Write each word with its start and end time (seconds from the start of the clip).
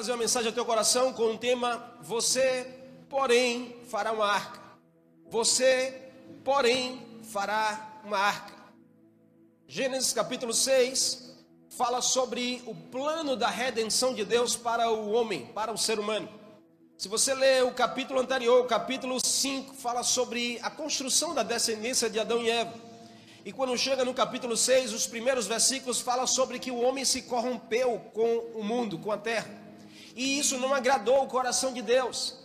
trazer 0.00 0.12
uma 0.12 0.18
mensagem 0.18 0.48
ao 0.48 0.54
teu 0.54 0.64
coração 0.64 1.12
com 1.12 1.24
o 1.24 1.36
tema 1.36 1.94
Você, 2.00 2.66
porém, 3.06 3.76
fará 3.86 4.12
uma 4.12 4.24
arca. 4.24 4.58
Você, 5.28 6.10
porém, 6.42 7.20
fará 7.24 8.00
uma 8.02 8.16
arca. 8.16 8.54
Gênesis 9.68 10.14
capítulo 10.14 10.54
6 10.54 11.36
fala 11.68 12.00
sobre 12.00 12.62
o 12.64 12.74
plano 12.74 13.36
da 13.36 13.50
redenção 13.50 14.14
de 14.14 14.24
Deus 14.24 14.56
para 14.56 14.90
o 14.90 15.12
homem, 15.12 15.44
para 15.48 15.70
o 15.70 15.76
ser 15.76 15.98
humano. 15.98 16.30
Se 16.96 17.06
você 17.06 17.34
ler 17.34 17.64
o 17.64 17.72
capítulo 17.72 18.20
anterior, 18.20 18.62
o 18.62 18.66
capítulo 18.66 19.20
5, 19.22 19.74
fala 19.74 20.02
sobre 20.02 20.58
a 20.62 20.70
construção 20.70 21.34
da 21.34 21.42
descendência 21.42 22.08
de 22.08 22.18
Adão 22.18 22.42
e 22.42 22.48
Eva. 22.48 22.72
E 23.44 23.52
quando 23.52 23.76
chega 23.76 24.02
no 24.02 24.14
capítulo 24.14 24.56
6, 24.56 24.94
os 24.94 25.06
primeiros 25.06 25.46
versículos 25.46 26.00
falam 26.00 26.26
sobre 26.26 26.58
que 26.58 26.70
o 26.70 26.80
homem 26.80 27.04
se 27.04 27.20
corrompeu 27.20 28.00
com 28.14 28.38
o 28.54 28.64
mundo, 28.64 28.98
com 28.98 29.12
a 29.12 29.18
terra. 29.18 29.60
E 30.14 30.38
isso 30.38 30.58
não 30.58 30.74
agradou 30.74 31.22
o 31.22 31.28
coração 31.28 31.72
de 31.72 31.82
Deus. 31.82 32.40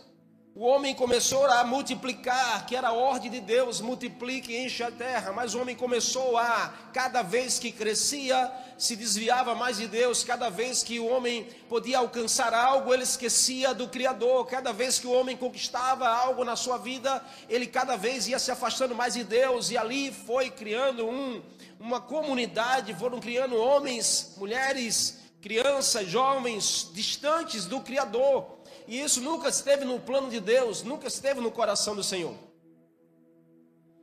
O 0.58 0.64
homem 0.64 0.94
começou 0.94 1.44
a 1.44 1.62
multiplicar, 1.64 2.64
que 2.64 2.74
era 2.74 2.88
a 2.88 2.92
ordem 2.94 3.30
de 3.30 3.40
Deus, 3.40 3.82
multiplique 3.82 4.54
e 4.54 4.64
enche 4.64 4.82
a 4.82 4.90
terra. 4.90 5.30
Mas 5.30 5.54
o 5.54 5.60
homem 5.60 5.76
começou 5.76 6.38
a, 6.38 6.72
cada 6.94 7.20
vez 7.20 7.58
que 7.58 7.70
crescia, 7.70 8.50
se 8.78 8.96
desviava 8.96 9.54
mais 9.54 9.76
de 9.76 9.86
Deus. 9.86 10.24
Cada 10.24 10.48
vez 10.48 10.82
que 10.82 10.98
o 10.98 11.06
homem 11.08 11.46
podia 11.68 11.98
alcançar 11.98 12.54
algo, 12.54 12.94
ele 12.94 13.02
esquecia 13.02 13.74
do 13.74 13.86
Criador. 13.86 14.46
Cada 14.46 14.72
vez 14.72 14.98
que 14.98 15.06
o 15.06 15.12
homem 15.12 15.36
conquistava 15.36 16.08
algo 16.08 16.42
na 16.42 16.56
sua 16.56 16.78
vida, 16.78 17.22
ele 17.50 17.66
cada 17.66 17.94
vez 17.94 18.26
ia 18.26 18.38
se 18.38 18.50
afastando 18.50 18.94
mais 18.94 19.12
de 19.12 19.24
Deus. 19.24 19.70
E 19.70 19.76
ali 19.76 20.10
foi 20.10 20.48
criando 20.48 21.06
um, 21.06 21.42
uma 21.78 22.00
comunidade, 22.00 22.94
foram 22.94 23.20
criando 23.20 23.56
homens, 23.56 24.32
mulheres, 24.38 25.18
crianças, 25.46 26.08
jovens, 26.08 26.90
distantes 26.92 27.66
do 27.66 27.80
Criador. 27.80 28.58
E 28.88 29.00
isso 29.00 29.20
nunca 29.20 29.48
esteve 29.48 29.84
no 29.84 30.00
plano 30.00 30.28
de 30.28 30.40
Deus, 30.40 30.82
nunca 30.82 31.06
esteve 31.06 31.40
no 31.40 31.52
coração 31.52 31.94
do 31.94 32.02
Senhor. 32.02 32.34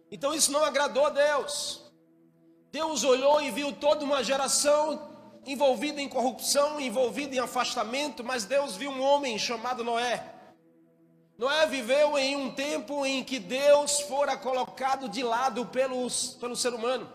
Então 0.10 0.34
isso 0.34 0.54
não 0.54 0.64
agradou 0.64 1.06
a 1.06 1.10
Deus. 1.10 1.82
Deus 2.72 3.04
olhou 3.04 3.42
e 3.42 3.52
viu 3.52 3.74
toda 3.74 4.06
uma 4.06 4.24
geração 4.24 5.10
envolvida 5.46 6.00
em 6.00 6.08
corrupção, 6.08 6.80
envolvida 6.80 7.36
em 7.36 7.40
afastamento, 7.40 8.24
mas 8.24 8.46
Deus 8.46 8.78
viu 8.78 8.90
um 8.90 9.02
homem 9.02 9.38
chamado 9.38 9.84
Noé. 9.84 10.26
Noé 11.38 11.68
viveu 11.68 12.18
em 12.18 12.38
um 12.38 12.52
tempo 12.52 13.06
em 13.06 13.22
que 13.22 13.38
Deus 13.38 14.00
fora 14.00 14.38
colocado 14.38 15.10
de 15.10 15.22
lado 15.22 15.66
pelos, 15.66 16.38
pelo 16.40 16.56
ser 16.56 16.74
humano. 16.74 17.12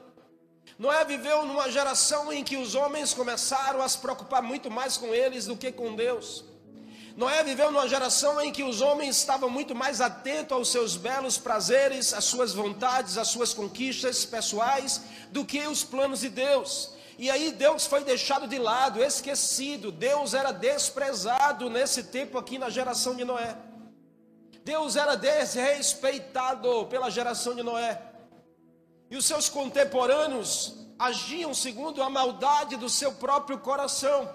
Noé 0.78 1.04
viveu 1.04 1.44
numa 1.44 1.68
geração 1.68 2.32
em 2.32 2.44
que 2.44 2.56
os 2.56 2.76
homens 2.76 3.12
começaram 3.12 3.82
a 3.82 3.88
se 3.88 3.98
preocupar 3.98 4.40
muito 4.40 4.70
mais 4.70 4.96
com 4.96 5.12
eles 5.12 5.44
do 5.44 5.56
que 5.56 5.72
com 5.72 5.96
Deus. 5.96 6.44
Noé 7.16 7.42
viveu 7.42 7.72
numa 7.72 7.88
geração 7.88 8.40
em 8.40 8.52
que 8.52 8.62
os 8.62 8.80
homens 8.80 9.16
estavam 9.16 9.50
muito 9.50 9.74
mais 9.74 10.00
atentos 10.00 10.56
aos 10.56 10.70
seus 10.70 10.96
belos 10.96 11.36
prazeres, 11.36 12.14
às 12.14 12.22
suas 12.26 12.52
vontades, 12.52 13.18
às 13.18 13.26
suas 13.26 13.52
conquistas 13.52 14.24
pessoais, 14.24 15.02
do 15.32 15.44
que 15.44 15.66
os 15.66 15.82
planos 15.82 16.20
de 16.20 16.28
Deus. 16.28 16.92
E 17.18 17.28
aí 17.28 17.50
Deus 17.50 17.84
foi 17.84 18.04
deixado 18.04 18.46
de 18.46 18.56
lado, 18.56 19.02
esquecido. 19.02 19.90
Deus 19.90 20.32
era 20.32 20.52
desprezado 20.52 21.68
nesse 21.68 22.04
tempo 22.04 22.38
aqui 22.38 22.56
na 22.56 22.70
geração 22.70 23.16
de 23.16 23.24
Noé. 23.24 23.56
Deus 24.64 24.94
era 24.94 25.16
desrespeitado 25.16 26.86
pela 26.86 27.10
geração 27.10 27.52
de 27.56 27.64
Noé. 27.64 28.00
E 29.10 29.16
os 29.16 29.24
seus 29.24 29.48
contemporâneos 29.48 30.74
agiam 30.98 31.54
segundo 31.54 32.02
a 32.02 32.10
maldade 32.10 32.76
do 32.76 32.88
seu 32.88 33.12
próprio 33.12 33.58
coração. 33.58 34.28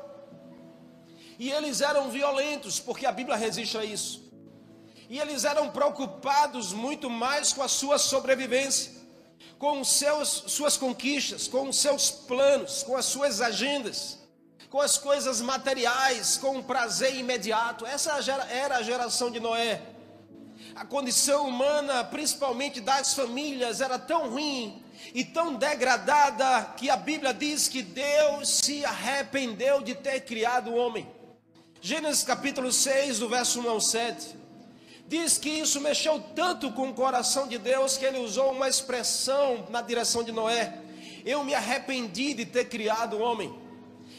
E 1.38 1.52
eles 1.52 1.82
eram 1.82 2.10
violentos, 2.10 2.80
porque 2.80 3.06
a 3.06 3.12
Bíblia 3.12 3.36
registra 3.36 3.84
isso. 3.84 4.24
E 5.10 5.20
eles 5.20 5.44
eram 5.44 5.70
preocupados 5.70 6.74
muito 6.74 7.10
mais 7.10 7.54
com 7.54 7.62
a 7.62 7.68
sua 7.68 7.98
sobrevivência, 7.98 8.92
com 9.60 9.82
os 9.82 9.90
seus, 9.90 10.46
suas 10.48 10.78
conquistas, 10.78 11.48
com 11.48 11.70
os 11.70 11.78
seus 11.78 12.10
planos, 12.10 12.84
com 12.84 12.96
as 12.96 13.06
suas 13.06 13.42
agendas, 13.42 14.20
com 14.70 14.82
as 14.82 14.98
coisas 14.98 15.40
materiais, 15.42 16.38
com 16.38 16.58
o 16.58 16.64
prazer 16.64 17.16
imediato. 17.16 17.86
Essa 17.86 18.18
era 18.50 18.78
a 18.78 18.82
geração 18.82 19.30
de 19.30 19.40
Noé. 19.40 19.93
A 20.76 20.84
condição 20.84 21.48
humana, 21.48 22.04
principalmente 22.04 22.82
das 22.82 23.14
famílias, 23.14 23.80
era 23.80 24.00
tão 24.00 24.32
ruim 24.32 24.84
e 25.14 25.24
tão 25.24 25.54
degradada 25.54 26.74
que 26.76 26.90
a 26.90 26.98
Bíblia 26.98 27.32
diz 27.32 27.68
que 27.68 27.84
Deus 27.84 28.50
se 28.50 28.84
arrependeu 28.84 29.82
de 29.82 29.94
ter 29.94 30.22
criado 30.22 30.72
o 30.72 30.76
homem. 30.76 31.08
Gênesis 31.80 32.24
capítulo 32.24 32.72
6, 32.72 33.20
do 33.20 33.30
verso 33.30 33.60
1 33.62 33.70
ao 33.70 33.80
7, 33.80 34.36
diz 35.08 35.38
que 35.38 35.50
isso 35.50 35.80
mexeu 35.80 36.20
tanto 36.34 36.72
com 36.72 36.90
o 36.90 36.94
coração 36.94 37.48
de 37.48 37.60
Deus 37.60 37.96
que 37.96 38.06
ele 38.06 38.18
usou 38.18 38.52
uma 38.52 38.68
expressão 38.68 39.68
na 39.70 39.82
direção 39.82 40.24
de 40.24 40.32
Noé: 40.32 40.80
Eu 41.24 41.44
me 41.44 41.54
arrependi 41.54 42.34
de 42.34 42.48
ter 42.48 42.66
criado 42.66 43.18
o 43.18 43.22
homem. 43.22 43.54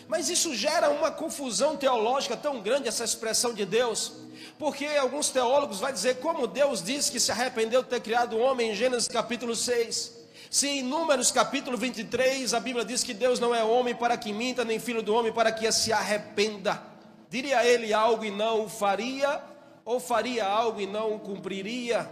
Mas 0.07 0.29
isso 0.29 0.55
gera 0.55 0.91
uma 0.91 1.11
confusão 1.11 1.77
teológica 1.77 2.37
tão 2.37 2.61
grande, 2.61 2.87
essa 2.87 3.03
expressão 3.03 3.53
de 3.55 3.65
Deus, 3.65 4.24
porque 4.59 4.87
alguns 4.87 5.31
teólogos 5.31 5.81
vão 5.81 5.93
dizer 5.93 6.17
como 6.17 6.47
Deus 6.47 6.83
disse 6.83 7.11
que 7.11 7.21
se 7.21 7.31
arrependeu 7.31 7.83
de 7.83 7.89
ter 7.89 8.01
criado 8.01 8.37
o 8.37 8.41
homem 8.41 8.71
em 8.71 8.75
Gênesis 8.75 9.09
capítulo 9.09 9.55
6. 9.55 10.25
Se 10.51 10.69
em 10.69 10.83
Números 10.83 11.33
capítulo 11.33 11.77
23 11.77 12.55
a 12.55 12.61
Bíblia 12.61 12.85
diz 12.85 13.03
que 13.03 13.13
Deus 13.13 13.41
não 13.41 13.55
é 13.55 13.65
homem 13.65 13.95
para 13.95 14.17
que 14.17 14.33
minta, 14.33 14.65
nem 14.65 14.79
filho 14.79 15.03
do 15.03 15.15
homem 15.15 15.33
para 15.33 15.51
que 15.51 15.71
se 15.73 15.93
arrependa. 15.93 16.81
Diria 17.29 17.65
ele 17.65 17.93
algo 17.93 18.25
e 18.25 18.31
não 18.31 18.65
o 18.65 18.69
faria, 18.69 19.43
ou 19.85 19.99
faria 19.99 20.47
algo 20.47 20.81
e 20.81 20.87
não 20.87 21.15
o 21.15 21.19
cumpriria? 21.19 22.09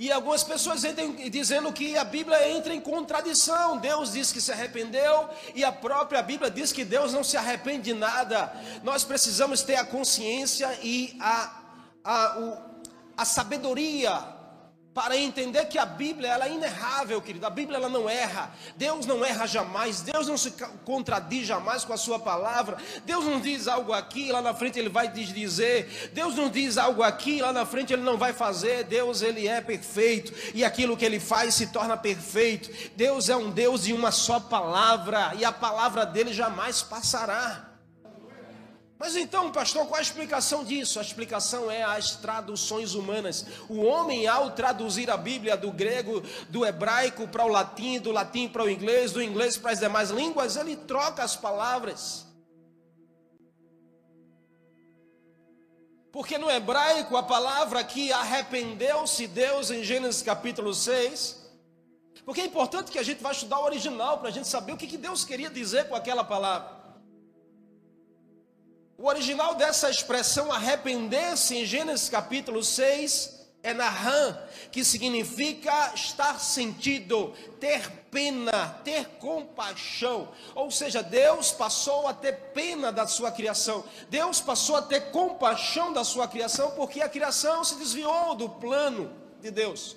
E 0.00 0.10
algumas 0.10 0.42
pessoas 0.42 0.82
entram 0.82 1.14
dizendo 1.28 1.70
que 1.74 1.94
a 1.94 2.04
Bíblia 2.04 2.48
entra 2.48 2.72
em 2.72 2.80
contradição. 2.80 3.76
Deus 3.76 4.12
diz 4.12 4.32
que 4.32 4.40
se 4.40 4.50
arrependeu 4.50 5.28
e 5.54 5.62
a 5.62 5.70
própria 5.70 6.22
Bíblia 6.22 6.50
diz 6.50 6.72
que 6.72 6.86
Deus 6.86 7.12
não 7.12 7.22
se 7.22 7.36
arrepende 7.36 7.92
de 7.92 7.92
nada. 7.92 8.50
Nós 8.82 9.04
precisamos 9.04 9.60
ter 9.62 9.76
a 9.76 9.84
consciência 9.84 10.70
e 10.82 11.14
a, 11.20 11.62
a, 12.02 12.38
o, 12.38 12.58
a 13.14 13.26
sabedoria 13.26 14.39
para 14.92 15.16
entender 15.16 15.66
que 15.66 15.78
a 15.78 15.86
Bíblia 15.86 16.28
ela 16.28 16.46
é 16.46 16.52
inerrável, 16.52 17.22
querido. 17.22 17.46
A 17.46 17.50
Bíblia 17.50 17.78
ela 17.78 17.88
não 17.88 18.08
erra. 18.08 18.52
Deus 18.76 19.06
não 19.06 19.24
erra 19.24 19.46
jamais. 19.46 20.00
Deus 20.00 20.26
não 20.26 20.36
se 20.36 20.52
contradiz 20.84 21.46
jamais 21.46 21.84
com 21.84 21.92
a 21.92 21.96
sua 21.96 22.18
palavra. 22.18 22.76
Deus 23.04 23.24
não 23.24 23.40
diz 23.40 23.68
algo 23.68 23.92
aqui, 23.92 24.32
lá 24.32 24.42
na 24.42 24.52
frente 24.52 24.78
ele 24.78 24.88
vai 24.88 25.06
dizer. 25.08 26.10
Deus 26.12 26.34
não 26.34 26.48
diz 26.48 26.76
algo 26.76 27.02
aqui, 27.02 27.40
lá 27.40 27.52
na 27.52 27.64
frente 27.64 27.92
ele 27.92 28.02
não 28.02 28.18
vai 28.18 28.32
fazer. 28.32 28.84
Deus 28.84 29.22
ele 29.22 29.46
é 29.46 29.60
perfeito 29.60 30.32
e 30.54 30.64
aquilo 30.64 30.96
que 30.96 31.04
ele 31.04 31.20
faz 31.20 31.54
se 31.54 31.68
torna 31.68 31.96
perfeito. 31.96 32.70
Deus 32.96 33.28
é 33.28 33.36
um 33.36 33.50
Deus 33.50 33.84
de 33.84 33.92
uma 33.92 34.10
só 34.10 34.40
palavra 34.40 35.32
e 35.38 35.44
a 35.44 35.52
palavra 35.52 36.04
dele 36.04 36.32
jamais 36.32 36.82
passará. 36.82 37.69
Mas 39.00 39.16
então, 39.16 39.50
pastor, 39.50 39.86
qual 39.86 39.98
a 39.98 40.02
explicação 40.02 40.62
disso? 40.62 40.98
A 40.98 41.02
explicação 41.02 41.70
é 41.70 41.82
as 41.82 42.16
traduções 42.16 42.92
humanas. 42.92 43.46
O 43.66 43.80
homem, 43.80 44.26
ao 44.26 44.50
traduzir 44.50 45.10
a 45.10 45.16
Bíblia 45.16 45.56
do 45.56 45.72
grego, 45.72 46.22
do 46.50 46.66
hebraico 46.66 47.26
para 47.26 47.46
o 47.46 47.48
latim, 47.48 47.98
do 47.98 48.12
latim 48.12 48.46
para 48.46 48.62
o 48.62 48.68
inglês, 48.68 49.12
do 49.12 49.22
inglês 49.22 49.56
para 49.56 49.70
as 49.70 49.80
demais 49.80 50.10
línguas, 50.10 50.54
ele 50.54 50.76
troca 50.76 51.24
as 51.24 51.34
palavras. 51.34 52.26
Porque 56.12 56.36
no 56.36 56.50
hebraico, 56.50 57.16
a 57.16 57.22
palavra 57.22 57.82
que 57.82 58.12
arrependeu-se 58.12 59.26
Deus 59.26 59.70
em 59.70 59.82
Gênesis 59.82 60.20
capítulo 60.20 60.74
6, 60.74 61.40
porque 62.22 62.42
é 62.42 62.44
importante 62.44 62.90
que 62.90 62.98
a 62.98 63.02
gente 63.02 63.22
vá 63.22 63.32
estudar 63.32 63.60
o 63.60 63.64
original 63.64 64.18
para 64.18 64.28
a 64.28 64.32
gente 64.32 64.46
saber 64.46 64.72
o 64.72 64.76
que 64.76 64.98
Deus 64.98 65.24
queria 65.24 65.48
dizer 65.48 65.88
com 65.88 65.94
aquela 65.94 66.22
palavra. 66.22 66.79
O 69.00 69.06
original 69.06 69.54
dessa 69.54 69.88
expressão 69.88 70.52
arrepender-se 70.52 71.56
em 71.56 71.64
Gênesis 71.64 72.10
capítulo 72.10 72.62
6 72.62 73.46
é 73.62 73.72
Naham, 73.72 74.38
que 74.70 74.84
significa 74.84 75.94
estar 75.94 76.38
sentido, 76.38 77.32
ter 77.58 77.90
pena, 78.10 78.78
ter 78.84 79.06
compaixão. 79.18 80.28
Ou 80.54 80.70
seja, 80.70 81.02
Deus 81.02 81.50
passou 81.50 82.08
a 82.08 82.12
ter 82.12 82.52
pena 82.52 82.92
da 82.92 83.06
sua 83.06 83.32
criação. 83.32 83.82
Deus 84.10 84.38
passou 84.38 84.76
a 84.76 84.82
ter 84.82 85.10
compaixão 85.10 85.94
da 85.94 86.04
sua 86.04 86.28
criação 86.28 86.72
porque 86.72 87.00
a 87.00 87.08
criação 87.08 87.64
se 87.64 87.76
desviou 87.76 88.34
do 88.34 88.50
plano 88.50 89.10
de 89.40 89.50
Deus. 89.50 89.96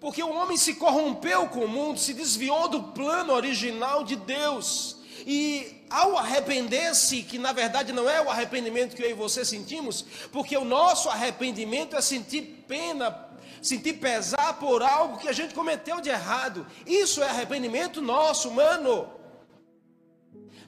Porque 0.00 0.20
o 0.20 0.34
homem 0.34 0.56
se 0.56 0.74
corrompeu 0.74 1.46
com 1.46 1.60
o 1.60 1.68
mundo, 1.68 2.00
se 2.00 2.12
desviou 2.12 2.66
do 2.66 2.82
plano 2.82 3.32
original 3.32 4.02
de 4.02 4.16
Deus. 4.16 4.96
E 5.24 5.77
ao 5.90 6.16
arrepender-se, 6.16 7.22
que 7.22 7.38
na 7.38 7.52
verdade 7.52 7.92
não 7.92 8.08
é 8.08 8.20
o 8.20 8.30
arrependimento 8.30 8.94
que 8.94 9.02
eu 9.02 9.10
e 9.10 9.14
você 9.14 9.44
sentimos, 9.44 10.04
porque 10.32 10.56
o 10.56 10.64
nosso 10.64 11.08
arrependimento 11.08 11.96
é 11.96 12.00
sentir 12.00 12.64
pena, 12.66 13.28
sentir 13.62 13.94
pesar 13.94 14.58
por 14.58 14.82
algo 14.82 15.18
que 15.18 15.28
a 15.28 15.32
gente 15.32 15.54
cometeu 15.54 16.00
de 16.00 16.10
errado. 16.10 16.66
Isso 16.86 17.22
é 17.22 17.28
arrependimento 17.28 18.00
nosso, 18.00 18.48
humano. 18.48 19.18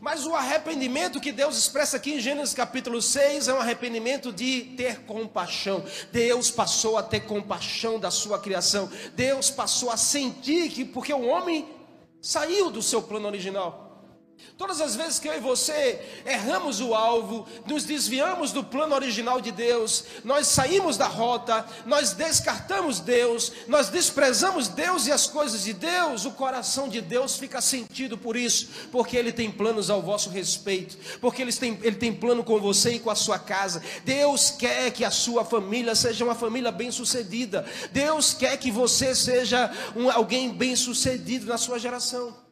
Mas 0.00 0.26
o 0.26 0.34
arrependimento 0.34 1.20
que 1.20 1.30
Deus 1.30 1.58
expressa 1.58 1.98
aqui 1.98 2.14
em 2.14 2.20
Gênesis 2.20 2.54
capítulo 2.54 3.02
6 3.02 3.48
é 3.48 3.52
um 3.52 3.60
arrependimento 3.60 4.32
de 4.32 4.62
ter 4.76 5.00
compaixão. 5.00 5.84
Deus 6.10 6.50
passou 6.50 6.96
a 6.96 7.02
ter 7.02 7.20
compaixão 7.20 8.00
da 8.00 8.10
sua 8.10 8.38
criação. 8.38 8.90
Deus 9.14 9.50
passou 9.50 9.90
a 9.90 9.98
sentir 9.98 10.70
que, 10.70 10.86
porque 10.86 11.12
o 11.12 11.26
homem 11.26 11.68
saiu 12.22 12.70
do 12.70 12.80
seu 12.80 13.02
plano 13.02 13.26
original. 13.26 13.89
Todas 14.60 14.78
as 14.82 14.94
vezes 14.94 15.18
que 15.18 15.26
eu 15.26 15.34
e 15.34 15.40
você 15.40 15.98
erramos 16.26 16.82
o 16.82 16.94
alvo, 16.94 17.46
nos 17.66 17.84
desviamos 17.84 18.52
do 18.52 18.62
plano 18.62 18.94
original 18.94 19.40
de 19.40 19.50
Deus, 19.50 20.04
nós 20.22 20.48
saímos 20.48 20.98
da 20.98 21.06
rota, 21.06 21.64
nós 21.86 22.12
descartamos 22.12 23.00
Deus, 23.00 23.52
nós 23.66 23.88
desprezamos 23.88 24.68
Deus 24.68 25.06
e 25.06 25.12
as 25.12 25.26
coisas 25.26 25.64
de 25.64 25.72
Deus, 25.72 26.26
o 26.26 26.32
coração 26.32 26.90
de 26.90 27.00
Deus 27.00 27.36
fica 27.36 27.58
sentido 27.62 28.18
por 28.18 28.36
isso, 28.36 28.68
porque 28.92 29.16
Ele 29.16 29.32
tem 29.32 29.50
planos 29.50 29.88
ao 29.88 30.02
vosso 30.02 30.28
respeito, 30.28 30.98
porque 31.22 31.40
Ele 31.40 31.54
tem, 31.54 31.78
Ele 31.82 31.96
tem 31.96 32.12
plano 32.12 32.44
com 32.44 32.60
você 32.60 32.96
e 32.96 33.00
com 33.00 33.08
a 33.08 33.14
sua 33.14 33.38
casa. 33.38 33.82
Deus 34.04 34.50
quer 34.50 34.90
que 34.90 35.06
a 35.06 35.10
sua 35.10 35.42
família 35.42 35.94
seja 35.94 36.22
uma 36.22 36.34
família 36.34 36.70
bem-sucedida, 36.70 37.64
Deus 37.92 38.34
quer 38.34 38.58
que 38.58 38.70
você 38.70 39.14
seja 39.14 39.72
um, 39.96 40.10
alguém 40.10 40.50
bem-sucedido 40.50 41.46
na 41.46 41.56
sua 41.56 41.78
geração. 41.78 42.49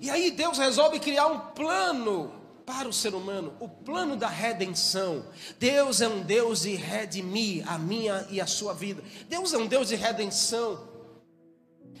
E 0.00 0.10
aí 0.10 0.30
Deus 0.30 0.58
resolve 0.58 1.00
criar 1.00 1.26
um 1.26 1.38
plano 1.38 2.32
para 2.64 2.88
o 2.88 2.92
ser 2.92 3.14
humano, 3.14 3.54
o 3.60 3.68
plano 3.68 4.16
da 4.16 4.28
redenção. 4.28 5.24
Deus 5.58 6.00
é 6.00 6.08
um 6.08 6.22
Deus 6.22 6.62
de 6.62 6.74
redimir 6.74 7.70
a 7.70 7.78
minha 7.78 8.26
e 8.30 8.40
a 8.40 8.46
sua 8.46 8.74
vida. 8.74 9.02
Deus 9.28 9.52
é 9.52 9.58
um 9.58 9.66
Deus 9.66 9.88
de 9.88 9.94
redenção. 9.94 10.88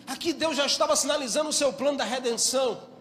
Aqui 0.06 0.32
Deus 0.32 0.56
já 0.56 0.66
estava 0.66 0.94
sinalizando 0.96 1.50
o 1.50 1.52
seu 1.52 1.72
plano 1.72 1.98
da 1.98 2.04
redenção 2.04 2.95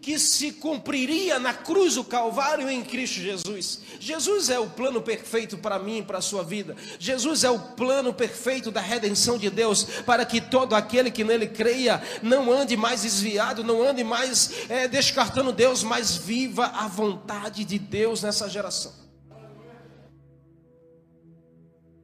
que 0.00 0.18
se 0.18 0.52
cumpriria 0.52 1.38
na 1.38 1.52
cruz 1.52 1.94
do 1.94 2.04
Calvário 2.04 2.68
em 2.68 2.82
Cristo 2.82 3.20
Jesus. 3.20 3.80
Jesus 4.00 4.48
é 4.50 4.58
o 4.58 4.68
plano 4.68 5.02
perfeito 5.02 5.58
para 5.58 5.78
mim 5.78 5.98
e 5.98 6.02
para 6.02 6.18
a 6.18 6.22
sua 6.22 6.42
vida. 6.42 6.76
Jesus 6.98 7.44
é 7.44 7.50
o 7.50 7.58
plano 7.58 8.12
perfeito 8.12 8.70
da 8.70 8.80
redenção 8.80 9.38
de 9.38 9.50
Deus 9.50 9.84
para 10.04 10.24
que 10.24 10.40
todo 10.40 10.74
aquele 10.74 11.10
que 11.10 11.24
nele 11.24 11.46
creia 11.46 12.02
não 12.22 12.50
ande 12.50 12.76
mais 12.76 13.02
desviado, 13.02 13.62
não 13.62 13.82
ande 13.82 14.02
mais 14.02 14.68
é, 14.68 14.88
descartando 14.88 15.52
Deus, 15.52 15.82
mas 15.82 16.16
viva 16.16 16.66
a 16.66 16.88
vontade 16.88 17.64
de 17.64 17.78
Deus 17.78 18.22
nessa 18.22 18.48
geração. 18.48 18.92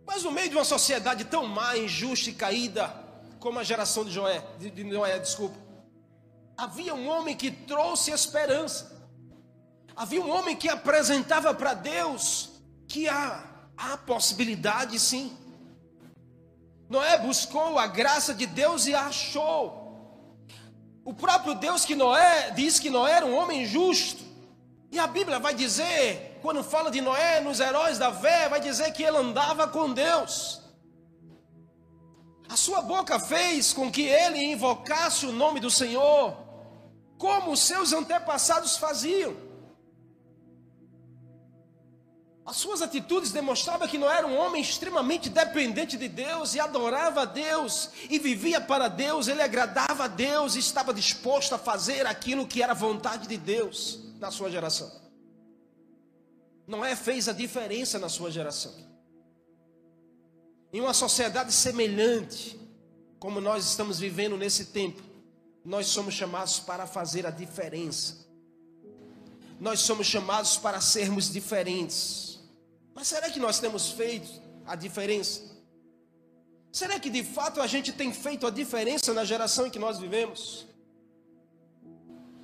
Mas 0.06 0.22
no 0.22 0.32
meio 0.32 0.48
de 0.48 0.56
uma 0.56 0.64
sociedade 0.64 1.24
tão 1.24 1.46
má, 1.46 1.76
injusta 1.76 2.30
e 2.30 2.32
caída 2.32 2.94
como 3.38 3.58
a 3.58 3.64
geração 3.64 4.04
de 4.04 4.10
Joé, 4.10 4.42
de, 4.58 4.70
de 4.70 4.84
Noé, 4.84 5.18
desculpa 5.18 5.67
havia 6.58 6.92
um 6.92 7.08
homem 7.08 7.36
que 7.36 7.52
trouxe 7.52 8.10
esperança. 8.10 8.98
Havia 9.94 10.20
um 10.20 10.28
homem 10.28 10.56
que 10.56 10.68
apresentava 10.68 11.54
para 11.54 11.72
Deus 11.72 12.50
que 12.88 13.08
há, 13.08 13.44
há 13.76 13.96
possibilidade 13.98 14.98
sim. 14.98 15.36
Noé 16.90 17.16
buscou 17.18 17.78
a 17.78 17.86
graça 17.86 18.34
de 18.34 18.44
Deus 18.44 18.86
e 18.86 18.94
achou. 18.94 19.86
O 21.04 21.14
próprio 21.14 21.54
Deus 21.54 21.84
que 21.84 21.94
Noé 21.94 22.50
diz 22.50 22.80
que 22.80 22.90
Noé 22.90 23.12
era 23.12 23.26
um 23.26 23.36
homem 23.36 23.64
justo. 23.64 24.26
E 24.90 24.98
a 24.98 25.06
Bíblia 25.06 25.38
vai 25.38 25.54
dizer, 25.54 26.38
quando 26.42 26.64
fala 26.64 26.90
de 26.90 27.00
Noé 27.00 27.40
nos 27.40 27.60
heróis 27.60 27.98
da 27.98 28.12
fé, 28.12 28.48
vai 28.48 28.60
dizer 28.60 28.92
que 28.92 29.02
ele 29.02 29.16
andava 29.16 29.68
com 29.68 29.92
Deus. 29.92 30.60
A 32.48 32.56
sua 32.56 32.80
boca 32.80 33.20
fez 33.20 33.72
com 33.72 33.92
que 33.92 34.02
ele 34.02 34.42
invocasse 34.42 35.26
o 35.26 35.32
nome 35.32 35.60
do 35.60 35.70
Senhor 35.70 36.47
como 37.18 37.52
os 37.52 37.60
seus 37.60 37.92
antepassados 37.92 38.76
faziam. 38.76 39.36
As 42.46 42.56
suas 42.56 42.80
atitudes 42.80 43.30
demonstravam 43.30 43.86
que 43.86 43.98
não 43.98 44.10
era 44.10 44.26
um 44.26 44.34
homem 44.34 44.62
extremamente 44.62 45.28
dependente 45.28 45.98
de 45.98 46.08
Deus 46.08 46.54
e 46.54 46.60
adorava 46.60 47.22
a 47.22 47.24
Deus 47.26 47.90
e 48.08 48.18
vivia 48.18 48.58
para 48.58 48.88
Deus, 48.88 49.28
ele 49.28 49.42
agradava 49.42 50.04
a 50.04 50.08
Deus 50.08 50.54
e 50.54 50.60
estava 50.60 50.94
disposto 50.94 51.54
a 51.54 51.58
fazer 51.58 52.06
aquilo 52.06 52.46
que 52.46 52.62
era 52.62 52.72
vontade 52.72 53.28
de 53.28 53.36
Deus 53.36 54.00
na 54.18 54.30
sua 54.30 54.50
geração. 54.50 54.90
Noé 56.66 56.96
fez 56.96 57.28
a 57.28 57.32
diferença 57.34 57.98
na 57.98 58.08
sua 58.08 58.30
geração. 58.30 58.74
Em 60.72 60.80
uma 60.80 60.94
sociedade 60.94 61.52
semelhante, 61.52 62.58
como 63.18 63.42
nós 63.42 63.66
estamos 63.66 63.98
vivendo 63.98 64.38
nesse 64.38 64.66
tempo, 64.66 65.02
nós 65.64 65.86
somos 65.86 66.14
chamados 66.14 66.58
para 66.60 66.86
fazer 66.86 67.26
a 67.26 67.30
diferença. 67.30 68.26
Nós 69.60 69.80
somos 69.80 70.06
chamados 70.06 70.56
para 70.56 70.80
sermos 70.80 71.30
diferentes. 71.30 72.38
Mas 72.94 73.08
será 73.08 73.30
que 73.30 73.40
nós 73.40 73.58
temos 73.58 73.90
feito 73.90 74.28
a 74.66 74.74
diferença? 74.74 75.42
Será 76.70 76.98
que 77.00 77.10
de 77.10 77.24
fato 77.24 77.60
a 77.60 77.66
gente 77.66 77.92
tem 77.92 78.12
feito 78.12 78.46
a 78.46 78.50
diferença 78.50 79.12
na 79.12 79.24
geração 79.24 79.66
em 79.66 79.70
que 79.70 79.78
nós 79.78 79.98
vivemos? 79.98 80.66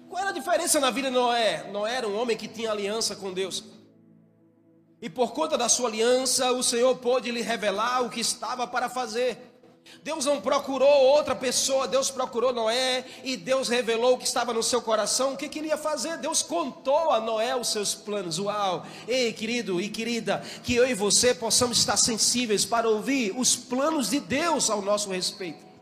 Qual 0.09 0.21
era 0.21 0.31
a 0.31 0.33
diferença 0.33 0.81
na 0.81 0.91
vida 0.91 1.09
de 1.09 1.15
Noé? 1.15 1.71
Noé 1.71 1.97
era 1.97 2.09
um 2.09 2.17
homem 2.17 2.37
que 2.37 2.49
tinha 2.49 2.71
aliança 2.71 3.15
com 3.17 3.33
Deus. 3.33 3.65
E 5.01 5.11
por 5.11 5.33
conta 5.33 5.59
da 5.59 5.69
sua 5.69 5.89
aliança, 5.89 6.51
o 6.53 6.63
Senhor 6.63 6.97
pôde 6.97 7.31
lhe 7.31 7.43
revelar 7.43 8.03
o 8.03 8.11
que 8.11 8.21
estava 8.21 8.67
para 8.67 8.89
fazer. 8.89 9.54
Deus 10.03 10.25
não 10.27 10.41
procurou 10.41 10.89
outra 10.89 11.35
pessoa, 11.35 11.89
Deus 11.89 12.11
procurou 12.11 12.53
Noé 12.53 13.05
e 13.23 13.37
Deus 13.37 13.69
revelou 13.69 14.15
o 14.15 14.19
que 14.19 14.27
estava 14.27 14.53
no 14.53 14.63
seu 14.63 14.83
coração, 14.83 15.33
o 15.35 15.37
que 15.37 15.49
queria 15.49 15.77
fazer. 15.77 16.19
Deus 16.19 16.43
contou 16.43 17.11
a 17.11 17.21
Noé 17.21 17.57
os 17.57 17.69
seus 17.69 17.95
planos. 17.95 18.39
Uau! 18.39 18.87
Ei, 19.09 19.33
querido 19.33 19.81
e 19.81 19.89
querida, 19.89 20.43
que 20.63 20.75
eu 20.75 20.89
e 20.89 20.95
você 20.95 21.35
possamos 21.35 21.79
estar 21.79 21.97
sensíveis 21.97 22.65
para 22.65 22.89
ouvir 22.89 23.35
os 23.37 23.57
planos 23.57 24.11
de 24.11 24.21
Deus 24.21 24.71
ao 24.71 24.83
nosso 24.83 25.11
respeito 25.11 25.74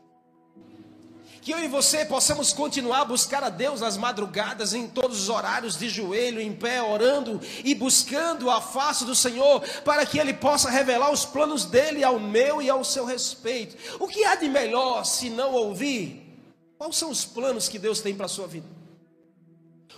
que 1.43 1.51
eu 1.51 1.59
e 1.59 1.67
você 1.67 2.05
possamos 2.05 2.53
continuar 2.53 3.01
a 3.01 3.05
buscar 3.05 3.43
a 3.43 3.49
Deus 3.49 3.81
nas 3.81 3.97
madrugadas, 3.97 4.73
em 4.73 4.87
todos 4.87 5.23
os 5.23 5.29
horários, 5.29 5.77
de 5.77 5.89
joelho, 5.89 6.41
em 6.41 6.53
pé, 6.53 6.81
orando 6.81 7.41
e 7.65 7.75
buscando 7.75 8.49
a 8.49 8.61
face 8.61 9.05
do 9.05 9.15
Senhor, 9.15 9.61
para 9.85 10.07
que 10.07 10.21
Ele 10.21 10.33
possa 10.33 10.71
revelar 10.71 11.11
os 11.11 11.25
planos 11.25 11.65
dele 11.65 12.05
ao 12.05 12.21
meu 12.21 12.63
e 12.63 12.71
ao 12.71 12.85
seu 12.85 13.05
respeito. 13.05 13.77
O 13.99 14.07
que 14.07 14.25
há 14.25 14.37
de 14.37 14.49
melhor 14.49 15.05
se 15.05 15.29
não 15.29 15.53
ouvir? 15.53 16.23
Quais 16.79 16.95
são 16.95 17.11
os 17.11 17.25
planos 17.25 17.69
que 17.69 17.79
Deus 17.79 18.01
tem 18.01 18.15
para 18.15 18.27
a 18.27 18.29
sua 18.29 18.47
vida? 18.47 18.69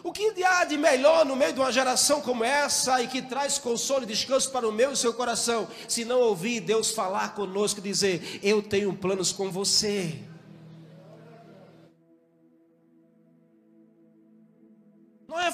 O 0.02 0.12
que 0.12 0.42
há 0.42 0.64
de 0.64 0.78
melhor 0.78 1.26
no 1.26 1.36
meio 1.36 1.52
de 1.52 1.60
uma 1.60 1.72
geração 1.72 2.22
como 2.22 2.42
essa 2.42 3.02
e 3.02 3.06
que 3.06 3.20
traz 3.20 3.58
consolo 3.58 4.04
e 4.04 4.06
descanso 4.06 4.50
para 4.50 4.66
o 4.66 4.72
meu 4.72 4.92
e 4.92 4.96
seu 4.96 5.12
coração, 5.12 5.68
se 5.88 6.06
não 6.06 6.20
ouvir 6.20 6.60
Deus 6.60 6.90
falar 6.90 7.34
conosco 7.34 7.80
e 7.80 7.82
dizer: 7.82 8.40
Eu 8.42 8.62
tenho 8.62 8.94
planos 8.94 9.30
com 9.30 9.50
você. 9.50 10.33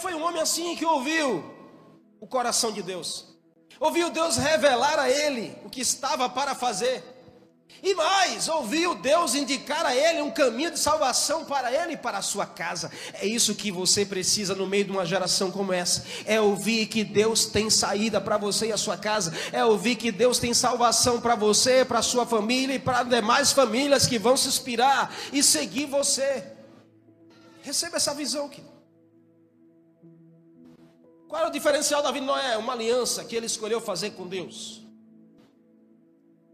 Foi 0.00 0.14
um 0.14 0.24
homem 0.24 0.40
assim 0.40 0.74
que 0.76 0.84
ouviu 0.84 1.44
o 2.20 2.26
coração 2.26 2.72
de 2.72 2.82
Deus, 2.82 3.26
ouviu 3.78 4.10
Deus 4.10 4.36
revelar 4.36 4.98
a 4.98 5.08
ele 5.08 5.56
o 5.64 5.70
que 5.70 5.80
estava 5.80 6.28
para 6.28 6.54
fazer, 6.54 7.04
e 7.82 7.94
mais, 7.94 8.46
ouviu 8.48 8.94
Deus 8.94 9.34
indicar 9.34 9.86
a 9.86 9.94
ele 9.94 10.20
um 10.20 10.30
caminho 10.30 10.70
de 10.70 10.78
salvação 10.78 11.46
para 11.46 11.72
ele 11.72 11.94
e 11.94 11.96
para 11.96 12.18
a 12.18 12.22
sua 12.22 12.44
casa. 12.44 12.90
É 13.14 13.26
isso 13.26 13.54
que 13.54 13.70
você 13.70 14.04
precisa 14.04 14.54
no 14.54 14.66
meio 14.66 14.84
de 14.84 14.90
uma 14.90 15.06
geração 15.06 15.50
como 15.50 15.72
essa: 15.72 16.04
é 16.26 16.38
ouvir 16.40 16.86
que 16.86 17.02
Deus 17.02 17.46
tem 17.46 17.70
saída 17.70 18.20
para 18.20 18.36
você 18.36 18.66
e 18.66 18.72
a 18.72 18.76
sua 18.76 18.98
casa, 18.98 19.32
é 19.50 19.64
ouvir 19.64 19.96
que 19.96 20.12
Deus 20.12 20.38
tem 20.38 20.52
salvação 20.52 21.20
para 21.20 21.34
você, 21.34 21.84
para 21.84 22.00
a 22.00 22.02
sua 22.02 22.26
família 22.26 22.74
e 22.74 22.78
para 22.78 23.02
demais 23.02 23.52
famílias 23.52 24.06
que 24.06 24.18
vão 24.18 24.36
se 24.36 24.48
inspirar 24.48 25.14
e 25.32 25.42
seguir 25.42 25.86
você. 25.86 26.44
Receba 27.62 27.96
essa 27.96 28.12
visão, 28.12 28.48
querido. 28.48 28.69
Qual 31.30 31.44
é 31.44 31.46
o 31.46 31.50
diferencial 31.50 32.02
da 32.02 32.10
vida 32.10 32.26
de 32.26 32.32
Noé? 32.32 32.56
Uma 32.56 32.72
aliança 32.72 33.24
que 33.24 33.36
ele 33.36 33.46
escolheu 33.46 33.80
fazer 33.80 34.10
com 34.10 34.26
Deus. 34.26 34.82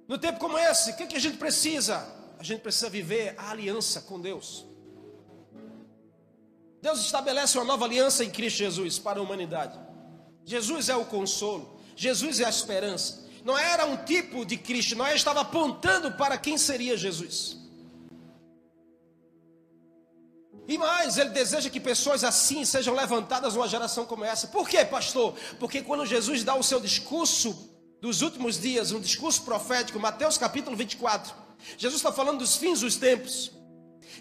No 0.06 0.18
tempo 0.18 0.38
como 0.38 0.58
esse, 0.58 0.90
o 0.90 0.96
que, 0.96 1.06
que 1.06 1.16
a 1.16 1.18
gente 1.18 1.38
precisa? 1.38 2.06
A 2.38 2.42
gente 2.42 2.60
precisa 2.60 2.90
viver 2.90 3.34
a 3.38 3.52
aliança 3.52 4.02
com 4.02 4.20
Deus. 4.20 4.66
Deus 6.82 7.00
estabelece 7.00 7.56
uma 7.56 7.64
nova 7.64 7.86
aliança 7.86 8.22
em 8.22 8.28
Cristo 8.30 8.58
Jesus 8.58 8.98
para 8.98 9.18
a 9.18 9.22
humanidade. 9.22 9.80
Jesus 10.44 10.90
é 10.90 10.94
o 10.94 11.06
consolo, 11.06 11.80
Jesus 11.96 12.38
é 12.40 12.44
a 12.44 12.50
esperança. 12.50 13.26
Não 13.42 13.58
era 13.58 13.86
um 13.86 13.96
tipo 14.04 14.44
de 14.44 14.58
Cristo, 14.58 14.94
Noé 14.94 15.16
estava 15.16 15.40
apontando 15.40 16.12
para 16.12 16.36
quem 16.36 16.58
seria 16.58 16.98
Jesus. 16.98 17.56
E 20.68 20.76
mais, 20.76 21.16
ele 21.16 21.30
deseja 21.30 21.70
que 21.70 21.78
pessoas 21.78 22.24
assim 22.24 22.64
sejam 22.64 22.94
levantadas 22.94 23.54
numa 23.54 23.68
geração 23.68 24.04
como 24.04 24.24
essa. 24.24 24.48
Por 24.48 24.68
quê, 24.68 24.84
pastor? 24.84 25.34
Porque 25.60 25.80
quando 25.80 26.04
Jesus 26.04 26.42
dá 26.42 26.56
o 26.56 26.62
seu 26.62 26.80
discurso 26.80 27.70
dos 28.00 28.20
últimos 28.20 28.60
dias, 28.60 28.90
um 28.90 29.00
discurso 29.00 29.42
profético, 29.42 30.00
Mateus 30.00 30.36
capítulo 30.36 30.76
24, 30.76 31.34
Jesus 31.78 32.00
está 32.00 32.12
falando 32.12 32.38
dos 32.38 32.56
fins 32.56 32.80
dos 32.80 32.96
tempos. 32.96 33.52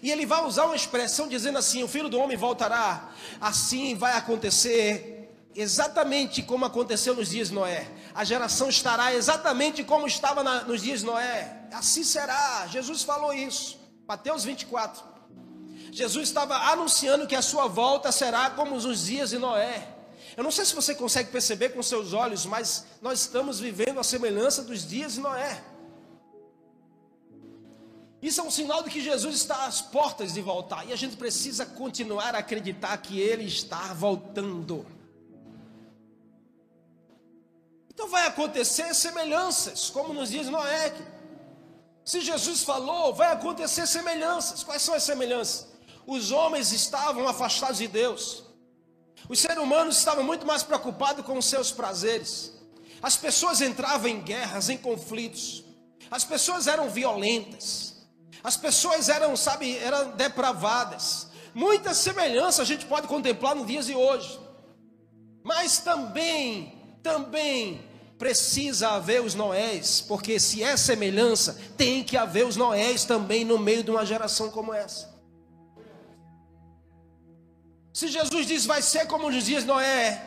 E 0.02 0.10
ele 0.10 0.26
vai 0.26 0.44
usar 0.44 0.66
uma 0.66 0.76
expressão 0.76 1.26
dizendo 1.26 1.58
assim: 1.58 1.82
o 1.82 1.88
filho 1.88 2.08
do 2.08 2.18
homem 2.18 2.36
voltará, 2.36 3.10
assim 3.40 3.94
vai 3.94 4.12
acontecer, 4.12 5.30
exatamente 5.54 6.42
como 6.42 6.64
aconteceu 6.64 7.14
nos 7.14 7.30
dias 7.30 7.48
de 7.48 7.54
Noé. 7.54 7.88
A 8.14 8.22
geração 8.22 8.68
estará 8.68 9.14
exatamente 9.14 9.82
como 9.82 10.06
estava 10.06 10.44
na, 10.44 10.62
nos 10.62 10.82
dias 10.82 11.00
de 11.00 11.06
Noé. 11.06 11.66
Assim 11.72 12.04
será. 12.04 12.66
Jesus 12.68 13.02
falou 13.02 13.32
isso. 13.32 13.78
Mateus 14.06 14.44
24. 14.44 15.15
Jesus 15.92 16.28
estava 16.28 16.56
anunciando 16.72 17.26
que 17.26 17.34
a 17.34 17.42
sua 17.42 17.66
volta 17.66 18.12
será 18.12 18.50
como 18.50 18.74
os 18.76 19.06
dias 19.06 19.30
de 19.30 19.38
Noé. 19.38 19.96
Eu 20.36 20.44
não 20.44 20.50
sei 20.50 20.64
se 20.64 20.74
você 20.74 20.94
consegue 20.94 21.30
perceber 21.30 21.70
com 21.70 21.82
seus 21.82 22.12
olhos, 22.12 22.44
mas 22.44 22.84
nós 23.00 23.20
estamos 23.20 23.58
vivendo 23.58 23.98
a 23.98 24.04
semelhança 24.04 24.62
dos 24.62 24.86
dias 24.86 25.14
de 25.14 25.20
Noé. 25.20 25.62
Isso 28.20 28.40
é 28.40 28.44
um 28.44 28.50
sinal 28.50 28.82
de 28.82 28.90
que 28.90 29.00
Jesus 29.00 29.36
está 29.36 29.66
às 29.66 29.80
portas 29.80 30.34
de 30.34 30.42
voltar. 30.42 30.86
E 30.86 30.92
a 30.92 30.96
gente 30.96 31.16
precisa 31.16 31.64
continuar 31.64 32.34
a 32.34 32.38
acreditar 32.38 32.96
que 32.98 33.20
Ele 33.20 33.44
está 33.44 33.94
voltando. 33.94 34.84
Então 37.88 38.08
vai 38.08 38.26
acontecer 38.26 38.92
semelhanças, 38.94 39.88
como 39.88 40.12
nos 40.12 40.30
dias 40.30 40.46
de 40.46 40.52
Noé. 40.52 40.92
Se 42.04 42.20
Jesus 42.20 42.62
falou, 42.62 43.14
vai 43.14 43.32
acontecer 43.32 43.86
semelhanças. 43.86 44.62
Quais 44.62 44.82
são 44.82 44.94
as 44.94 45.02
semelhanças? 45.02 45.75
Os 46.06 46.30
homens 46.30 46.72
estavam 46.72 47.26
afastados 47.26 47.78
de 47.78 47.88
Deus. 47.88 48.44
Os 49.28 49.40
seres 49.40 49.58
humanos 49.58 49.98
estavam 49.98 50.22
muito 50.22 50.46
mais 50.46 50.62
preocupados 50.62 51.24
com 51.24 51.36
os 51.36 51.46
seus 51.46 51.72
prazeres. 51.72 52.52
As 53.02 53.16
pessoas 53.16 53.60
entravam 53.60 54.08
em 54.08 54.20
guerras, 54.20 54.68
em 54.68 54.78
conflitos. 54.78 55.64
As 56.10 56.24
pessoas 56.24 56.66
eram 56.66 56.88
violentas. 56.88 57.94
As 58.42 58.56
pessoas 58.56 59.08
eram, 59.08 59.36
sabe, 59.36 59.76
eram 59.78 60.12
depravadas. 60.12 61.26
Muitas 61.52 61.96
semelhanças 61.96 62.60
a 62.60 62.64
gente 62.64 62.86
pode 62.86 63.08
contemplar 63.08 63.56
nos 63.56 63.66
dias 63.66 63.86
de 63.86 63.94
hoje. 63.94 64.38
Mas 65.42 65.78
também, 65.78 66.98
também 67.02 67.80
precisa 68.18 68.90
haver 68.90 69.22
os 69.22 69.34
Noés, 69.34 70.00
porque 70.00 70.38
se 70.38 70.62
é 70.62 70.76
semelhança, 70.76 71.58
tem 71.76 72.02
que 72.02 72.16
haver 72.16 72.46
os 72.46 72.56
Noés 72.56 73.04
também 73.04 73.44
no 73.44 73.58
meio 73.58 73.82
de 73.82 73.90
uma 73.90 74.06
geração 74.06 74.50
como 74.50 74.72
essa. 74.72 75.15
Se 77.96 78.08
Jesus 78.08 78.46
diz 78.46 78.66
vai 78.66 78.82
ser 78.82 79.06
como 79.06 79.30
nos 79.30 79.42
dias 79.42 79.64
Noé, 79.64 80.20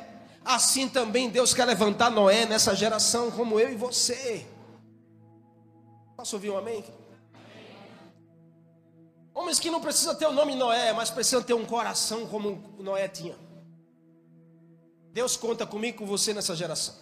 assim 0.43 0.89
também 0.89 1.29
Deus 1.29 1.53
quer 1.53 1.65
levantar 1.65 2.09
Noé 2.09 2.43
nessa 2.43 2.75
geração 2.75 3.29
como 3.29 3.59
eu 3.59 3.71
e 3.71 3.75
você. 3.75 4.43
Posso 6.17 6.35
ouvir 6.35 6.49
um 6.49 6.57
amém? 6.57 6.83
Homens 9.35 9.59
que 9.59 9.69
não 9.69 9.79
precisam 9.79 10.15
ter 10.15 10.25
o 10.25 10.31
nome 10.31 10.55
Noé, 10.55 10.93
mas 10.93 11.11
precisam 11.11 11.43
ter 11.43 11.53
um 11.53 11.63
coração 11.63 12.25
como 12.25 12.73
Noé 12.79 13.07
tinha. 13.07 13.37
Deus 15.13 15.37
conta 15.37 15.63
comigo 15.63 15.99
com 15.99 16.07
você 16.07 16.33
nessa 16.33 16.55
geração. 16.55 16.95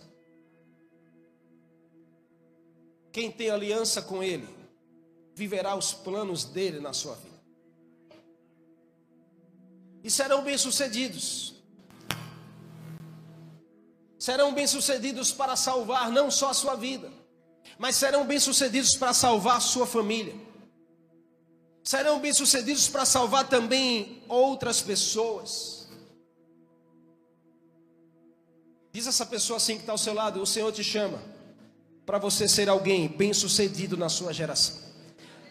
Quem 3.14 3.32
tem 3.32 3.50
aliança 3.50 4.02
com 4.02 4.22
Ele, 4.22 4.50
viverá 5.34 5.78
os 5.78 5.94
planos 5.94 6.44
dele 6.44 6.82
na 6.82 6.92
sua 6.92 7.16
vida. 7.16 7.37
E 10.08 10.10
serão 10.10 10.42
bem-sucedidos. 10.50 11.54
Serão 14.18 14.54
bem-sucedidos 14.54 15.32
para 15.32 15.56
salvar 15.56 16.10
não 16.10 16.32
só 16.32 16.50
a 16.50 16.54
sua 16.54 16.76
vida, 16.76 17.12
mas 17.78 17.96
serão 17.96 18.26
bem-sucedidos 18.26 18.96
para 18.96 19.14
salvar 19.14 19.58
a 19.58 19.66
sua 19.74 19.86
família 19.86 20.48
serão 21.88 22.20
bem-sucedidos 22.20 22.90
para 22.90 23.06
salvar 23.06 23.48
também 23.48 24.22
outras 24.28 24.82
pessoas. 24.82 25.88
Diz 28.92 29.08
essa 29.08 29.26
pessoa 29.26 29.56
assim 29.56 29.76
que 29.76 29.84
está 29.84 29.94
ao 29.94 29.98
seu 29.98 30.14
lado: 30.14 30.42
o 30.42 30.46
Senhor 30.46 30.70
te 30.74 30.84
chama 30.84 31.18
para 32.06 32.20
você 32.20 32.46
ser 32.46 32.68
alguém 32.68 33.08
bem-sucedido 33.08 33.96
na 33.96 34.10
sua 34.10 34.34
geração. 34.34 34.87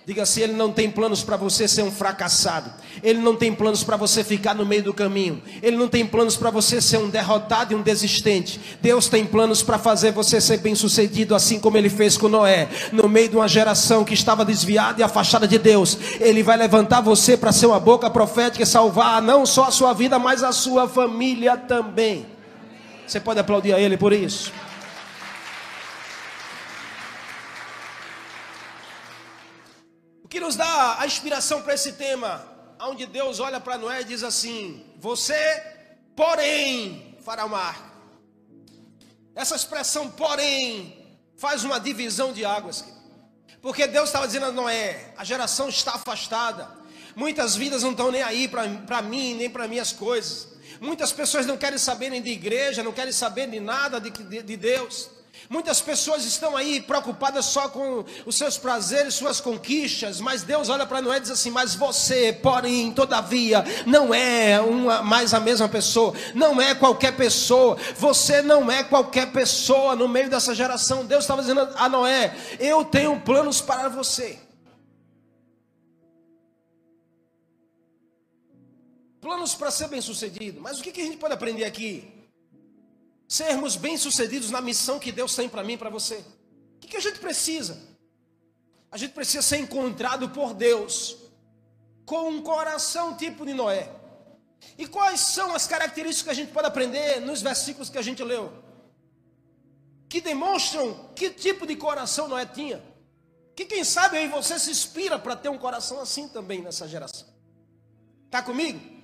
Diga 0.07 0.23
assim: 0.23 0.43
Ele 0.43 0.53
não 0.53 0.71
tem 0.71 0.89
planos 0.89 1.25
para 1.25 1.37
você 1.37 1.67
ser 1.67 1.83
um 1.83 1.91
fracassado. 1.91 2.71
Ele 3.03 3.19
não 3.19 3.35
tem 3.35 3.53
planos 3.53 3.83
para 3.83 3.97
você 3.97 4.23
ficar 4.23 4.55
no 4.55 4.65
meio 4.65 4.85
do 4.85 4.95
caminho. 4.95 5.43
Ele 5.61 5.77
não 5.77 5.89
tem 5.89 6.07
planos 6.07 6.37
para 6.37 6.49
você 6.49 6.81
ser 6.81 6.99
um 6.99 7.11
derrotado 7.11 7.73
e 7.73 7.77
um 7.77 7.83
desistente. 7.83 8.61
Deus 8.81 9.09
tem 9.09 9.27
planos 9.27 9.65
para 9.65 9.81
fazer 9.81 10.13
você 10.13 10.41
ser 10.41 10.59
bem-sucedido, 10.59 11.35
assim 11.35 11.59
como 11.59 11.77
Ele 11.77 11.91
fez 11.91 12.17
com 12.17 12.29
Noé, 12.29 12.69
no 12.93 13.09
meio 13.09 13.31
de 13.31 13.37
uma 13.37 13.49
geração 13.49 14.05
que 14.05 14.15
estava 14.15 14.45
desviada 14.45 15.01
e 15.01 15.03
afastada 15.03 15.49
de 15.49 15.59
Deus. 15.59 15.99
Ele 16.21 16.41
vai 16.41 16.57
levantar 16.57 17.01
você 17.01 17.37
para 17.37 17.51
ser 17.51 17.67
uma 17.67 17.81
boca 17.81 18.09
profética 18.09 18.63
e 18.63 18.67
salvar 18.67 19.21
não 19.21 19.45
só 19.45 19.65
a 19.65 19.71
sua 19.73 19.93
vida, 19.93 20.21
mas 20.21 20.45
a 20.45 20.53
sua 20.53 20.89
família 20.89 21.57
também. 21.57 22.27
Você 23.05 23.19
pode 23.19 23.41
aplaudir 23.41 23.73
a 23.73 23.81
Ele 23.81 23.97
por 23.97 24.13
isso? 24.13 24.53
Nos 30.47 30.55
dá 30.55 31.01
a 31.01 31.07
inspiração 31.07 31.61
para 31.61 31.75
esse 31.75 31.95
tema, 31.95 32.47
onde 32.81 33.05
Deus 33.05 33.41
olha 33.41 33.59
para 33.59 33.77
Noé 33.77 34.03
e 34.03 34.05
diz 34.05 34.23
assim: 34.23 34.85
Você, 34.99 35.35
porém, 36.15 37.19
fará 37.25 37.45
uma 37.45 37.59
arca. 37.59 37.97
Essa 39.35 39.57
expressão, 39.57 40.09
porém, 40.09 41.19
faz 41.37 41.65
uma 41.65 41.81
divisão 41.81 42.33
de 42.33 42.45
águas. 42.45 42.85
Porque 43.61 43.89
Deus 43.89 44.09
estava 44.09 44.27
dizendo 44.27 44.47
a 44.47 44.53
Noé: 44.53 45.13
a 45.17 45.25
geração 45.25 45.69
está 45.69 45.95
afastada. 45.95 46.71
Muitas 47.17 47.57
vidas 47.57 47.83
não 47.83 47.91
estão 47.91 48.13
nem 48.13 48.23
aí 48.23 48.47
para 48.47 49.03
mim, 49.03 49.35
nem 49.35 49.51
para 49.51 49.67
minhas 49.67 49.91
coisas. 49.91 50.55
Muitas 50.81 51.11
pessoas 51.11 51.45
não 51.45 51.57
querem 51.57 51.79
saber 51.79 52.11
nem 52.11 52.23
de 52.23 52.31
igreja, 52.31 52.85
não 52.85 52.93
querem 52.93 53.13
saber 53.13 53.49
de 53.49 53.59
nada 53.59 54.01
de, 54.01 54.11
de, 54.11 54.43
de 54.43 54.57
Deus. 54.57 55.11
Muitas 55.49 55.81
pessoas 55.81 56.25
estão 56.25 56.57
aí 56.57 56.81
preocupadas 56.81 57.47
só 57.47 57.69
com 57.69 58.05
os 58.25 58.37
seus 58.37 58.59
prazeres, 58.59 59.15
suas 59.15 59.41
conquistas, 59.41 60.21
mas 60.21 60.43
Deus 60.43 60.69
olha 60.69 60.87
para 60.87 61.01
Noé 61.01 61.19
e 61.19 61.21
diz 61.21 61.31
assim: 61.31 61.51
Mas 61.51 61.75
você, 61.75 62.33
porém, 62.33 62.93
todavia, 62.93 63.65
não 63.87 64.13
é 64.13 64.61
uma, 64.61 65.03
mais 65.03 65.33
a 65.33 65.41
mesma 65.41 65.69
pessoa, 65.69 66.15
não 66.35 66.61
é 66.61 66.75
qualquer 66.75 67.17
pessoa, 67.17 67.77
você 67.97 68.43
não 68.43 68.71
é 68.71 68.83
qualquer 68.83 69.33
pessoa 69.33 69.95
no 69.95 70.09
meio 70.09 70.29
dessa 70.29 70.55
geração. 70.55 71.05
Deus 71.05 71.25
estava 71.25 71.43
dizendo 71.43 71.69
a 71.77 71.89
Noé: 71.89 72.35
Eu 72.59 72.85
tenho 72.85 73.21
planos 73.21 73.61
para 73.61 73.89
você. 73.89 74.39
Planos 79.21 79.55
para 79.55 79.71
ser 79.71 79.89
bem 79.89 80.01
sucedido, 80.01 80.61
mas 80.61 80.79
o 80.79 80.83
que, 80.83 80.93
que 80.93 81.01
a 81.01 81.05
gente 81.05 81.17
pode 81.17 81.35
aprender 81.35 81.65
aqui? 81.65 82.16
Sermos 83.29 83.77
bem-sucedidos 83.77 84.51
na 84.51 84.61
missão 84.61 84.99
que 84.99 85.11
Deus 85.11 85.35
tem 85.35 85.49
para 85.49 85.65
mim 85.65 85.75
e 85.75 85.79
para 85.79 85.91
você. 85.91 86.17
O 86.77 86.79
que, 86.81 86.89
que 86.89 86.97
a 86.97 87.01
gente 87.01 87.19
precisa? 87.19 87.79
A 88.91 88.97
gente 88.97 89.13
precisa 89.13 89.43
ser 89.43 89.59
encontrado 89.59 90.29
por 90.31 90.55
Deus 90.55 91.17
com 92.05 92.29
um 92.29 92.43
coração 92.43 93.17
tipo 93.17 93.45
de 93.45 93.53
Noé. 93.53 93.91
E 94.79 94.87
quais 94.87 95.21
são 95.21 95.55
as 95.55 95.67
características 95.67 96.23
que 96.23 96.31
a 96.31 96.45
gente 96.45 96.53
pode 96.53 96.67
aprender 96.67 97.21
nos 97.21 97.43
versículos 97.43 97.91
que 97.91 97.99
a 97.99 98.03
gente 98.03 98.23
leu? 98.23 98.53
Que 100.09 100.21
demonstram 100.21 101.11
que 101.15 101.31
tipo 101.31 101.67
de 101.67 101.77
coração 101.77 102.29
Noé 102.29 102.47
tinha. 102.47 102.83
Que 103.55 103.65
quem 103.65 103.83
sabe 103.85 104.19
aí 104.19 104.29
você 104.29 104.59
se 104.59 104.71
inspira 104.71 105.19
para 105.19 105.35
ter 105.35 105.49
um 105.49 105.59
coração 105.59 106.01
assim 106.01 106.29
também 106.29 106.63
nessa 106.63 106.87
geração. 106.87 107.27
Está 108.27 108.43
comigo? 108.43 108.96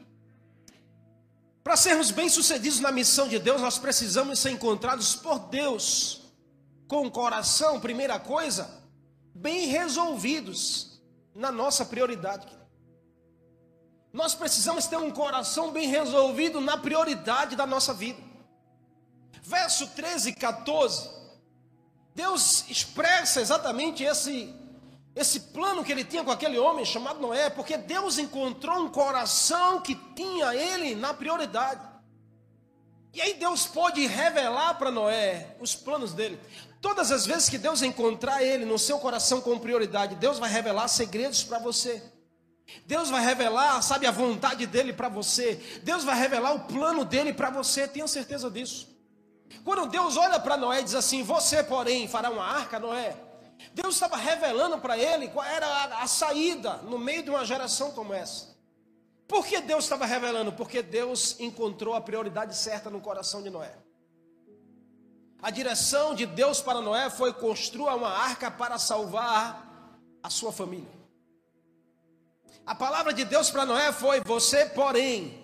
Para 1.62 1.76
sermos 1.76 2.10
bem-sucedidos 2.10 2.80
na 2.80 2.90
missão 2.90 3.28
de 3.28 3.38
Deus, 3.38 3.60
nós 3.60 3.78
precisamos 3.78 4.38
ser 4.40 4.50
encontrados 4.50 5.14
por 5.14 5.38
Deus 5.38 6.22
com 6.88 7.06
o 7.06 7.10
coração, 7.10 7.80
primeira 7.80 8.18
coisa, 8.18 8.68
bem 9.34 9.66
resolvidos 9.68 11.00
na 11.34 11.52
nossa 11.52 11.84
prioridade. 11.84 12.46
Nós 14.12 14.34
precisamos 14.34 14.86
ter 14.86 14.96
um 14.96 15.10
coração 15.10 15.70
bem 15.70 15.88
resolvido 15.88 16.60
na 16.60 16.76
prioridade 16.76 17.56
da 17.56 17.66
nossa 17.66 17.94
vida. 17.94 18.20
Verso 19.42 19.86
13 19.86 20.30
e 20.30 20.32
14, 20.34 21.08
Deus 22.14 22.64
expressa 22.68 23.40
exatamente 23.40 24.02
esse 24.02 24.54
esse 25.14 25.40
plano 25.40 25.84
que 25.84 25.92
ele 25.92 26.04
tinha 26.04 26.24
com 26.24 26.30
aquele 26.30 26.58
homem 26.58 26.84
chamado 26.84 27.20
Noé, 27.20 27.50
porque 27.50 27.76
Deus 27.76 28.18
encontrou 28.18 28.78
um 28.78 28.88
coração 28.88 29.80
que 29.80 29.94
tinha 30.14 30.54
ele 30.54 30.94
na 30.94 31.12
prioridade. 31.12 31.92
E 33.12 33.20
aí 33.20 33.34
Deus 33.34 33.66
pode 33.66 34.06
revelar 34.06 34.74
para 34.74 34.90
Noé 34.90 35.54
os 35.60 35.74
planos 35.74 36.14
dele. 36.14 36.40
Todas 36.80 37.12
as 37.12 37.26
vezes 37.26 37.48
que 37.48 37.58
Deus 37.58 37.82
encontrar 37.82 38.42
ele 38.42 38.64
no 38.64 38.78
seu 38.78 38.98
coração 38.98 39.40
com 39.40 39.58
prioridade, 39.58 40.14
Deus 40.14 40.38
vai 40.38 40.50
revelar 40.50 40.88
segredos 40.88 41.44
para 41.44 41.58
você. 41.58 42.02
Deus 42.86 43.10
vai 43.10 43.22
revelar, 43.22 43.82
sabe, 43.82 44.06
a 44.06 44.10
vontade 44.10 44.66
dele 44.66 44.94
para 44.94 45.10
você. 45.10 45.80
Deus 45.82 46.04
vai 46.04 46.18
revelar 46.18 46.54
o 46.54 46.60
plano 46.60 47.04
dele 47.04 47.34
para 47.34 47.50
você, 47.50 47.86
tenha 47.86 48.08
certeza 48.08 48.50
disso. 48.50 48.88
Quando 49.62 49.86
Deus 49.86 50.16
olha 50.16 50.40
para 50.40 50.56
Noé 50.56 50.80
e 50.80 50.84
diz 50.84 50.94
assim: 50.94 51.22
Você, 51.22 51.62
porém, 51.62 52.08
fará 52.08 52.30
uma 52.30 52.44
arca, 52.44 52.78
Noé. 52.78 53.14
Deus 53.74 53.94
estava 53.94 54.16
revelando 54.16 54.78
para 54.78 54.98
ele 54.98 55.28
qual 55.28 55.44
era 55.44 55.98
a, 55.98 56.06
saída 56.06 56.74
no 56.78 56.98
meio 56.98 57.22
de 57.22 57.30
uma 57.30 57.44
geração 57.44 57.92
como 57.92 58.12
essa. 58.12 58.56
Por 59.26 59.46
que 59.46 59.60
Deus 59.60 59.84
estava 59.84 60.04
revelando? 60.04 60.52
Porque 60.52 60.82
Deus 60.82 61.38
encontrou 61.40 61.94
a 61.94 62.00
prioridade 62.00 62.56
certa 62.56 62.90
no 62.90 63.00
coração 63.00 63.42
de 63.42 63.48
Noé. 63.48 63.74
A 65.40 65.50
direção 65.50 66.14
de 66.14 66.26
Deus 66.26 66.60
para 66.60 66.80
Noé 66.80 67.08
foi 67.10 67.32
construir 67.32 67.94
uma 67.94 68.10
arca 68.10 68.50
para 68.50 68.78
salvar 68.78 69.98
a 70.22 70.30
sua 70.30 70.52
família. 70.52 71.02
A 72.64 72.74
palavra 72.74 73.12
de 73.12 73.24
Deus 73.24 73.50
para 73.50 73.66
Noé 73.66 73.90
foi: 73.92 74.20
Você, 74.20 74.66
porém, 74.66 75.42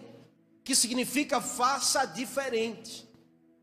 que 0.62 0.74
significa 0.74 1.40
faça 1.40 2.04
diferente. 2.04 3.07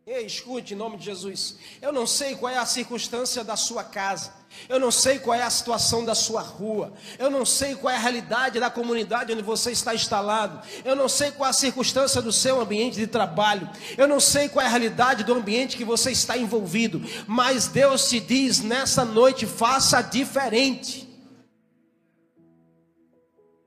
Ei, 0.07 0.24
escute 0.27 0.75
em 0.75 0.77
nome 0.77 0.97
de 0.97 1.05
Jesus. 1.05 1.55
Eu 1.81 1.91
não 1.91 2.05
sei 2.05 2.35
qual 2.35 2.53
é 2.53 2.57
a 2.59 2.65
circunstância 2.65 3.43
da 3.43 3.55
sua 3.55 3.83
casa. 3.83 4.31
Eu 4.69 4.79
não 4.79 4.91
sei 4.91 5.17
qual 5.17 5.35
é 5.35 5.41
a 5.41 5.50
situação 5.50 6.05
da 6.05 6.13
sua 6.13 6.41
rua. 6.41 6.93
Eu 7.17 7.31
não 7.31 7.43
sei 7.43 7.74
qual 7.74 7.91
é 7.91 7.97
a 7.97 8.00
realidade 8.00 8.59
da 8.59 8.69
comunidade 8.69 9.33
onde 9.33 9.41
você 9.41 9.71
está 9.71 9.95
instalado. 9.95 10.62
Eu 10.83 10.95
não 10.95 11.09
sei 11.09 11.31
qual 11.31 11.47
é 11.47 11.50
a 11.50 11.53
circunstância 11.53 12.21
do 12.21 12.31
seu 12.31 12.62
ambiente 12.62 12.97
de 12.97 13.07
trabalho. 13.07 13.67
Eu 13.97 14.07
não 14.07 14.19
sei 14.19 14.47
qual 14.47 14.63
é 14.63 14.67
a 14.67 14.69
realidade 14.69 15.24
do 15.24 15.33
ambiente 15.33 15.75
que 15.75 15.83
você 15.83 16.12
está 16.12 16.38
envolvido. 16.38 17.01
Mas 17.25 17.67
Deus 17.67 18.07
te 18.07 18.19
diz 18.19 18.62
nessa 18.62 19.03
noite: 19.03 19.47
faça 19.47 20.03
diferente. 20.03 21.09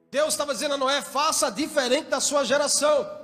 Deus 0.09 0.35
estava 0.35 0.55
dizendo 0.55 0.75
a 0.75 0.79
Noé: 0.79 1.03
faça 1.03 1.51
diferente 1.51 2.09
da 2.09 2.21
sua 2.21 2.45
geração. 2.45 3.18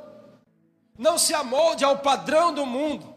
Não 0.98 1.18
se 1.18 1.34
amolde 1.34 1.84
ao 1.84 1.98
padrão 1.98 2.54
do 2.54 2.64
mundo. 2.64 3.14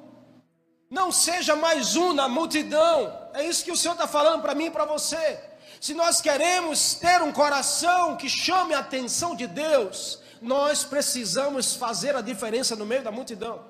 Não 0.89 1.11
seja 1.11 1.55
mais 1.55 1.95
um 1.95 2.13
na 2.13 2.27
multidão. 2.27 3.29
É 3.33 3.43
isso 3.43 3.63
que 3.63 3.71
o 3.71 3.77
Senhor 3.77 3.93
está 3.93 4.07
falando 4.07 4.41
para 4.41 4.55
mim 4.55 4.65
e 4.65 4.71
para 4.71 4.85
você. 4.85 5.39
Se 5.79 5.93
nós 5.93 6.21
queremos 6.21 6.95
ter 6.95 7.21
um 7.21 7.31
coração 7.31 8.17
que 8.17 8.29
chame 8.29 8.73
a 8.73 8.79
atenção 8.79 9.35
de 9.35 9.45
Deus, 9.45 10.19
nós 10.41 10.83
precisamos 10.83 11.75
fazer 11.75 12.15
a 12.15 12.21
diferença 12.21 12.75
no 12.75 12.85
meio 12.85 13.03
da 13.03 13.11
multidão. 13.11 13.63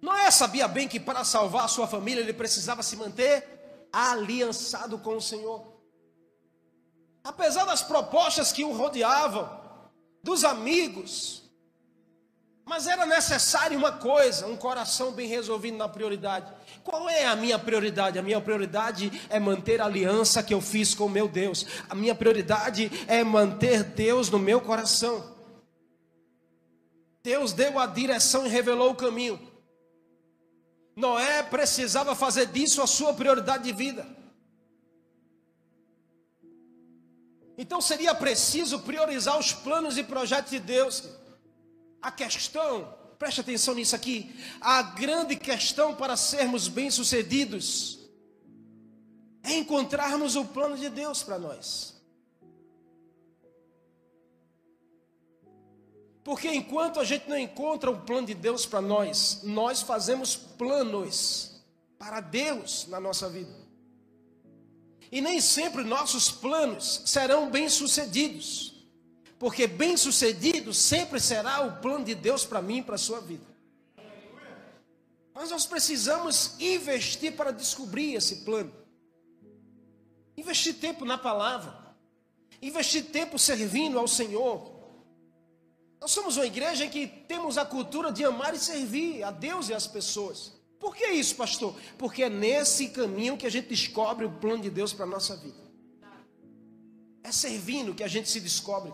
Noé 0.00 0.30
sabia 0.30 0.68
bem 0.68 0.86
que 0.86 1.00
para 1.00 1.24
salvar 1.24 1.64
a 1.64 1.68
sua 1.68 1.86
família 1.86 2.20
ele 2.20 2.32
precisava 2.32 2.82
se 2.82 2.96
manter 2.96 3.88
aliançado 3.92 4.98
com 4.98 5.16
o 5.16 5.20
Senhor. 5.20 5.78
Apesar 7.24 7.64
das 7.64 7.82
propostas 7.82 8.52
que 8.52 8.64
o 8.64 8.72
rodeavam, 8.72 9.58
dos 10.22 10.44
amigos, 10.44 11.37
mas 12.68 12.86
era 12.86 13.06
necessário 13.06 13.78
uma 13.78 13.92
coisa, 13.92 14.46
um 14.46 14.56
coração 14.56 15.10
bem 15.10 15.26
resolvido 15.26 15.78
na 15.78 15.88
prioridade. 15.88 16.52
Qual 16.84 17.08
é 17.08 17.24
a 17.24 17.34
minha 17.34 17.58
prioridade? 17.58 18.18
A 18.18 18.22
minha 18.22 18.40
prioridade 18.42 19.10
é 19.30 19.40
manter 19.40 19.80
a 19.80 19.86
aliança 19.86 20.42
que 20.42 20.52
eu 20.52 20.60
fiz 20.60 20.94
com 20.94 21.06
o 21.06 21.10
meu 21.10 21.26
Deus. 21.26 21.64
A 21.88 21.94
minha 21.94 22.14
prioridade 22.14 22.90
é 23.08 23.24
manter 23.24 23.82
Deus 23.82 24.28
no 24.28 24.38
meu 24.38 24.60
coração. 24.60 25.34
Deus 27.22 27.54
deu 27.54 27.78
a 27.78 27.86
direção 27.86 28.46
e 28.46 28.50
revelou 28.50 28.90
o 28.90 28.96
caminho. 28.96 29.40
Noé 30.94 31.42
precisava 31.42 32.14
fazer 32.14 32.46
disso 32.48 32.82
a 32.82 32.86
sua 32.86 33.14
prioridade 33.14 33.64
de 33.64 33.72
vida. 33.72 34.06
Então 37.56 37.80
seria 37.80 38.14
preciso 38.14 38.80
priorizar 38.80 39.38
os 39.38 39.54
planos 39.54 39.96
e 39.96 40.04
projetos 40.04 40.50
de 40.50 40.60
Deus. 40.60 41.17
A 42.00 42.10
questão, 42.10 42.94
preste 43.18 43.40
atenção 43.40 43.74
nisso 43.74 43.96
aqui, 43.96 44.34
a 44.60 44.82
grande 44.82 45.36
questão 45.36 45.94
para 45.94 46.16
sermos 46.16 46.68
bem-sucedidos 46.68 47.98
é 49.42 49.56
encontrarmos 49.56 50.36
o 50.36 50.44
plano 50.44 50.76
de 50.76 50.88
Deus 50.88 51.22
para 51.22 51.38
nós. 51.38 51.98
Porque 56.22 56.48
enquanto 56.48 57.00
a 57.00 57.04
gente 57.04 57.28
não 57.28 57.38
encontra 57.38 57.90
o 57.90 58.02
plano 58.02 58.26
de 58.26 58.34
Deus 58.34 58.66
para 58.66 58.82
nós, 58.82 59.40
nós 59.42 59.80
fazemos 59.80 60.36
planos 60.36 61.62
para 61.98 62.20
Deus 62.20 62.86
na 62.86 63.00
nossa 63.00 63.30
vida. 63.30 63.50
E 65.10 65.22
nem 65.22 65.40
sempre 65.40 65.82
nossos 65.82 66.30
planos 66.30 67.02
serão 67.06 67.50
bem-sucedidos. 67.50 68.77
Porque 69.38 69.66
bem-sucedido 69.66 70.74
sempre 70.74 71.20
será 71.20 71.60
o 71.60 71.80
plano 71.80 72.04
de 72.04 72.14
Deus 72.14 72.44
para 72.44 72.60
mim 72.60 72.78
e 72.78 72.82
para 72.82 72.96
a 72.96 72.98
sua 72.98 73.20
vida. 73.20 73.46
Mas 75.32 75.50
nós 75.50 75.64
precisamos 75.64 76.58
investir 76.58 77.36
para 77.36 77.52
descobrir 77.52 78.14
esse 78.14 78.36
plano. 78.36 78.72
Investir 80.36 80.74
tempo 80.74 81.04
na 81.04 81.16
palavra. 81.16 81.94
Investir 82.60 83.04
tempo 83.04 83.38
servindo 83.38 83.98
ao 83.98 84.08
Senhor. 84.08 84.76
Nós 86.00 86.10
somos 86.10 86.36
uma 86.36 86.46
igreja 86.46 86.84
em 86.84 86.90
que 86.90 87.06
temos 87.06 87.56
a 87.56 87.64
cultura 87.64 88.10
de 88.10 88.24
amar 88.24 88.52
e 88.54 88.58
servir 88.58 89.22
a 89.22 89.30
Deus 89.30 89.68
e 89.68 89.74
as 89.74 89.86
pessoas. 89.86 90.52
Por 90.80 90.94
que 90.96 91.06
isso, 91.06 91.36
pastor? 91.36 91.76
Porque 91.96 92.24
é 92.24 92.28
nesse 92.28 92.88
caminho 92.88 93.36
que 93.36 93.46
a 93.46 93.50
gente 93.50 93.68
descobre 93.68 94.24
o 94.24 94.30
plano 94.30 94.62
de 94.62 94.70
Deus 94.70 94.92
para 94.92 95.04
a 95.04 95.08
nossa 95.08 95.36
vida. 95.36 95.68
É 97.22 97.30
servindo 97.30 97.94
que 97.94 98.02
a 98.02 98.08
gente 98.08 98.28
se 98.28 98.40
descobre 98.40 98.92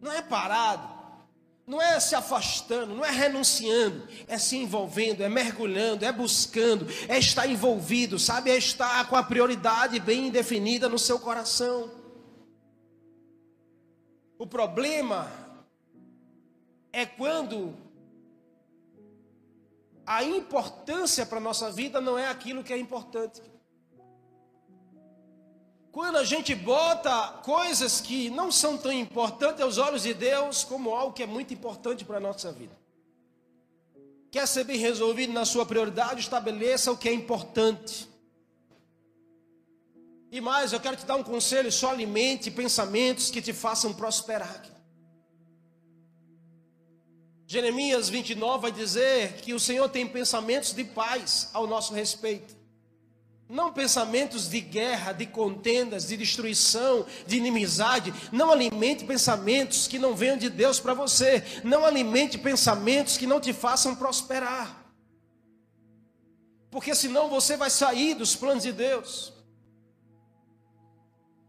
não 0.00 0.12
é 0.12 0.22
parado, 0.22 0.88
não 1.66 1.80
é 1.80 2.00
se 2.00 2.14
afastando, 2.14 2.94
não 2.94 3.04
é 3.04 3.10
renunciando, 3.10 4.08
é 4.26 4.38
se 4.38 4.56
envolvendo, 4.56 5.22
é 5.22 5.28
mergulhando, 5.28 6.04
é 6.04 6.10
buscando, 6.10 6.86
é 7.08 7.18
estar 7.18 7.46
envolvido, 7.46 8.18
sabe? 8.18 8.50
É 8.50 8.56
estar 8.56 9.08
com 9.08 9.16
a 9.16 9.22
prioridade 9.22 10.00
bem 10.00 10.30
definida 10.30 10.88
no 10.88 10.98
seu 10.98 11.18
coração. 11.18 11.90
O 14.36 14.46
problema 14.46 15.30
é 16.92 17.06
quando 17.06 17.76
a 20.06 20.24
importância 20.24 21.24
para 21.24 21.38
a 21.38 21.42
nossa 21.42 21.70
vida 21.70 22.00
não 22.00 22.18
é 22.18 22.28
aquilo 22.28 22.64
que 22.64 22.72
é 22.72 22.78
importante. 22.78 23.40
Quando 25.92 26.18
a 26.18 26.24
gente 26.24 26.54
bota 26.54 27.40
coisas 27.44 28.00
que 28.00 28.30
não 28.30 28.52
são 28.52 28.78
tão 28.78 28.92
importantes 28.92 29.60
aos 29.60 29.76
olhos 29.76 30.02
de 30.02 30.14
Deus 30.14 30.62
como 30.62 30.94
algo 30.94 31.12
que 31.12 31.22
é 31.22 31.26
muito 31.26 31.52
importante 31.52 32.04
para 32.04 32.18
a 32.18 32.20
nossa 32.20 32.52
vida. 32.52 32.78
Quer 34.30 34.46
ser 34.46 34.62
bem 34.62 34.78
resolvido 34.78 35.32
na 35.32 35.44
sua 35.44 35.66
prioridade, 35.66 36.20
estabeleça 36.20 36.92
o 36.92 36.96
que 36.96 37.08
é 37.08 37.12
importante. 37.12 38.08
E 40.30 40.40
mais, 40.40 40.72
eu 40.72 40.78
quero 40.78 40.96
te 40.96 41.04
dar 41.04 41.16
um 41.16 41.24
conselho: 41.24 41.72
só 41.72 41.90
alimente 41.90 42.52
pensamentos 42.52 43.28
que 43.28 43.42
te 43.42 43.52
façam 43.52 43.92
prosperar. 43.92 44.64
Jeremias 47.48 48.08
29 48.08 48.62
vai 48.62 48.70
dizer 48.70 49.32
que 49.38 49.52
o 49.52 49.58
Senhor 49.58 49.88
tem 49.88 50.06
pensamentos 50.06 50.72
de 50.72 50.84
paz 50.84 51.50
ao 51.52 51.66
nosso 51.66 51.92
respeito. 51.92 52.59
Não 53.50 53.72
pensamentos 53.72 54.48
de 54.48 54.60
guerra, 54.60 55.10
de 55.10 55.26
contendas, 55.26 56.06
de 56.06 56.16
destruição, 56.16 57.04
de 57.26 57.36
inimizade. 57.36 58.14
Não 58.30 58.52
alimente 58.52 59.04
pensamentos 59.04 59.88
que 59.88 59.98
não 59.98 60.14
venham 60.14 60.36
de 60.36 60.48
Deus 60.48 60.78
para 60.78 60.94
você. 60.94 61.42
Não 61.64 61.84
alimente 61.84 62.38
pensamentos 62.38 63.18
que 63.18 63.26
não 63.26 63.40
te 63.40 63.52
façam 63.52 63.96
prosperar. 63.96 64.80
Porque 66.70 66.94
senão 66.94 67.28
você 67.28 67.56
vai 67.56 67.70
sair 67.70 68.14
dos 68.14 68.36
planos 68.36 68.62
de 68.62 68.70
Deus. 68.70 69.32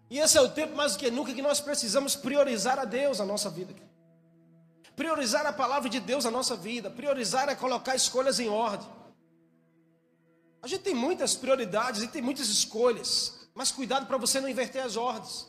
E 0.09 0.17
esse 0.17 0.39
é 0.39 0.41
o 0.41 0.49
tempo 0.49 0.75
mais 0.75 0.93
do 0.93 0.97
que 0.97 1.11
nunca 1.11 1.31
que 1.31 1.41
nós 1.43 1.61
precisamos 1.61 2.15
priorizar 2.15 2.79
a 2.79 2.85
Deus 2.85 3.21
a 3.21 3.25
nossa 3.27 3.47
vida. 3.47 3.75
Priorizar 4.95 5.45
a 5.45 5.53
palavra 5.53 5.87
de 5.87 5.99
Deus 5.99 6.25
a 6.25 6.31
nossa 6.31 6.55
vida. 6.55 6.89
Priorizar 6.89 7.47
é 7.47 7.53
colocar 7.53 7.95
escolhas 7.95 8.39
em 8.39 8.49
ordem. 8.49 9.00
A 10.61 10.67
gente 10.67 10.81
tem 10.81 10.93
muitas 10.93 11.33
prioridades 11.33 12.03
e 12.03 12.07
tem 12.07 12.21
muitas 12.21 12.47
escolhas, 12.47 13.33
mas 13.55 13.71
cuidado 13.71 14.05
para 14.05 14.17
você 14.17 14.39
não 14.39 14.47
inverter 14.47 14.83
as 14.83 14.95
ordens. 14.95 15.47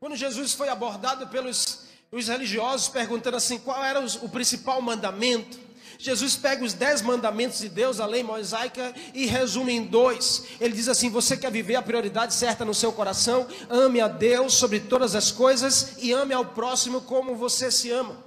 Quando 0.00 0.16
Jesus 0.16 0.52
foi 0.52 0.68
abordado 0.68 1.26
pelos 1.28 1.86
os 2.10 2.28
religiosos 2.28 2.88
perguntando 2.88 3.36
assim, 3.36 3.58
qual 3.58 3.82
era 3.84 4.00
os, 4.00 4.16
o 4.16 4.28
principal 4.28 4.80
mandamento? 4.80 5.58
Jesus 5.98 6.36
pega 6.36 6.64
os 6.64 6.72
dez 6.72 7.00
mandamentos 7.00 7.58
de 7.58 7.68
Deus, 7.68 8.00
a 8.00 8.06
lei 8.06 8.22
mosaica, 8.22 8.94
e 9.14 9.26
resume 9.26 9.72
em 9.72 9.84
dois. 9.84 10.44
Ele 10.60 10.74
diz 10.74 10.88
assim: 10.88 11.08
Você 11.08 11.36
quer 11.36 11.50
viver 11.50 11.76
a 11.76 11.82
prioridade 11.82 12.34
certa 12.34 12.64
no 12.64 12.74
seu 12.74 12.92
coração? 12.92 13.46
Ame 13.70 14.00
a 14.00 14.08
Deus 14.08 14.54
sobre 14.54 14.80
todas 14.80 15.14
as 15.14 15.30
coisas 15.30 15.94
e 15.98 16.12
ame 16.12 16.34
ao 16.34 16.44
próximo 16.44 17.00
como 17.00 17.34
você 17.34 17.70
se 17.70 17.90
ama. 17.90 18.22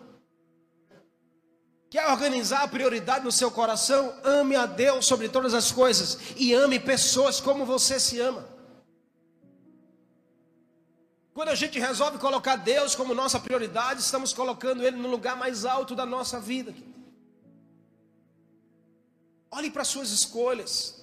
Quer 1.90 2.08
organizar 2.08 2.64
a 2.64 2.68
prioridade 2.68 3.26
no 3.26 3.32
seu 3.32 3.50
coração? 3.50 4.14
Ame 4.24 4.56
a 4.56 4.68
Deus 4.68 5.08
sobre 5.08 5.28
todas 5.28 5.56
as 5.56 5.72
coisas 5.72 6.20
e 6.38 6.54
ame 6.54 6.80
pessoas 6.80 7.42
como 7.42 7.66
você 7.66 8.00
se 8.00 8.20
ama. 8.20 8.48
Quando 11.34 11.50
a 11.50 11.56
gente 11.56 11.80
resolve 11.80 12.20
colocar 12.20 12.58
Deus 12.58 12.96
como 12.96 13.16
nossa 13.16 13.40
prioridade, 13.40 14.02
estamos 14.02 14.34
colocando 14.34 14.86
Ele 14.86 14.98
no 14.98 15.10
lugar 15.10 15.36
mais 15.36 15.66
alto 15.66 15.96
da 15.96 16.06
nossa 16.06 16.40
vida. 16.40 16.76
Olhe 19.50 19.72
para 19.72 19.84
suas 19.84 20.12
escolhas. 20.12 20.99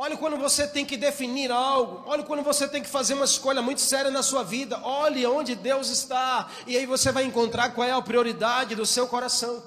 Olhe 0.00 0.16
quando 0.16 0.36
você 0.36 0.64
tem 0.64 0.86
que 0.86 0.96
definir 0.96 1.50
algo. 1.50 2.08
Olhe 2.08 2.22
quando 2.22 2.44
você 2.44 2.68
tem 2.68 2.80
que 2.80 2.88
fazer 2.88 3.14
uma 3.14 3.24
escolha 3.24 3.60
muito 3.60 3.80
séria 3.80 4.12
na 4.12 4.22
sua 4.22 4.44
vida. 4.44 4.80
Olhe 4.84 5.26
onde 5.26 5.56
Deus 5.56 5.88
está. 5.90 6.48
E 6.68 6.76
aí 6.76 6.86
você 6.86 7.10
vai 7.10 7.24
encontrar 7.24 7.74
qual 7.74 7.84
é 7.84 7.90
a 7.90 8.00
prioridade 8.00 8.76
do 8.76 8.86
seu 8.86 9.08
coração. 9.08 9.60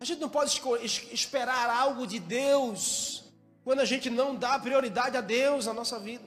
A 0.00 0.04
gente 0.04 0.20
não 0.20 0.28
pode 0.28 0.60
esperar 1.12 1.70
algo 1.70 2.08
de 2.08 2.18
Deus 2.18 3.32
quando 3.62 3.78
a 3.78 3.84
gente 3.84 4.10
não 4.10 4.34
dá 4.34 4.58
prioridade 4.58 5.16
a 5.16 5.20
Deus 5.20 5.66
na 5.66 5.72
nossa 5.72 5.96
vida. 6.00 6.24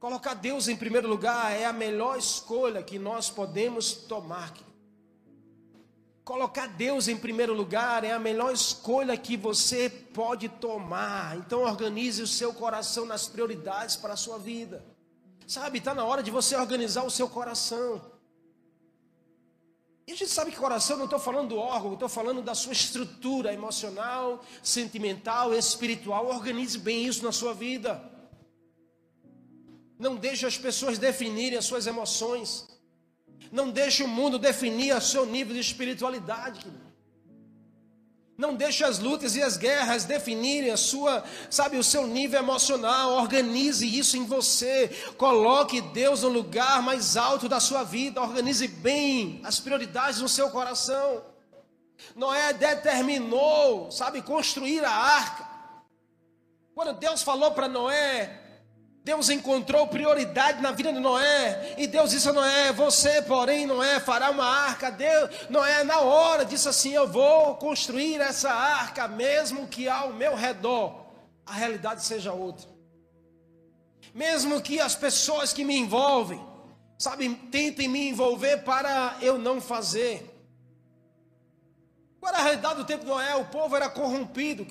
Colocar 0.00 0.32
Deus 0.32 0.68
em 0.68 0.76
primeiro 0.76 1.06
lugar 1.06 1.52
é 1.52 1.66
a 1.66 1.72
melhor 1.72 2.16
escolha 2.16 2.82
que 2.82 2.98
nós 2.98 3.28
podemos 3.28 3.92
tomar. 3.92 4.54
Colocar 6.24 6.68
Deus 6.68 7.08
em 7.08 7.16
primeiro 7.16 7.52
lugar 7.52 8.04
é 8.04 8.12
a 8.12 8.18
melhor 8.18 8.52
escolha 8.52 9.16
que 9.16 9.36
você 9.36 9.90
pode 9.90 10.48
tomar. 10.48 11.36
Então 11.36 11.62
organize 11.62 12.22
o 12.22 12.26
seu 12.28 12.54
coração 12.54 13.04
nas 13.04 13.26
prioridades 13.26 13.96
para 13.96 14.14
a 14.14 14.16
sua 14.16 14.38
vida. 14.38 14.84
Sabe, 15.48 15.78
está 15.78 15.92
na 15.92 16.04
hora 16.04 16.22
de 16.22 16.30
você 16.30 16.54
organizar 16.54 17.02
o 17.02 17.10
seu 17.10 17.28
coração. 17.28 18.00
E 20.06 20.12
a 20.12 20.14
gente 20.14 20.30
sabe 20.30 20.52
que 20.52 20.56
coração, 20.56 20.96
não 20.96 21.04
estou 21.04 21.18
falando 21.18 21.50
do 21.50 21.58
órgão, 21.58 21.94
estou 21.94 22.08
falando 22.08 22.40
da 22.40 22.54
sua 22.54 22.72
estrutura 22.72 23.52
emocional, 23.52 24.44
sentimental, 24.62 25.52
espiritual. 25.54 26.26
Organize 26.26 26.78
bem 26.78 27.04
isso 27.04 27.24
na 27.24 27.32
sua 27.32 27.52
vida. 27.52 28.00
Não 29.98 30.14
deixe 30.14 30.46
as 30.46 30.56
pessoas 30.56 30.98
definirem 30.98 31.58
as 31.58 31.64
suas 31.64 31.86
emoções. 31.86 32.71
Não 33.50 33.70
deixe 33.70 34.02
o 34.02 34.08
mundo 34.08 34.38
definir 34.38 34.94
o 34.94 35.00
seu 35.00 35.26
nível 35.26 35.54
de 35.54 35.60
espiritualidade. 35.60 36.66
Não 38.36 38.54
deixe 38.54 38.82
as 38.82 38.98
lutas 38.98 39.36
e 39.36 39.42
as 39.42 39.56
guerras 39.56 40.04
definirem 40.04 40.70
a 40.70 40.76
sua, 40.76 41.22
sabe, 41.50 41.76
o 41.76 41.84
seu 41.84 42.06
nível 42.06 42.40
emocional. 42.40 43.12
Organize 43.12 43.86
isso 43.86 44.16
em 44.16 44.24
você. 44.24 44.88
Coloque 45.16 45.80
Deus 45.80 46.22
no 46.22 46.28
lugar 46.28 46.82
mais 46.82 47.16
alto 47.16 47.48
da 47.48 47.60
sua 47.60 47.84
vida. 47.84 48.20
Organize 48.20 48.66
bem 48.66 49.40
as 49.44 49.60
prioridades 49.60 50.20
no 50.20 50.28
seu 50.28 50.50
coração. 50.50 51.22
Noé 52.16 52.52
determinou, 52.52 53.90
sabe, 53.92 54.22
construir 54.22 54.84
a 54.84 54.90
arca. 54.90 55.48
Quando 56.74 56.98
Deus 56.98 57.22
falou 57.22 57.52
para 57.52 57.68
Noé, 57.68 58.41
Deus 59.04 59.28
encontrou 59.30 59.88
prioridade 59.88 60.62
na 60.62 60.70
vida 60.70 60.92
de 60.92 61.00
Noé. 61.00 61.74
E 61.76 61.88
Deus 61.88 62.10
disse 62.10 62.28
a 62.28 62.32
Noé: 62.32 62.72
Você, 62.72 63.20
porém, 63.22 63.66
Noé, 63.66 63.98
fará 63.98 64.30
uma 64.30 64.44
arca. 64.44 64.90
Deus, 64.90 65.30
Noé, 65.50 65.82
na 65.82 66.00
hora, 66.00 66.44
disse 66.44 66.68
assim: 66.68 66.92
Eu 66.92 67.08
vou 67.08 67.56
construir 67.56 68.20
essa 68.20 68.52
arca, 68.52 69.08
mesmo 69.08 69.66
que 69.66 69.88
ao 69.88 70.12
meu 70.12 70.36
redor 70.36 71.06
a 71.44 71.52
realidade 71.52 72.04
seja 72.04 72.32
outra. 72.32 72.68
Mesmo 74.14 74.60
que 74.60 74.78
as 74.78 74.94
pessoas 74.94 75.52
que 75.52 75.64
me 75.64 75.76
envolvem, 75.76 76.40
sabe, 76.96 77.28
tentem 77.50 77.88
me 77.88 78.08
envolver 78.08 78.58
para 78.58 79.16
eu 79.20 79.36
não 79.36 79.60
fazer. 79.60 80.28
Era 82.24 82.38
a 82.38 82.42
realidade 82.42 82.76
do 82.76 82.84
tempo 82.84 83.04
de 83.04 83.10
Noé? 83.10 83.34
O 83.34 83.46
povo 83.46 83.74
era 83.74 83.90
corrompido, 83.90 84.64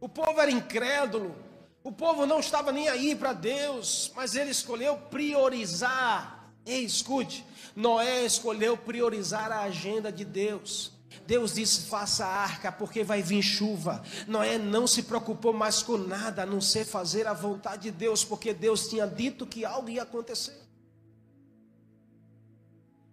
o 0.00 0.08
povo 0.08 0.40
era 0.40 0.50
incrédulo. 0.50 1.43
O 1.84 1.92
povo 1.92 2.24
não 2.24 2.40
estava 2.40 2.72
nem 2.72 2.88
aí 2.88 3.14
para 3.14 3.34
Deus, 3.34 4.10
mas 4.16 4.34
ele 4.34 4.50
escolheu 4.50 4.96
priorizar. 4.96 6.50
Ei, 6.64 6.82
escute, 6.82 7.44
Noé 7.76 8.24
escolheu 8.24 8.74
priorizar 8.74 9.52
a 9.52 9.60
agenda 9.60 10.10
de 10.10 10.24
Deus. 10.24 10.92
Deus 11.26 11.54
disse: 11.54 11.82
faça 11.82 12.24
a 12.24 12.28
arca, 12.28 12.72
porque 12.72 13.04
vai 13.04 13.20
vir 13.20 13.42
chuva. 13.42 14.02
Noé 14.26 14.56
não 14.56 14.86
se 14.86 15.02
preocupou 15.02 15.52
mais 15.52 15.82
com 15.82 15.98
nada 15.98 16.44
a 16.44 16.46
não 16.46 16.58
ser 16.58 16.86
fazer 16.86 17.26
a 17.26 17.34
vontade 17.34 17.82
de 17.82 17.90
Deus, 17.90 18.24
porque 18.24 18.54
Deus 18.54 18.88
tinha 18.88 19.06
dito 19.06 19.46
que 19.46 19.66
algo 19.66 19.90
ia 19.90 20.04
acontecer. 20.04 20.58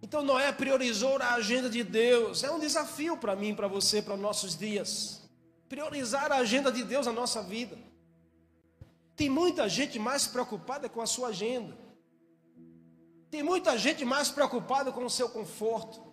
Então 0.00 0.22
Noé 0.22 0.50
priorizou 0.50 1.18
a 1.18 1.34
agenda 1.34 1.68
de 1.68 1.84
Deus. 1.84 2.42
É 2.42 2.50
um 2.50 2.58
desafio 2.58 3.18
para 3.18 3.36
mim, 3.36 3.54
para 3.54 3.68
você, 3.68 4.00
para 4.00 4.16
nossos 4.16 4.56
dias. 4.56 5.20
Priorizar 5.68 6.32
a 6.32 6.36
agenda 6.36 6.72
de 6.72 6.82
Deus 6.82 7.04
na 7.04 7.12
nossa 7.12 7.42
vida. 7.42 7.91
Tem 9.14 9.28
muita 9.28 9.68
gente 9.68 9.98
mais 9.98 10.26
preocupada 10.26 10.88
com 10.88 11.00
a 11.00 11.06
sua 11.06 11.28
agenda. 11.28 11.76
Tem 13.30 13.42
muita 13.42 13.78
gente 13.78 14.04
mais 14.04 14.30
preocupada 14.30 14.92
com 14.92 15.04
o 15.04 15.10
seu 15.10 15.28
conforto. 15.28 16.12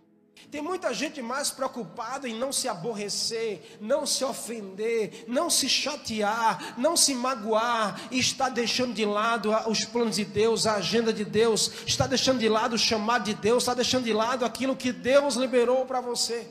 Tem 0.49 0.62
muita 0.62 0.93
gente 0.93 1.21
mais 1.21 1.51
preocupada 1.51 2.27
em 2.27 2.33
não 2.33 2.51
se 2.51 2.67
aborrecer, 2.67 3.77
não 3.81 4.05
se 4.05 4.23
ofender, 4.23 5.25
não 5.27 5.49
se 5.49 5.67
chatear, 5.67 6.79
não 6.79 6.95
se 6.95 7.13
magoar, 7.13 8.07
e 8.09 8.19
está 8.19 8.47
deixando 8.47 8.93
de 8.93 9.05
lado 9.05 9.51
os 9.67 9.83
planos 9.83 10.15
de 10.15 10.25
Deus, 10.25 10.65
a 10.65 10.75
agenda 10.75 11.12
de 11.12 11.25
Deus, 11.25 11.71
está 11.85 12.07
deixando 12.07 12.39
de 12.39 12.47
lado 12.47 12.75
o 12.75 12.79
chamado 12.79 13.25
de 13.25 13.33
Deus, 13.33 13.63
está 13.63 13.73
deixando 13.73 14.05
de 14.05 14.13
lado 14.13 14.45
aquilo 14.45 14.75
que 14.75 14.91
Deus 14.91 15.35
liberou 15.35 15.85
para 15.85 15.99
você. 16.01 16.49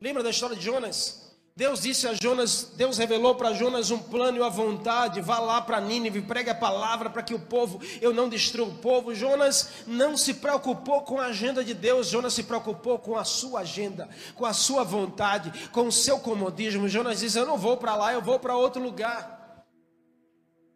Lembra 0.00 0.22
da 0.22 0.30
história 0.30 0.56
de 0.56 0.64
Jonas? 0.64 1.25
Deus 1.56 1.80
disse 1.80 2.06
a 2.06 2.12
Jonas, 2.12 2.70
Deus 2.76 2.98
revelou 2.98 3.34
para 3.34 3.54
Jonas 3.54 3.90
um 3.90 3.98
plano 3.98 4.36
e 4.36 4.40
uma 4.42 4.50
vontade, 4.50 5.22
vá 5.22 5.38
lá 5.38 5.58
para 5.62 5.80
Nínive, 5.80 6.20
pregue 6.20 6.50
a 6.50 6.54
palavra 6.54 7.08
para 7.08 7.22
que 7.22 7.32
o 7.32 7.38
povo, 7.38 7.80
eu 8.02 8.12
não 8.12 8.28
destrua 8.28 8.66
o 8.66 8.74
povo. 8.74 9.14
Jonas 9.14 9.70
não 9.86 10.18
se 10.18 10.34
preocupou 10.34 11.00
com 11.00 11.18
a 11.18 11.28
agenda 11.28 11.64
de 11.64 11.72
Deus, 11.72 12.08
Jonas 12.08 12.34
se 12.34 12.42
preocupou 12.42 12.98
com 12.98 13.16
a 13.16 13.24
sua 13.24 13.60
agenda, 13.60 14.06
com 14.34 14.44
a 14.44 14.52
sua 14.52 14.84
vontade, 14.84 15.70
com 15.70 15.86
o 15.86 15.92
seu 15.92 16.20
comodismo. 16.20 16.90
Jonas 16.90 17.20
disse: 17.20 17.38
Eu 17.38 17.46
não 17.46 17.56
vou 17.56 17.78
para 17.78 17.96
lá, 17.96 18.12
eu 18.12 18.20
vou 18.20 18.38
para 18.38 18.54
outro 18.54 18.82
lugar. 18.82 19.64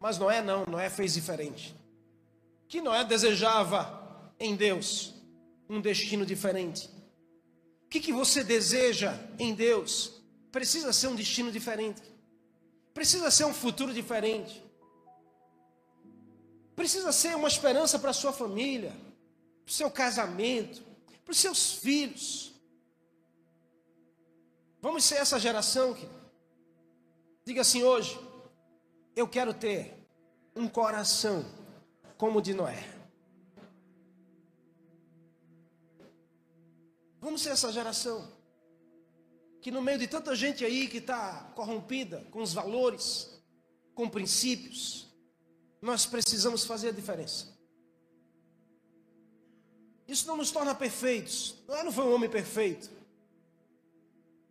Mas 0.00 0.16
Noé 0.16 0.40
não, 0.40 0.64
Noé 0.64 0.88
fez 0.88 1.12
diferente. 1.12 1.76
Que 2.66 2.80
Noé 2.80 3.04
desejava 3.04 4.32
em 4.40 4.56
Deus 4.56 5.12
um 5.68 5.78
destino 5.78 6.24
diferente. 6.24 6.88
O 7.84 7.88
que, 7.90 8.00
que 8.00 8.14
você 8.14 8.42
deseja 8.42 9.14
em 9.38 9.52
Deus? 9.52 10.19
Precisa 10.50 10.92
ser 10.92 11.08
um 11.08 11.14
destino 11.14 11.52
diferente. 11.52 12.02
Precisa 12.92 13.30
ser 13.30 13.44
um 13.44 13.54
futuro 13.54 13.92
diferente. 13.92 14.62
Precisa 16.74 17.12
ser 17.12 17.36
uma 17.36 17.48
esperança 17.48 17.98
para 17.98 18.12
sua 18.12 18.32
família, 18.32 18.90
para 19.64 19.70
o 19.70 19.72
seu 19.72 19.90
casamento, 19.90 20.82
para 21.24 21.32
os 21.32 21.38
seus 21.38 21.74
filhos. 21.74 22.52
Vamos 24.80 25.04
ser 25.04 25.16
essa 25.16 25.38
geração 25.38 25.94
que 25.94 26.08
diga 27.44 27.60
assim 27.60 27.82
hoje: 27.82 28.18
eu 29.14 29.28
quero 29.28 29.54
ter 29.54 29.94
um 30.56 30.66
coração 30.66 31.44
como 32.16 32.38
o 32.38 32.42
de 32.42 32.54
Noé. 32.54 32.82
Vamos 37.20 37.42
ser 37.42 37.50
essa 37.50 37.70
geração 37.70 38.39
que 39.60 39.70
no 39.70 39.82
meio 39.82 39.98
de 39.98 40.08
tanta 40.08 40.34
gente 40.34 40.64
aí 40.64 40.88
que 40.88 40.98
está 40.98 41.52
corrompida 41.54 42.26
com 42.30 42.42
os 42.42 42.52
valores, 42.54 43.42
com 43.94 44.08
princípios, 44.08 45.08
nós 45.80 46.06
precisamos 46.06 46.64
fazer 46.64 46.88
a 46.88 46.92
diferença. 46.92 47.58
Isso 50.08 50.26
não 50.26 50.36
nos 50.36 50.50
torna 50.50 50.74
perfeitos. 50.74 51.56
Noé 51.68 51.84
não 51.84 51.92
foi 51.92 52.04
um 52.04 52.14
homem 52.14 52.28
perfeito. 52.28 52.90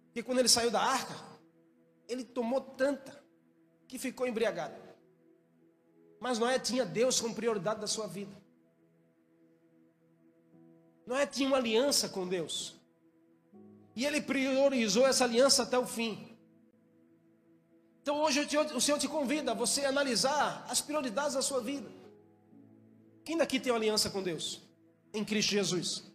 Porque 0.05 0.23
quando 0.23 0.39
ele 0.39 0.47
saiu 0.47 0.71
da 0.71 0.81
arca, 0.81 1.15
ele 2.07 2.23
tomou 2.23 2.61
tanta 2.61 3.21
que 3.87 3.99
ficou 3.99 4.27
embriagado. 4.27 4.75
Mas 6.19 6.39
Noé 6.39 6.59
tinha 6.59 6.85
Deus 6.85 7.19
como 7.19 7.35
prioridade 7.35 7.81
da 7.81 7.87
sua 7.87 8.07
vida. 8.07 8.35
Noé 11.05 11.25
tinha 11.25 11.47
uma 11.47 11.57
aliança 11.57 12.07
com 12.07 12.27
Deus. 12.27 12.78
E 13.99 14.05
ele 14.05 14.21
priorizou 14.21 15.05
essa 15.05 15.25
aliança 15.25 15.63
até 15.63 15.77
o 15.77 15.85
fim. 15.85 16.13
Então 18.01 18.15
hoje 18.21 18.47
o 18.73 18.79
Senhor 18.79 18.97
te 18.97 19.09
convida 19.09 19.51
a 19.51 19.53
você 19.53 19.83
analisar 19.83 20.65
as 20.69 20.79
prioridades 20.79 21.33
da 21.33 21.41
sua 21.41 21.59
vida. 21.59 21.89
Quem 23.25 23.35
daqui 23.35 23.59
tem 23.59 23.73
uma 23.73 23.77
aliança 23.77 24.09
com 24.09 24.23
Deus? 24.23 24.61
Em 25.13 25.25
Cristo 25.25 25.49
Jesus. 25.49 26.05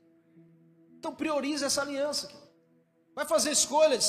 Então 0.98 1.14
priorize 1.14 1.62
essa 1.62 1.82
aliança. 1.82 2.32
Vai 3.14 3.26
fazer 3.26 3.50
escolhas. 3.50 4.08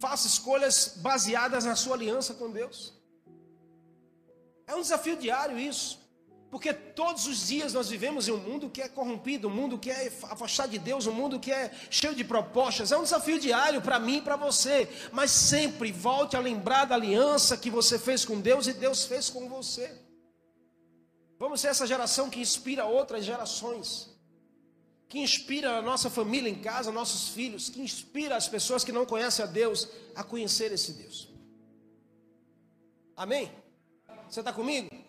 Faça 0.00 0.26
escolhas 0.26 0.94
baseadas 0.96 1.64
na 1.64 1.76
sua 1.76 1.94
aliança 1.94 2.34
com 2.34 2.50
Deus. 2.50 2.92
É 4.66 4.74
um 4.74 4.80
desafio 4.80 5.16
diário 5.16 5.56
isso. 5.56 6.03
Porque 6.54 6.72
todos 6.72 7.26
os 7.26 7.48
dias 7.48 7.72
nós 7.72 7.88
vivemos 7.88 8.28
em 8.28 8.30
um 8.30 8.36
mundo 8.36 8.70
que 8.70 8.80
é 8.80 8.88
corrompido, 8.88 9.48
um 9.48 9.50
mundo 9.50 9.76
que 9.76 9.90
é 9.90 10.06
afastado 10.30 10.70
de 10.70 10.78
Deus, 10.78 11.04
um 11.04 11.12
mundo 11.12 11.40
que 11.40 11.50
é 11.50 11.68
cheio 11.90 12.14
de 12.14 12.22
propostas. 12.22 12.92
É 12.92 12.96
um 12.96 13.02
desafio 13.02 13.40
diário 13.40 13.82
para 13.82 13.98
mim 13.98 14.18
e 14.18 14.22
para 14.22 14.36
você. 14.36 14.88
Mas 15.10 15.32
sempre 15.32 15.90
volte 15.90 16.36
a 16.36 16.38
lembrar 16.38 16.84
da 16.84 16.94
aliança 16.94 17.56
que 17.56 17.68
você 17.68 17.98
fez 17.98 18.24
com 18.24 18.40
Deus 18.40 18.68
e 18.68 18.72
Deus 18.72 19.04
fez 19.04 19.28
com 19.28 19.48
você. 19.48 20.00
Vamos 21.40 21.60
ser 21.60 21.66
essa 21.66 21.88
geração 21.88 22.30
que 22.30 22.38
inspira 22.38 22.84
outras 22.84 23.24
gerações 23.24 24.14
que 25.08 25.18
inspira 25.18 25.76
a 25.76 25.82
nossa 25.82 26.08
família 26.08 26.48
em 26.48 26.60
casa, 26.60 26.92
nossos 26.92 27.30
filhos, 27.30 27.68
que 27.68 27.80
inspira 27.80 28.36
as 28.36 28.48
pessoas 28.48 28.84
que 28.84 28.92
não 28.92 29.04
conhecem 29.04 29.44
a 29.44 29.48
Deus 29.48 29.88
a 30.14 30.22
conhecer 30.22 30.70
esse 30.70 30.92
Deus. 30.92 31.28
Amém? 33.16 33.50
Você 34.28 34.38
está 34.38 34.52
comigo? 34.52 35.03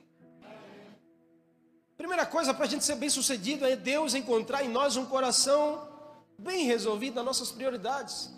Primeira 1.98 2.26
coisa 2.26 2.54
para 2.54 2.66
a 2.66 2.68
gente 2.68 2.84
ser 2.84 2.96
bem 2.96 3.10
sucedido 3.10 3.66
é 3.66 3.76
Deus 3.76 4.14
encontrar 4.14 4.64
em 4.64 4.70
nós 4.70 4.98
um 4.98 5.06
coração 5.06 5.88
bem 6.38 6.66
resolvido 6.66 7.16
nas 7.16 7.26
nossas 7.26 7.52
prioridades. 7.52 8.30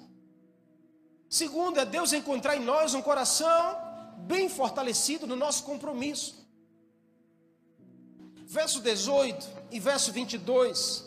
Segundo, 1.30 1.80
é 1.80 1.86
Deus 1.86 2.14
encontrar 2.14 2.56
em 2.56 2.64
nós 2.64 2.94
um 2.94 3.02
coração 3.02 3.76
bem 4.20 4.48
fortalecido 4.48 5.26
no 5.26 5.36
nosso 5.36 5.64
compromisso. 5.64 6.48
Verso 8.46 8.80
18 8.80 9.48
e 9.72 9.80
verso 9.80 10.12
22. 10.12 11.06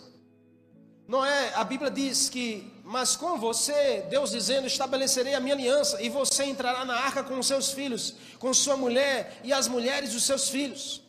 Noé, 1.06 1.52
a 1.54 1.64
Bíblia 1.64 1.90
diz 1.90 2.28
que, 2.28 2.70
mas 2.84 3.16
com 3.16 3.38
você, 3.38 4.06
Deus 4.10 4.30
dizendo, 4.30 4.66
estabelecerei 4.66 5.34
a 5.34 5.40
minha 5.40 5.54
aliança, 5.54 6.00
e 6.02 6.08
você 6.08 6.44
entrará 6.44 6.84
na 6.84 6.94
arca 6.94 7.24
com 7.24 7.38
os 7.38 7.46
seus 7.46 7.72
filhos, 7.72 8.14
com 8.38 8.52
sua 8.52 8.76
mulher 8.76 9.40
e 9.42 9.52
as 9.52 9.66
mulheres 9.66 10.12
dos 10.12 10.24
seus 10.24 10.48
filhos. 10.48 11.02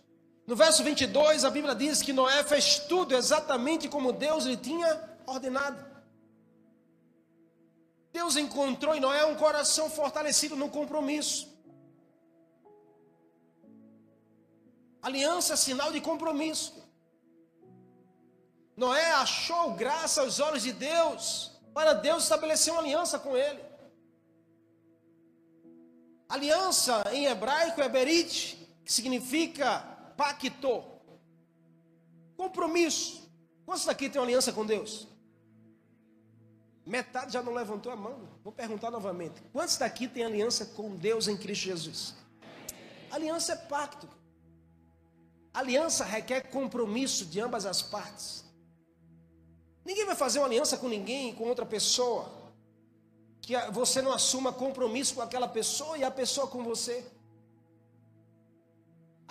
No 0.45 0.56
verso 0.56 0.84
22, 0.84 1.45
a 1.45 1.49
Bíblia 1.49 1.75
diz 1.75 2.01
que 2.01 2.13
Noé 2.13 2.43
fez 2.43 2.80
tudo 2.80 3.15
exatamente 3.15 3.88
como 3.88 4.12
Deus 4.12 4.45
lhe 4.45 4.58
tinha 4.58 4.89
ordenado. 5.25 5.91
Deus 8.12 8.36
encontrou 8.36 8.93
em 8.93 8.99
Noé 8.99 9.25
um 9.25 9.36
coração 9.36 9.89
fortalecido 9.89 10.56
no 10.56 10.69
compromisso. 10.69 11.49
Aliança 15.01 15.54
é 15.54 15.58
sinal 15.58 15.91
de 15.91 16.01
compromisso. 16.01 16.82
Noé 18.75 19.12
achou 19.13 19.73
graça 19.73 20.21
aos 20.21 20.39
olhos 20.39 20.63
de 20.63 20.73
Deus 20.73 21.51
para 21.73 21.93
Deus 21.93 22.23
estabelecer 22.23 22.73
uma 22.73 22.82
aliança 22.82 23.17
com 23.17 23.36
ele. 23.38 23.63
Aliança 26.27 27.04
em 27.12 27.25
hebraico 27.25 27.82
é 27.82 27.89
berit, 27.89 28.58
que 28.86 28.91
significa 28.91 29.90
pacto, 30.17 30.84
compromisso. 32.36 33.30
Quantos 33.65 33.86
daqui 33.86 34.10
tem 34.10 34.21
aliança 34.21 34.52
com 34.52 34.65
Deus? 34.65 35.08
Metade 36.86 37.34
já 37.34 37.41
não 37.41 37.54
levantou 37.54 37.91
a 37.91 37.95
mão. 37.95 38.28
Vou 38.43 38.52
perguntar 38.52 38.89
novamente. 38.91 39.41
Quantos 39.54 39.78
daqui 39.78 40.08
tem 40.08 40.24
aliança 40.24 40.65
com 40.65 40.95
Deus 40.95 41.28
em 41.28 41.38
Cristo 41.38 41.65
Jesus? 41.65 42.15
Aliança 43.12 43.54
é 43.54 43.56
pacto. 43.56 44.10
Aliança 45.54 46.04
requer 46.04 46.41
compromisso 46.50 47.26
de 47.26 47.39
ambas 47.39 47.65
as 47.65 47.82
partes. 47.82 48.43
Ninguém 49.86 50.06
vai 50.06 50.15
fazer 50.15 50.39
uma 50.39 50.47
aliança 50.47 50.78
com 50.78 50.88
ninguém, 50.88 51.36
com 51.36 51.45
outra 51.45 51.65
pessoa, 51.65 52.32
que 53.41 53.56
você 53.71 54.02
não 54.02 54.13
assuma 54.13 54.54
compromisso 54.54 55.15
com 55.15 55.21
aquela 55.21 55.47
pessoa 55.47 55.97
e 55.97 56.04
a 56.04 56.12
pessoa 56.12 56.47
com 56.47 56.63
você. 56.63 57.06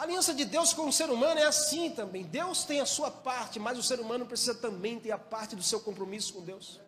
A 0.01 0.05
aliança 0.05 0.33
de 0.33 0.47
Deus 0.47 0.73
com 0.73 0.89
o 0.89 0.93
ser 0.99 1.11
humano 1.11 1.39
é 1.39 1.45
assim 1.45 1.91
também. 1.91 2.23
Deus 2.25 2.65
tem 2.65 2.81
a 2.81 2.87
sua 2.87 3.11
parte, 3.11 3.59
mas 3.61 3.77
o 3.79 3.83
ser 3.83 4.01
humano 4.01 4.25
precisa 4.25 4.55
também 4.55 4.99
ter 4.99 5.11
a 5.11 5.19
parte 5.19 5.55
do 5.55 5.63
seu 5.63 5.79
compromisso 5.79 6.33
com 6.33 6.41
Deus. 6.41 6.81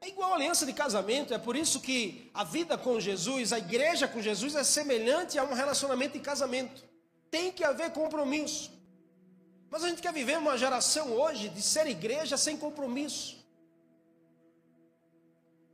É 0.00 0.06
igual 0.06 0.30
a 0.30 0.36
aliança 0.36 0.64
de 0.64 0.72
casamento, 0.72 1.34
é 1.34 1.38
por 1.38 1.56
isso 1.56 1.80
que 1.80 2.30
a 2.32 2.44
vida 2.44 2.78
com 2.78 3.00
Jesus, 3.00 3.52
a 3.52 3.58
igreja 3.58 4.06
com 4.06 4.22
Jesus 4.22 4.54
é 4.54 4.62
semelhante 4.62 5.36
a 5.36 5.42
um 5.42 5.52
relacionamento 5.52 6.12
de 6.12 6.20
casamento. 6.20 6.84
Tem 7.28 7.50
que 7.50 7.64
haver 7.64 7.90
compromisso. 7.90 8.70
Mas 9.68 9.82
a 9.82 9.88
gente 9.88 10.00
quer 10.00 10.12
viver 10.12 10.38
uma 10.38 10.56
geração 10.56 11.10
hoje 11.10 11.48
de 11.48 11.60
ser 11.60 11.88
igreja 11.88 12.36
sem 12.36 12.56
compromisso. 12.56 13.44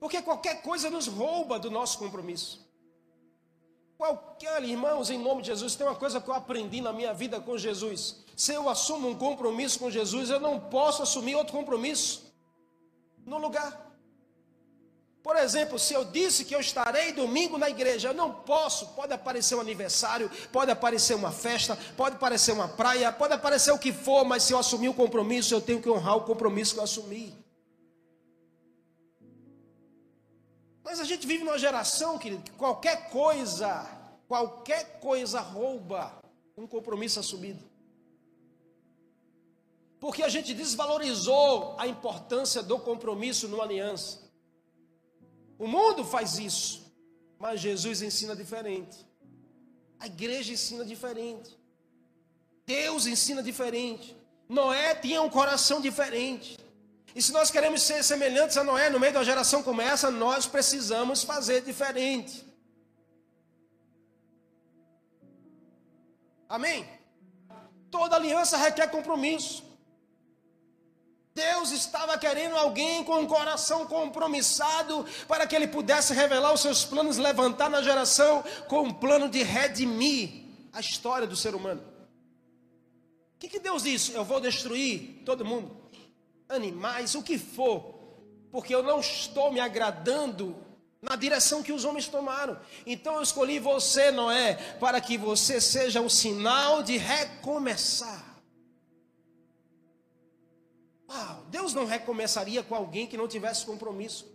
Porque 0.01 0.23
qualquer 0.23 0.63
coisa 0.63 0.89
nos 0.89 1.09
rouba 1.09 1.59
do 1.59 1.71
nosso 1.71 1.99
compromisso. 1.99 2.68
Qualquer, 3.99 4.63
irmãos, 4.63 5.11
em 5.11 5.19
nome 5.19 5.43
de 5.43 5.49
Jesus, 5.49 5.75
tem 5.75 5.85
uma 5.85 5.97
coisa 5.97 6.21
que 6.21 6.31
eu 6.31 6.35
aprendi 6.35 6.81
na 6.81 6.93
minha 6.93 7.13
vida 7.13 7.41
com 7.41 7.59
Jesus. 7.59 8.25
Se 8.37 8.53
eu 8.55 8.69
assumo 8.69 9.09
um 9.09 9.19
compromisso 9.19 9.77
com 9.81 9.91
Jesus, 9.91 10.31
eu 10.31 10.39
não 10.39 10.61
posso 10.61 11.03
assumir 11.03 11.35
outro 11.35 11.53
compromisso 11.53 12.33
no 13.27 13.39
lugar. 13.39 13.87
Por 15.21 15.35
exemplo, 15.37 15.81
se 15.81 15.95
eu 15.95 16.05
disse 16.05 16.45
que 16.45 16.55
eu 16.55 16.61
estarei 16.61 17.13
domingo 17.13 17.59
na 17.59 17.69
igreja, 17.69 18.11
eu 18.11 18.15
não 18.15 18.33
posso. 18.33 18.87
Pode 18.95 19.13
aparecer 19.13 19.57
um 19.57 19.61
aniversário, 19.61 20.31
pode 20.53 20.71
aparecer 20.71 21.15
uma 21.15 21.33
festa, 21.33 21.77
pode 21.97 22.15
aparecer 22.15 22.53
uma 22.53 22.69
praia, 22.69 23.11
pode 23.11 23.35
aparecer 23.35 23.73
o 23.73 23.79
que 23.79 23.93
for, 23.93 24.25
mas 24.25 24.45
se 24.45 24.53
eu 24.53 24.61
assumir 24.61 24.91
o 24.91 24.95
compromisso, 24.95 25.53
eu 25.53 25.61
tenho 25.61 25.83
que 25.83 25.91
honrar 25.91 26.17
o 26.17 26.21
compromisso 26.21 26.75
que 26.75 26.79
eu 26.79 26.85
assumi. 26.85 27.37
Mas 30.89 31.01
a 31.01 31.05
gente 31.05 31.27
vive 31.27 31.45
numa 31.45 31.59
geração, 31.59 32.17
querido, 32.17 32.43
que 32.43 32.53
qualquer 32.53 33.11
coisa, 33.11 33.87
qualquer 34.27 34.99
coisa 35.01 35.39
rouba 35.39 36.19
um 36.57 36.67
compromisso 36.67 37.21
assumido. 37.21 37.63
Porque 40.01 40.23
a 40.23 40.31
gente 40.31 40.55
desvalorizou 40.55 41.77
a 41.79 41.87
importância 41.87 42.63
do 42.63 42.79
compromisso 42.79 43.49
numa 43.49 43.65
aliança. 43.65 44.33
O 45.59 45.67
mundo 45.67 46.07
faz 46.07 46.39
isso, 46.39 46.91
mas 47.39 47.61
Jesus 47.61 48.01
ensina 48.01 48.35
diferente. 48.35 48.97
A 50.01 50.07
igreja 50.07 50.55
ensina 50.55 50.87
diferente. 50.87 51.55
Deus 52.65 53.05
ensina 53.05 53.43
diferente. 53.43 54.17
Noé 54.49 54.95
tinha 54.95 55.21
um 55.21 55.29
coração 55.29 55.83
diferente. 55.83 56.57
E 57.15 57.23
se 57.23 57.33
nós 57.33 57.51
queremos 57.51 57.83
ser 57.83 58.03
semelhantes 58.03 58.57
a 58.57 58.65
Noé 58.65 58.91
no 58.91 59.01
meio 59.01 59.13
de 59.13 59.19
uma 59.19 59.25
geração 59.25 59.63
como 59.63 59.81
essa, 59.81 60.11
nós 60.11 60.47
precisamos 60.47 61.23
fazer 61.23 61.63
diferente. 61.63 62.47
Amém? 66.49 66.89
Toda 67.91 68.17
aliança 68.17 68.57
requer 68.57 68.89
compromisso. 68.89 69.69
Deus 71.35 71.71
estava 71.71 72.19
querendo 72.19 72.57
alguém 72.57 73.05
com 73.05 73.21
um 73.21 73.27
coração 73.27 73.87
compromissado 73.87 75.07
para 75.29 75.47
que 75.47 75.55
ele 75.55 75.69
pudesse 75.69 76.13
revelar 76.13 76.53
os 76.53 76.61
seus 76.61 76.85
planos, 76.85 77.17
levantar 77.17 77.71
na 77.71 77.81
geração 77.81 78.43
com 78.67 78.83
um 78.83 78.93
plano 78.93 79.29
de 79.29 79.45
redimir 79.45 80.47
a 80.73 80.81
história 80.81 81.29
do 81.29 81.37
ser 81.37 81.55
humano. 81.55 81.81
O 83.37 83.39
que, 83.39 83.49
que 83.49 83.61
Deus 83.61 83.85
disse? 83.85 84.13
Eu 84.15 84.25
vou 84.25 84.41
destruir 84.41 85.23
todo 85.25 85.45
mundo, 85.45 85.77
animais, 86.49 87.15
o 87.15 87.23
que 87.23 87.39
for, 87.39 87.95
porque 88.51 88.75
eu 88.75 88.83
não 88.83 89.01
estou 89.01 89.53
me 89.53 89.61
agradando 89.61 90.57
na 91.01 91.15
direção 91.15 91.63
que 91.63 91.73
os 91.73 91.85
homens 91.85 92.09
tomaram. 92.09 92.59
Então 92.87 93.17
eu 93.17 93.23
escolhi 93.23 93.59
você, 93.59 94.11
Noé, 94.11 94.55
para 94.81 95.01
que 95.01 95.17
você 95.17 95.61
seja 95.61 96.01
um 96.01 96.09
sinal 96.09 96.83
de 96.83 96.97
recomeçar. 96.97 98.41
Uau, 101.09 101.47
Deus 101.49 101.73
não 101.73 101.87
recomeçaria 101.87 102.63
com 102.63 102.75
alguém 102.75 103.07
que 103.07 103.17
não 103.17 103.29
tivesse 103.29 103.65
compromisso. 103.65 104.27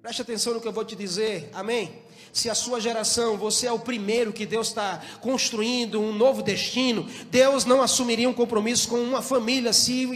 Preste 0.00 0.22
atenção 0.22 0.54
no 0.54 0.60
que 0.60 0.66
eu 0.66 0.72
vou 0.72 0.84
te 0.84 0.96
dizer, 0.96 1.48
amém? 1.52 2.01
Se 2.32 2.48
a 2.48 2.54
sua 2.54 2.80
geração, 2.80 3.36
você 3.36 3.66
é 3.66 3.72
o 3.72 3.78
primeiro 3.78 4.32
que 4.32 4.46
Deus 4.46 4.68
está 4.68 5.02
construindo 5.20 6.00
um 6.00 6.14
novo 6.14 6.42
destino, 6.42 7.04
Deus 7.30 7.66
não 7.66 7.82
assumiria 7.82 8.28
um 8.28 8.32
compromisso 8.32 8.88
com 8.88 8.98
uma 8.98 9.20
família 9.20 9.72
se 9.72 10.06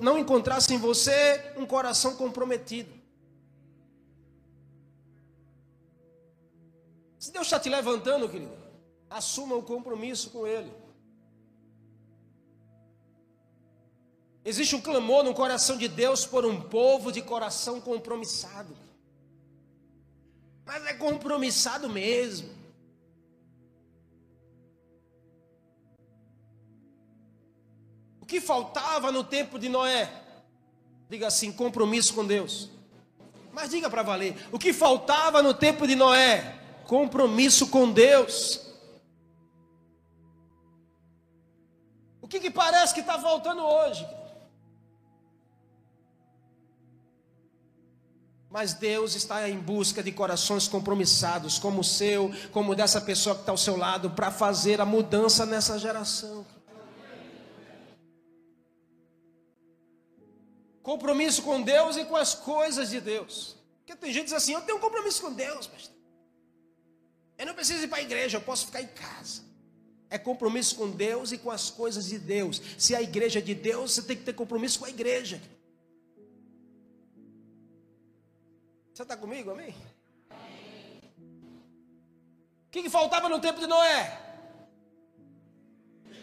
não 0.00 0.16
encontrasse 0.16 0.72
em 0.72 0.78
você 0.78 1.52
um 1.56 1.66
coração 1.66 2.14
comprometido. 2.14 2.90
Se 7.18 7.32
Deus 7.32 7.46
está 7.46 7.58
te 7.58 7.68
levantando, 7.68 8.28
querido, 8.28 8.52
assuma 9.10 9.56
o 9.56 9.58
um 9.58 9.62
compromisso 9.62 10.30
com 10.30 10.46
Ele. 10.46 10.70
Existe 14.44 14.76
um 14.76 14.80
clamor 14.80 15.24
no 15.24 15.34
coração 15.34 15.76
de 15.76 15.88
Deus 15.88 16.26
por 16.26 16.44
um 16.44 16.60
povo 16.60 17.10
de 17.10 17.22
coração 17.22 17.80
compromissado. 17.80 18.76
Mas 20.64 20.86
é 20.86 20.94
compromissado 20.94 21.88
mesmo. 21.88 22.48
O 28.20 28.26
que 28.26 28.40
faltava 28.40 29.12
no 29.12 29.22
tempo 29.22 29.58
de 29.58 29.68
Noé? 29.68 30.10
Diga 31.10 31.26
assim: 31.26 31.52
compromisso 31.52 32.14
com 32.14 32.24
Deus. 32.24 32.70
Mas 33.52 33.70
diga 33.70 33.90
para 33.90 34.02
valer: 34.02 34.34
o 34.50 34.58
que 34.58 34.72
faltava 34.72 35.42
no 35.42 35.52
tempo 35.52 35.86
de 35.86 35.94
Noé? 35.94 36.58
Compromisso 36.86 37.68
com 37.68 37.90
Deus. 37.90 38.60
O 42.20 42.26
que, 42.26 42.40
que 42.40 42.50
parece 42.50 42.94
que 42.94 43.00
está 43.00 43.18
faltando 43.18 43.62
hoje? 43.62 44.06
Mas 48.54 48.72
Deus 48.72 49.16
está 49.16 49.50
em 49.50 49.58
busca 49.58 50.00
de 50.00 50.12
corações 50.12 50.68
compromissados, 50.68 51.58
como 51.58 51.80
o 51.80 51.84
seu, 51.84 52.30
como 52.52 52.72
dessa 52.72 53.00
pessoa 53.00 53.34
que 53.34 53.42
está 53.42 53.50
ao 53.50 53.58
seu 53.58 53.76
lado, 53.76 54.10
para 54.10 54.30
fazer 54.30 54.80
a 54.80 54.86
mudança 54.86 55.44
nessa 55.44 55.76
geração. 55.76 56.46
Compromisso 60.84 61.42
com 61.42 61.60
Deus 61.62 61.96
e 61.96 62.04
com 62.04 62.14
as 62.14 62.32
coisas 62.32 62.90
de 62.90 63.00
Deus. 63.00 63.56
Porque 63.78 63.96
tem 63.96 64.12
gente 64.12 64.26
que 64.26 64.30
diz 64.30 64.34
assim: 64.34 64.52
eu 64.52 64.60
tenho 64.60 64.78
um 64.78 64.80
compromisso 64.80 65.20
com 65.20 65.32
Deus, 65.32 65.66
pastor. 65.66 65.96
Eu 67.36 67.46
não 67.46 67.54
preciso 67.54 67.82
ir 67.82 67.88
para 67.88 67.98
a 67.98 68.02
igreja, 68.02 68.36
eu 68.36 68.40
posso 68.40 68.66
ficar 68.66 68.82
em 68.82 68.86
casa. 68.86 69.42
É 70.08 70.16
compromisso 70.16 70.76
com 70.76 70.88
Deus 70.88 71.32
e 71.32 71.38
com 71.38 71.50
as 71.50 71.70
coisas 71.70 72.06
de 72.06 72.20
Deus. 72.20 72.62
Se 72.78 72.94
a 72.94 73.02
igreja 73.02 73.40
é 73.40 73.42
de 73.42 73.52
Deus, 73.52 73.94
você 73.94 74.02
tem 74.02 74.16
que 74.16 74.22
ter 74.22 74.32
compromisso 74.32 74.78
com 74.78 74.84
a 74.84 74.90
igreja. 74.90 75.42
Você 78.94 79.02
está 79.02 79.16
comigo, 79.16 79.50
amém? 79.50 79.74
O 80.30 80.34
que, 82.70 82.84
que 82.84 82.88
faltava 82.88 83.28
no 83.28 83.40
tempo 83.40 83.58
de 83.58 83.66
Noé? 83.66 84.20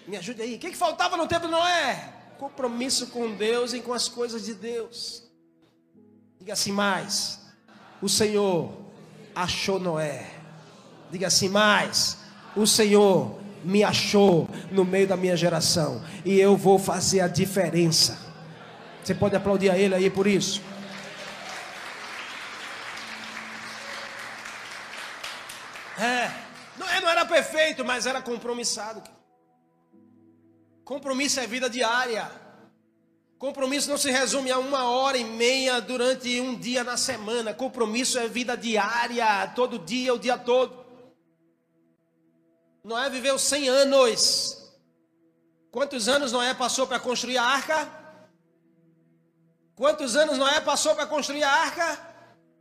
Me 0.08 0.16
ajude 0.16 0.42
aí. 0.42 0.56
O 0.56 0.60
que, 0.60 0.70
que 0.70 0.78
faltava 0.78 1.18
no 1.18 1.28
tempo 1.28 1.48
de 1.48 1.52
Noé? 1.52 2.14
Compromisso 2.40 3.08
com 3.08 3.36
Deus 3.36 3.74
e 3.74 3.82
com 3.82 3.94
as 3.94 4.08
coisas 4.08 4.46
de 4.46 4.54
Deus. 4.54 5.30
Diga 6.40 6.54
assim 6.54 6.72
mais. 6.72 7.42
O 8.02 8.08
Senhor 8.08 8.72
achou 9.36 9.78
Noé. 9.78 10.32
Diga 11.12 11.28
assim 11.28 11.50
mais. 11.50 12.20
O 12.56 12.66
Senhor 12.66 13.38
me 13.66 13.84
achou 13.84 14.48
no 14.72 14.86
meio 14.86 15.10
da 15.10 15.18
minha 15.18 15.36
geração. 15.36 16.02
E 16.24 16.40
eu 16.40 16.56
vou 16.56 16.80
fazer 16.80 17.20
a 17.20 17.28
diferença. 17.28 18.18
Você 19.04 19.14
pode 19.14 19.36
aplaudir 19.36 19.70
a 19.70 19.78
ele 19.78 19.94
aí 19.94 20.10
por 20.10 20.26
isso. 20.26 20.71
É, 26.00 26.32
não 26.78 27.10
era 27.10 27.26
perfeito, 27.26 27.84
mas 27.84 28.06
era 28.06 28.22
compromissado. 28.22 29.02
Compromisso 30.84 31.40
é 31.40 31.48
vida 31.48 31.70
diária. 31.70 32.30
Compromisso 33.38 33.90
não 33.90 33.98
se 33.98 34.12
resume 34.12 34.52
a 34.52 34.60
uma 34.60 34.90
hora 34.90 35.18
e 35.18 35.24
meia 35.24 35.82
durante 35.82 36.40
um 36.40 36.56
dia 36.58 36.84
na 36.84 36.96
semana. 36.96 37.54
Compromisso 37.54 38.20
é 38.20 38.28
vida 38.28 38.56
diária, 38.56 39.48
todo 39.56 39.80
dia, 39.80 40.14
o 40.14 40.20
dia 40.20 40.38
todo. 40.38 40.86
Noé 42.84 43.10
viveu 43.10 43.40
100 43.40 43.70
anos. 43.70 44.72
Quantos 45.72 46.08
anos 46.08 46.32
Noé 46.32 46.54
passou 46.54 46.86
para 46.86 47.00
construir 47.00 47.38
a 47.38 47.44
arca? 47.44 47.90
Quantos 49.76 50.16
anos 50.16 50.38
Noé 50.38 50.62
passou 50.62 50.94
para 50.94 51.08
construir 51.08 51.44
a 51.44 51.52
arca? 51.52 52.00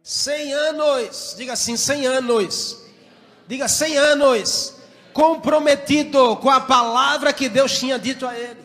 100 0.03 0.53
anos. 0.53 1.35
Diga 1.37 1.55
assim, 1.55 1.77
100 1.77 2.07
anos. 2.07 2.90
Diga 3.51 3.67
100 3.67 3.99
anos 3.99 4.77
comprometido 5.13 6.37
com 6.37 6.49
a 6.49 6.61
palavra 6.61 7.33
que 7.33 7.49
Deus 7.49 7.77
tinha 7.77 7.99
dito 7.99 8.25
a 8.25 8.39
ele. 8.39 8.65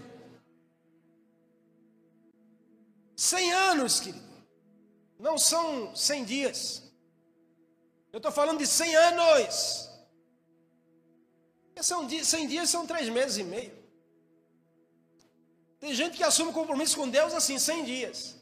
Cem 3.15 3.51
anos, 3.51 3.99
querido. 3.99 4.23
Não 5.17 5.39
são 5.39 5.95
cem 5.95 6.23
dias. 6.23 6.83
Eu 8.13 8.17
estou 8.17 8.31
falando 8.31 8.59
de 8.59 8.67
cem 8.67 8.95
anos. 8.95 9.89
São 11.81 12.07
cem 12.23 12.47
dias 12.47 12.69
são 12.69 12.85
três 12.85 13.09
meses 13.09 13.37
e 13.37 13.43
meio. 13.43 13.73
Tem 15.79 15.95
gente 15.95 16.15
que 16.15 16.23
assume 16.23 16.53
compromisso 16.53 16.95
com 16.95 17.09
Deus 17.09 17.33
assim, 17.33 17.57
cem 17.57 17.83
dias. 17.83 18.34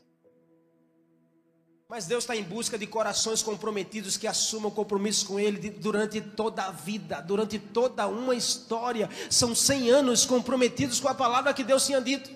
Mas 1.94 2.08
Deus 2.08 2.24
está 2.24 2.36
em 2.36 2.42
busca 2.42 2.76
de 2.76 2.88
corações 2.88 3.44
comprometidos 3.44 4.18
que 4.18 4.26
assumam 4.26 4.72
compromisso 4.72 5.28
com 5.28 5.40
Ele 5.40 5.70
durante 5.70 6.20
toda 6.20 6.64
a 6.64 6.72
vida, 6.72 7.22
durante 7.22 7.60
toda 7.60 8.08
uma 8.08 8.34
história. 8.34 9.08
São 9.30 9.54
100 9.54 9.92
anos 9.92 10.26
comprometidos 10.26 11.00
com 11.00 11.08
a 11.08 11.14
palavra 11.14 11.54
que 11.54 11.64
Deus 11.64 11.86
tinha 11.86 12.02
dito. 12.02 12.32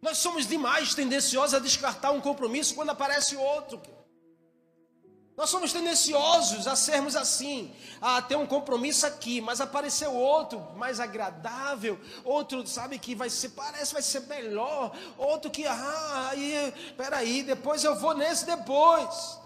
Nós 0.00 0.16
somos 0.16 0.46
demais 0.46 0.94
tendenciosos 0.94 1.52
a 1.52 1.58
descartar 1.58 2.12
um 2.12 2.20
compromisso 2.22 2.74
quando 2.74 2.88
aparece 2.88 3.36
outro. 3.36 3.78
Nós 5.36 5.48
somos 5.48 5.72
tendenciosos 5.72 6.66
a 6.66 6.76
sermos 6.76 7.16
assim, 7.16 7.74
a 8.00 8.20
ter 8.20 8.36
um 8.36 8.46
compromisso 8.46 9.06
aqui, 9.06 9.40
mas 9.40 9.62
apareceu 9.62 10.14
outro 10.14 10.60
mais 10.76 11.00
agradável, 11.00 11.98
outro, 12.22 12.66
sabe, 12.66 12.98
que 12.98 13.14
vai 13.14 13.30
ser, 13.30 13.50
parece 13.50 13.94
vai 13.94 14.02
ser 14.02 14.20
melhor, 14.20 14.94
outro 15.16 15.50
que, 15.50 15.66
ah, 15.66 16.28
aí, 16.30 16.72
peraí, 16.96 17.42
depois 17.42 17.82
eu 17.82 17.98
vou 17.98 18.14
nesse 18.14 18.44
depois. 18.44 19.38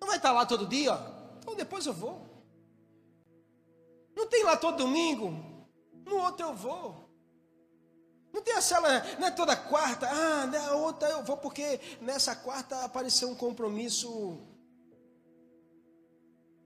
Não 0.00 0.08
vai 0.08 0.16
estar 0.16 0.32
lá 0.32 0.46
todo 0.46 0.66
dia? 0.66 0.98
Então 1.38 1.54
depois 1.54 1.84
eu 1.84 1.92
vou. 1.92 2.26
Não 4.16 4.26
tem 4.26 4.42
lá 4.42 4.56
todo 4.56 4.78
domingo? 4.78 5.34
No 6.06 6.16
outro 6.16 6.46
eu 6.46 6.54
vou. 6.54 7.10
Não 8.32 8.40
tem 8.42 8.54
essa, 8.54 8.80
não 9.18 9.26
é 9.26 9.30
toda 9.32 9.54
quarta, 9.54 10.08
ah, 10.08 10.46
na 10.46 10.72
outra 10.72 11.08
eu 11.08 11.22
vou, 11.24 11.36
porque 11.36 11.78
nessa 12.00 12.34
quarta 12.34 12.84
apareceu 12.84 13.28
um 13.28 13.34
compromisso 13.34 14.46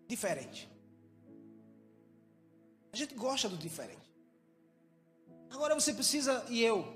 diferente. 0.07 0.69
A 2.93 2.97
gente 2.97 3.15
gosta 3.15 3.49
do 3.49 3.57
diferente. 3.57 4.05
Agora 5.51 5.75
você 5.75 5.93
precisa, 5.93 6.45
e 6.49 6.63
eu, 6.63 6.95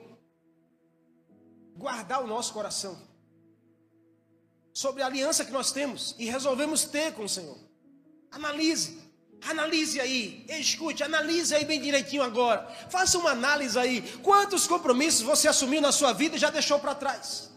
guardar 1.77 2.23
o 2.23 2.27
nosso 2.27 2.53
coração 2.53 3.01
sobre 4.73 5.03
a 5.03 5.07
aliança 5.07 5.45
que 5.45 5.51
nós 5.51 5.73
temos 5.73 6.15
e 6.19 6.27
resolvemos 6.27 6.85
ter 6.85 7.13
com 7.15 7.25
o 7.25 7.29
Senhor. 7.29 7.59
Analise, 8.31 8.99
analise 9.43 10.01
aí, 10.01 10.45
escute, 10.49 11.03
analise 11.03 11.55
aí 11.55 11.65
bem 11.65 11.81
direitinho 11.81 12.23
agora. 12.23 12.67
Faça 12.91 13.19
uma 13.19 13.31
análise 13.31 13.79
aí. 13.79 14.03
Quantos 14.19 14.67
compromissos 14.67 15.23
você 15.23 15.49
assumiu 15.49 15.81
na 15.81 15.93
sua 15.93 16.13
vida 16.13 16.37
e 16.37 16.39
já 16.39 16.51
deixou 16.51 16.79
para 16.79 16.95
trás? 16.95 17.51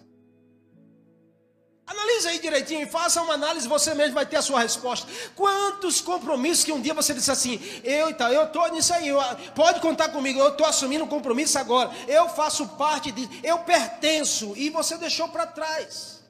Analise 1.92 2.28
aí 2.30 2.40
direitinho 2.40 2.84
e 2.84 2.86
faça 2.86 3.22
uma 3.22 3.34
análise, 3.34 3.68
você 3.68 3.94
mesmo 3.94 4.14
vai 4.14 4.26
ter 4.26 4.38
a 4.38 4.42
sua 4.42 4.62
resposta. 4.62 5.12
Quantos 5.36 6.00
compromissos 6.00 6.64
que 6.64 6.72
um 6.72 6.82
dia 6.82 6.94
você 6.94 7.14
disse 7.14 7.30
assim, 7.30 7.60
eu 7.84 8.16
tá, 8.16 8.32
eu 8.32 8.46
estou 8.46 8.66
nisso 8.72 8.94
aí, 8.94 9.10
eu, 9.10 9.20
pode 9.54 9.82
contar 9.82 10.08
comigo, 10.10 10.40
eu 10.40 10.50
estou 10.50 10.66
assumindo 10.66 11.04
um 11.04 11.08
compromisso 11.08 11.60
agora, 11.60 11.92
eu 12.08 12.30
faço 12.30 12.66
parte 12.70 13.12
disso, 13.12 13.30
eu 13.44 13.60
pertenço, 13.60 14.54
e 14.56 14.70
você 14.70 14.98
deixou 14.98 15.28
para 15.28 15.46
trás. 15.46 16.22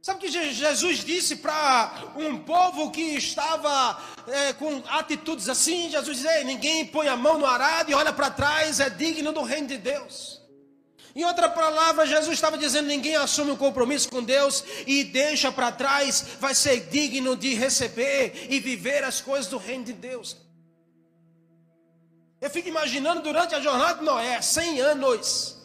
Sabe 0.00 0.18
o 0.18 0.22
que 0.22 0.52
Jesus 0.52 0.98
disse 0.98 1.34
para 1.34 2.12
um 2.14 2.38
povo 2.38 2.92
que 2.92 3.00
estava 3.16 4.00
é, 4.28 4.52
com 4.52 4.84
atitudes 4.86 5.48
assim? 5.48 5.90
Jesus 5.90 6.18
disse: 6.18 6.44
ninguém 6.44 6.86
põe 6.86 7.08
a 7.08 7.16
mão 7.16 7.36
no 7.36 7.44
arado 7.44 7.90
e 7.90 7.94
olha 7.94 8.12
para 8.12 8.30
trás, 8.30 8.78
é 8.78 8.88
digno 8.88 9.32
do 9.32 9.42
reino 9.42 9.66
de 9.66 9.78
Deus. 9.78 10.45
Em 11.16 11.24
outra 11.24 11.48
palavra, 11.48 12.06
Jesus 12.06 12.34
estava 12.34 12.58
dizendo: 12.58 12.88
ninguém 12.88 13.16
assume 13.16 13.50
um 13.50 13.56
compromisso 13.56 14.06
com 14.10 14.22
Deus 14.22 14.62
e 14.86 15.02
deixa 15.02 15.50
para 15.50 15.72
trás, 15.72 16.36
vai 16.38 16.54
ser 16.54 16.90
digno 16.90 17.34
de 17.34 17.54
receber 17.54 18.48
e 18.50 18.60
viver 18.60 19.02
as 19.02 19.22
coisas 19.22 19.50
do 19.50 19.56
reino 19.56 19.82
de 19.82 19.94
Deus. 19.94 20.36
Eu 22.38 22.50
fico 22.50 22.68
imaginando 22.68 23.22
durante 23.22 23.54
a 23.54 23.60
jornada 23.62 24.00
de 24.00 24.04
Noé, 24.04 24.42
100 24.42 24.80
anos. 24.82 25.56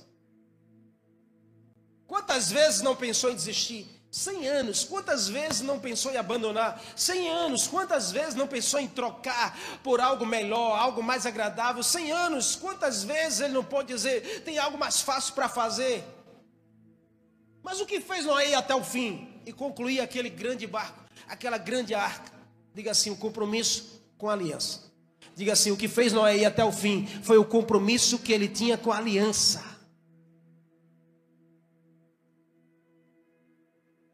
Quantas 2.07 2.49
vezes 2.49 2.81
não 2.81 2.95
pensou 2.95 3.29
em 3.29 3.35
desistir? 3.35 4.00
100 4.11 4.45
anos, 4.45 4.83
quantas 4.83 5.29
vezes 5.29 5.61
não 5.61 5.79
pensou 5.79 6.11
em 6.11 6.17
abandonar? 6.17 6.83
100 6.97 7.29
anos, 7.29 7.65
quantas 7.65 8.11
vezes 8.11 8.35
não 8.35 8.45
pensou 8.45 8.77
em 8.77 8.87
trocar 8.87 9.57
por 9.81 10.01
algo 10.01 10.25
melhor, 10.25 10.77
algo 10.77 11.01
mais 11.01 11.25
agradável? 11.25 11.81
100 11.81 12.11
anos, 12.11 12.57
quantas 12.57 13.05
vezes 13.05 13.39
ele 13.39 13.53
não 13.53 13.63
pode 13.63 13.87
dizer, 13.87 14.41
tem 14.43 14.57
algo 14.57 14.77
mais 14.77 15.01
fácil 15.01 15.33
para 15.33 15.47
fazer? 15.47 16.03
Mas 17.63 17.79
o 17.79 17.85
que 17.85 18.01
fez 18.01 18.25
Noé 18.25 18.53
até 18.53 18.75
o 18.75 18.83
fim 18.83 19.29
e 19.45 19.53
concluir 19.53 20.01
aquele 20.01 20.29
grande 20.29 20.67
barco, 20.67 20.99
aquela 21.25 21.57
grande 21.57 21.95
arca? 21.95 22.33
Diga 22.75 22.91
assim, 22.91 23.11
o 23.11 23.15
compromisso 23.15 24.01
com 24.17 24.29
a 24.29 24.33
aliança. 24.33 24.91
Diga 25.37 25.53
assim, 25.53 25.71
o 25.71 25.77
que 25.77 25.87
fez 25.87 26.11
Noé 26.11 26.43
até 26.43 26.65
o 26.65 26.71
fim 26.73 27.07
foi 27.23 27.37
o 27.37 27.45
compromisso 27.45 28.19
que 28.19 28.33
ele 28.33 28.49
tinha 28.49 28.77
com 28.77 28.91
a 28.91 28.97
aliança. 28.97 29.70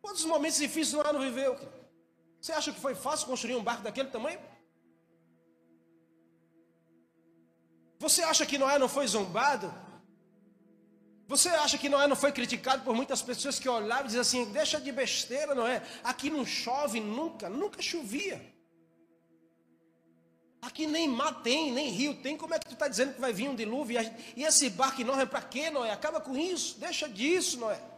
Quantos 0.07 0.23
momentos 0.23 0.57
difíceis 0.57 0.93
Noé 0.93 1.11
não 1.11 1.19
viveu? 1.19 1.59
Você 2.39 2.53
acha 2.53 2.71
que 2.71 2.79
foi 2.79 2.95
fácil 2.95 3.27
construir 3.27 3.57
um 3.57 3.63
barco 3.69 3.83
daquele 3.83 4.07
tamanho? 4.07 4.39
Você 7.99 8.21
acha 8.23 8.45
que 8.45 8.57
Noé 8.57 8.79
não 8.79 8.87
foi 8.87 9.05
zombado? 9.05 9.67
Você 11.27 11.49
acha 11.49 11.77
que 11.77 11.89
Noé 11.89 12.07
não 12.07 12.15
foi 12.15 12.31
criticado 12.31 12.85
por 12.85 12.95
muitas 12.95 13.21
pessoas 13.21 13.59
que 13.59 13.67
olhavam 13.67 14.05
e 14.05 14.07
diziam 14.07 14.21
assim: 14.21 14.45
deixa 14.45 14.79
de 14.79 14.93
besteira, 14.93 15.53
Noé, 15.53 15.83
aqui 16.05 16.29
não 16.29 16.45
chove 16.45 17.01
nunca, 17.01 17.49
nunca 17.49 17.81
chovia. 17.81 18.41
Aqui 20.61 20.87
nem 20.87 21.09
mar 21.09 21.43
tem, 21.43 21.73
nem 21.73 21.89
rio 21.89 22.15
tem, 22.21 22.37
como 22.37 22.53
é 22.53 22.59
que 22.59 22.67
tu 22.69 22.75
está 22.75 22.87
dizendo 22.87 23.13
que 23.15 23.19
vai 23.19 23.33
vir 23.33 23.49
um 23.49 23.55
dilúvio? 23.55 23.99
E 24.37 24.45
esse 24.45 24.69
barco 24.69 25.01
enorme 25.01 25.23
é 25.23 25.25
para 25.25 25.41
quê, 25.41 25.69
Noé? 25.69 25.91
Acaba 25.91 26.21
com 26.21 26.37
isso, 26.37 26.79
deixa 26.79 27.09
disso, 27.09 27.59
Noé. 27.59 27.96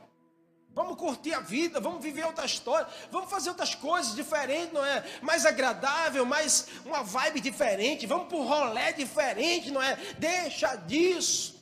Vamos 0.74 0.97
curtir 0.97 1.34
a 1.34 1.39
vida, 1.39 1.80
vamos 1.80 2.01
viver 2.01 2.26
outra 2.26 2.45
história, 2.45 2.88
vamos 3.11 3.30
fazer 3.30 3.49
outras 3.49 3.76
coisas 3.76 4.15
diferentes, 4.15 4.72
não 4.72 4.86
é? 4.86 5.03
Mais 5.22 5.45
agradável, 5.45 6.26
mais 6.26 6.67
uma 6.86 7.03
vibe 7.03 7.41
diferente, 7.41 8.05
vamos 8.05 8.28
para 8.28 8.38
um 8.38 8.47
rolé 8.47 8.93
diferente, 8.93 9.72
não 9.72 9.82
é? 9.82 9.95
Deixa 10.17 10.76
disso. 10.76 11.59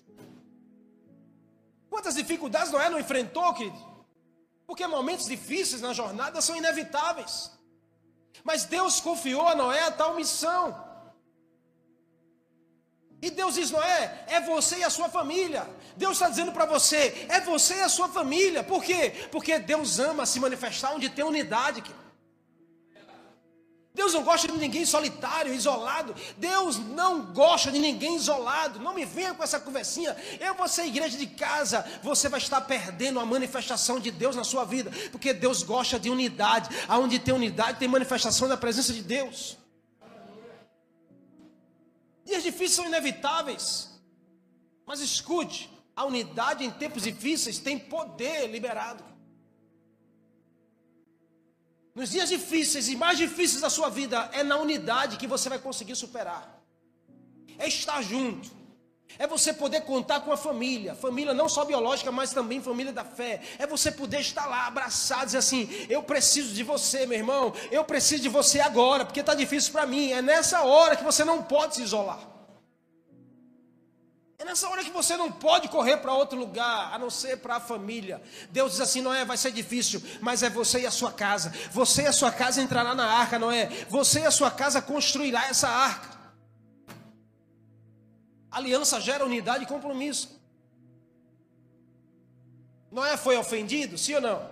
Quantas 1.90 2.16
dificuldades 2.16 2.72
Noé 2.72 2.90
não 2.90 3.00
enfrentou, 3.00 3.54
querido? 3.54 3.88
Porque 4.68 4.86
momentos 4.86 5.26
difíceis 5.26 5.82
na 5.82 5.94
jornada 5.94 6.42
são 6.42 6.56
inevitáveis. 6.56 7.52
Mas 8.44 8.66
Deus 8.66 9.00
confiou 9.00 9.48
a 9.48 9.56
Noé 9.56 9.84
a 9.84 9.92
tal 9.92 10.14
missão. 10.16 10.87
E 13.22 13.30
Deus 13.32 13.56
diz: 13.56 13.72
Noé, 13.72 14.26
é 14.28 14.42
você 14.42 14.78
e 14.78 14.84
a 14.84 14.90
sua 14.90 15.10
família. 15.10 15.68
Deus 15.96 16.14
está 16.14 16.30
dizendo 16.30 16.52
para 16.52 16.66
você: 16.66 17.26
é 17.30 17.42
você 17.42 17.76
e 17.76 17.82
a 17.82 17.90
sua 17.90 18.08
família. 18.10 18.64
Por 18.64 18.84
quê? 18.84 19.28
Porque 19.32 19.58
Deus 19.58 20.00
ama 20.00 20.26
se 20.26 20.40
manifestar 20.40 20.94
onde 20.94 21.10
tem 21.10 21.26
unidade. 21.26 21.84
Deus 23.98 24.14
não 24.14 24.24
gosta 24.24 24.48
de 24.48 24.56
ninguém 24.60 24.86
solitário, 24.86 25.52
isolado. 25.52 26.16
Deus 26.38 26.78
não 26.78 27.34
gosta 27.34 27.72
de 27.72 27.80
ninguém 27.80 28.16
isolado. 28.16 28.80
Não 28.80 28.94
me 28.94 29.04
venha 29.04 29.34
com 29.34 29.44
essa 29.44 29.60
conversinha. 29.60 30.16
Eu 30.40 30.54
vou 30.54 30.68
ser 30.68 30.86
igreja 30.86 31.18
de 31.18 31.26
casa. 31.26 31.84
Você 32.04 32.30
vai 32.30 32.40
estar 32.40 32.62
perdendo 32.62 33.20
a 33.20 33.26
manifestação 33.26 34.00
de 34.00 34.12
Deus 34.12 34.36
na 34.36 34.44
sua 34.44 34.66
vida. 34.66 34.92
Porque 35.12 35.34
Deus 35.34 35.64
gosta 35.64 36.00
de 36.00 36.12
unidade. 36.12 36.70
Aonde 36.88 37.18
tem 37.18 37.34
unidade, 37.34 37.80
tem 37.80 37.88
manifestação 37.88 38.48
da 38.48 38.56
presença 38.56 38.94
de 38.94 39.02
Deus. 39.02 39.58
Dias 42.30 42.44
difíceis 42.44 42.74
são 42.74 42.86
inevitáveis. 42.86 43.66
Mas 44.86 45.00
escute, 45.00 45.70
a 45.96 46.04
unidade 46.04 46.64
em 46.66 46.72
tempos 46.72 47.04
difíceis 47.04 47.58
tem 47.58 47.80
poder 47.80 48.48
liberado. 48.48 49.04
Nos 51.96 52.10
dias 52.10 52.30
difíceis 52.30 52.90
e 52.90 52.96
mais 52.96 53.18
difíceis 53.18 53.62
da 53.62 53.70
sua 53.70 53.90
vida, 53.90 54.30
é 54.34 54.44
na 54.44 54.58
unidade 54.58 55.18
que 55.18 55.26
você 55.26 55.48
vai 55.48 55.58
conseguir 55.58 55.96
superar. 55.96 56.44
É 57.58 57.68
estar 57.68 58.02
junto. 58.02 58.57
É 59.20 59.26
você 59.26 59.52
poder 59.52 59.82
contar 59.82 60.20
com 60.22 60.32
a 60.32 60.38
família, 60.38 60.94
família 60.94 61.34
não 61.34 61.50
só 61.50 61.66
biológica, 61.66 62.12
mas 62.12 62.34
também 62.34 62.62
família 62.62 62.94
da 62.94 63.04
fé. 63.04 63.42
É 63.58 63.66
você 63.66 63.92
poder 63.92 64.20
estar 64.20 64.46
lá 64.46 64.68
abraçado, 64.68 65.26
dizer 65.26 65.40
assim: 65.40 65.70
eu 65.90 66.04
preciso 66.04 66.54
de 66.54 66.64
você, 66.64 67.06
meu 67.06 67.18
irmão. 67.18 67.54
Eu 67.72 67.84
preciso 67.84 68.22
de 68.22 68.30
você 68.30 68.60
agora, 68.60 69.06
porque 69.06 69.22
está 69.22 69.34
difícil 69.34 69.72
para 69.72 69.86
mim. 69.86 70.12
É 70.12 70.22
nessa 70.22 70.62
hora 70.62 70.96
que 70.96 71.04
você 71.04 71.24
não 71.26 71.42
pode 71.42 71.76
se 71.76 71.82
isolar. 71.82 72.20
É 74.40 74.46
nessa 74.46 74.70
hora 74.70 74.84
que 74.84 74.92
você 74.92 75.18
não 75.18 75.32
pode 75.32 75.68
correr 75.68 75.98
para 75.98 76.14
outro 76.14 76.38
lugar, 76.38 76.94
a 76.94 77.00
não 77.00 77.10
ser 77.10 77.38
para 77.38 77.56
a 77.56 77.60
família. 77.60 78.22
Deus 78.52 78.74
diz 78.74 78.82
assim: 78.82 79.02
não 79.02 79.12
é, 79.12 79.26
vai 79.26 79.36
ser 79.36 79.52
difícil, 79.52 80.00
mas 80.22 80.44
é 80.44 80.50
você 80.50 80.82
e 80.82 80.86
a 80.86 80.92
sua 80.92 81.12
casa. 81.12 81.52
Você 81.72 82.04
e 82.04 82.08
a 82.08 82.14
sua 82.14 82.32
casa 82.32 82.62
entrará 82.62 82.94
na 82.94 83.06
arca, 83.06 83.40
não 83.40 83.52
é? 83.52 83.66
Você 83.90 84.20
e 84.20 84.26
a 84.28 84.32
sua 84.32 84.52
casa 84.52 84.80
construirá 84.80 85.48
essa 85.48 85.68
arca. 85.68 86.17
Aliança 88.58 89.00
gera 89.00 89.24
unidade 89.24 89.64
e 89.66 89.68
compromisso. 89.68 90.42
Noé 92.92 93.16
foi 93.16 93.38
ofendido? 93.38 93.98
Sim 94.00 94.16
ou 94.16 94.22
não? 94.22 94.50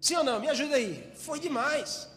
Sim 0.00 0.16
ou 0.16 0.24
não? 0.24 0.38
Me 0.38 0.48
ajuda 0.48 0.76
aí. 0.76 1.12
Foi 1.16 1.40
demais. 1.40 2.08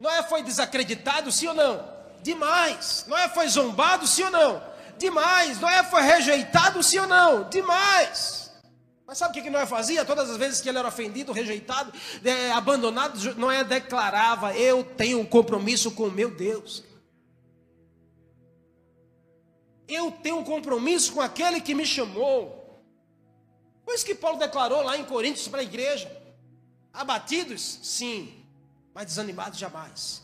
Noé 0.00 0.22
foi 0.22 0.42
desacreditado? 0.42 1.30
Sim 1.30 1.48
ou 1.48 1.54
não? 1.54 1.86
Demais. 2.22 3.04
Noé 3.06 3.28
foi 3.28 3.46
zombado? 3.46 4.06
Sim 4.06 4.24
ou 4.24 4.30
não? 4.30 4.62
Demais. 4.96 5.60
Noé 5.60 5.84
foi 5.84 6.00
rejeitado, 6.00 6.82
sim 6.82 6.98
ou 6.98 7.06
não? 7.06 7.48
Demais. 7.50 8.50
Mas 9.06 9.18
sabe 9.18 9.38
o 9.38 9.42
que 9.42 9.50
Noé 9.50 9.66
fazia? 9.66 10.02
Todas 10.02 10.30
as 10.30 10.38
vezes 10.38 10.62
que 10.62 10.68
ele 10.70 10.78
era 10.78 10.88
ofendido, 10.88 11.32
rejeitado, 11.32 11.92
abandonado, 12.54 13.18
Noé 13.34 13.64
declarava: 13.64 14.56
Eu 14.56 14.82
tenho 14.82 15.20
um 15.20 15.26
compromisso 15.26 15.90
com 15.90 16.04
o 16.04 16.10
meu 16.10 16.30
Deus. 16.30 16.84
Eu 19.88 20.10
tenho 20.10 20.38
um 20.38 20.44
compromisso 20.44 21.12
com 21.14 21.20
aquele 21.20 21.60
que 21.60 21.74
me 21.74 21.86
chamou. 21.86 22.84
Foi 23.84 23.94
isso 23.94 24.04
que 24.04 24.14
Paulo 24.14 24.38
declarou 24.38 24.82
lá 24.82 24.98
em 24.98 25.04
Coríntios 25.04 25.48
para 25.48 25.60
a 25.60 25.64
igreja. 25.64 26.14
Abatidos? 26.92 27.80
Sim, 27.82 28.44
mas 28.92 29.06
desanimados 29.06 29.58
jamais. 29.58 30.22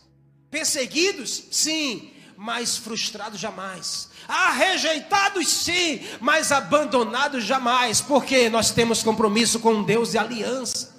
Perseguidos? 0.51 1.45
Sim, 1.49 2.13
mas 2.37 2.77
frustrados 2.77 3.39
jamais. 3.39 4.09
Ah, 4.27 4.51
rejeitados 4.51 5.47
sim, 5.47 6.01
mas 6.19 6.51
abandonados 6.51 7.43
jamais, 7.43 8.01
porque 8.01 8.49
nós 8.49 8.71
temos 8.71 9.01
compromisso 9.01 9.59
com 9.59 9.83
Deus 9.83 10.13
e 10.13 10.17
aliança. 10.17 10.93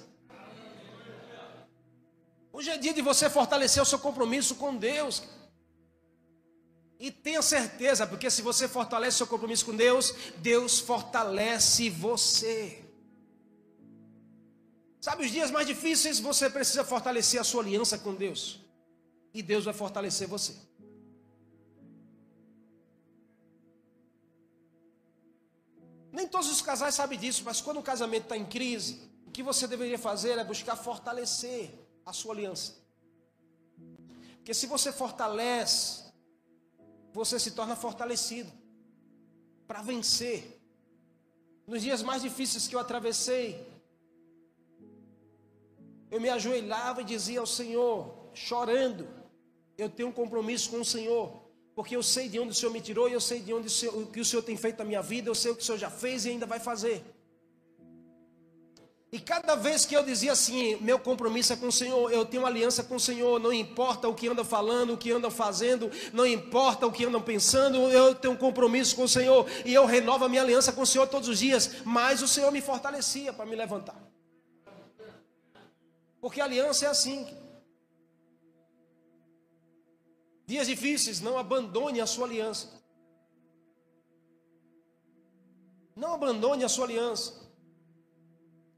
Hoje 2.51 2.69
é 2.71 2.77
dia 2.77 2.93
de 2.93 3.01
você 3.01 3.29
fortalecer 3.29 3.81
o 3.81 3.85
seu 3.85 3.99
compromisso 3.99 4.55
com 4.55 4.75
Deus. 4.75 5.23
E 6.99 7.11
tenha 7.11 7.41
certeza, 7.41 8.07
porque 8.07 8.29
se 8.29 8.41
você 8.41 8.67
fortalece 8.67 9.17
seu 9.17 9.27
compromisso 9.27 9.65
com 9.65 9.75
Deus, 9.75 10.13
Deus 10.37 10.79
fortalece 10.79 11.89
você. 11.89 12.83
Sabe, 14.99 15.25
os 15.25 15.31
dias 15.31 15.51
mais 15.51 15.67
difíceis 15.67 16.19
você 16.19 16.49
precisa 16.49 16.83
fortalecer 16.83 17.39
a 17.39 17.43
sua 17.43 17.61
aliança 17.61 17.97
com 17.97 18.15
Deus. 18.15 18.59
E 19.33 19.43
Deus 19.43 19.65
vai 19.65 19.73
fortalecer 19.73 20.27
você. 20.27 20.55
Nem 26.11 26.27
todos 26.27 26.49
os 26.49 26.63
casais 26.63 26.95
sabem 26.95 27.19
disso, 27.19 27.43
mas 27.45 27.61
quando 27.61 27.77
o 27.77 27.83
casamento 27.83 28.23
está 28.23 28.35
em 28.35 28.43
crise, 28.43 28.99
o 29.27 29.31
que 29.31 29.43
você 29.43 29.67
deveria 29.67 29.99
fazer 29.99 30.39
é 30.39 30.43
buscar 30.43 30.75
fortalecer 30.75 31.71
a 32.03 32.11
sua 32.11 32.33
aliança. 32.33 32.73
Porque 34.37 34.51
se 34.51 34.65
você 34.65 34.91
fortalece, 34.91 36.06
você 37.17 37.39
se 37.39 37.51
torna 37.51 37.75
fortalecido 37.75 38.51
para 39.67 39.81
vencer. 39.81 40.39
Nos 41.65 41.81
dias 41.81 42.01
mais 42.09 42.21
difíceis 42.21 42.67
que 42.67 42.75
eu 42.75 42.79
atravessei, 42.79 43.45
eu 46.09 46.21
me 46.21 46.29
ajoelhava 46.29 47.01
e 47.01 47.09
dizia 47.13 47.39
ao 47.39 47.49
Senhor, 47.59 48.29
chorando: 48.33 49.07
Eu 49.77 49.89
tenho 49.89 50.09
um 50.09 50.17
compromisso 50.21 50.69
com 50.69 50.79
o 50.81 50.85
Senhor 50.85 51.25
porque 51.77 51.95
eu 51.95 52.01
sei 52.01 52.27
de 52.27 52.39
onde 52.39 52.53
o 52.53 52.55
Senhor 52.55 52.71
me 52.71 52.81
tirou 52.81 53.07
eu 53.07 53.21
sei 53.21 53.39
de 53.39 53.53
onde 53.53 53.67
o, 53.67 53.69
Senhor, 53.69 53.95
o 53.95 54.07
que 54.07 54.19
o 54.19 54.25
Senhor 54.25 54.41
tem 54.41 54.57
feito 54.57 54.79
na 54.79 54.85
minha 54.85 55.01
vida, 55.01 55.29
eu 55.29 55.35
sei 55.35 55.51
o 55.51 55.55
que 55.55 55.61
o 55.61 55.65
Senhor 55.65 55.77
já 55.77 55.91
fez 55.91 56.25
e 56.25 56.29
ainda 56.29 56.47
vai 56.47 56.59
fazer. 56.59 57.03
E 59.09 59.19
cada 59.19 59.55
vez 59.55 59.85
que 59.85 59.95
eu 59.95 60.03
dizia 60.03 60.33
assim, 60.33 60.75
meu 60.81 60.99
compromisso 60.99 61.53
é 61.53 61.55
com 61.55 61.67
o 61.67 61.71
Senhor, 61.71 62.11
eu 62.11 62.25
tenho 62.25 62.45
aliança 62.45 62.83
com 62.83 62.97
o 62.97 62.99
Senhor, 62.99 63.39
não 63.39 63.53
importa 63.53 64.09
o 64.09 64.13
que 64.13 64.27
andam 64.27 64.43
falando, 64.43 64.93
o 64.93 64.97
que 64.97 65.11
andam 65.11 65.31
fazendo, 65.31 65.89
não 66.11 66.25
importa 66.25 66.85
o 66.85 66.91
que 66.91 67.05
andam 67.05 67.21
pensando, 67.21 67.77
eu 67.89 68.13
tenho 68.13 68.33
um 68.33 68.37
compromisso 68.37 68.97
com 68.97 69.03
o 69.03 69.07
Senhor 69.07 69.49
e 69.63 69.73
eu 69.73 69.85
renovo 69.85 70.25
a 70.25 70.29
minha 70.29 70.41
aliança 70.41 70.73
com 70.73 70.81
o 70.81 70.85
Senhor 70.85 71.07
todos 71.07 71.29
os 71.29 71.39
dias, 71.39 71.85
mas 71.85 72.21
o 72.21 72.27
Senhor 72.27 72.51
me 72.51 72.59
fortalecia 72.59 73.31
para 73.31 73.45
me 73.45 73.55
levantar. 73.55 73.97
Porque 76.19 76.41
a 76.41 76.43
aliança 76.43 76.85
é 76.85 76.89
assim. 76.89 77.25
Dias 80.45 80.67
difíceis, 80.67 81.21
não 81.21 81.37
abandone 81.37 82.01
a 82.01 82.05
sua 82.05 82.25
aliança. 82.25 82.81
Não 85.95 86.13
abandone 86.13 86.65
a 86.65 86.69
sua 86.69 86.83
aliança. 86.83 87.46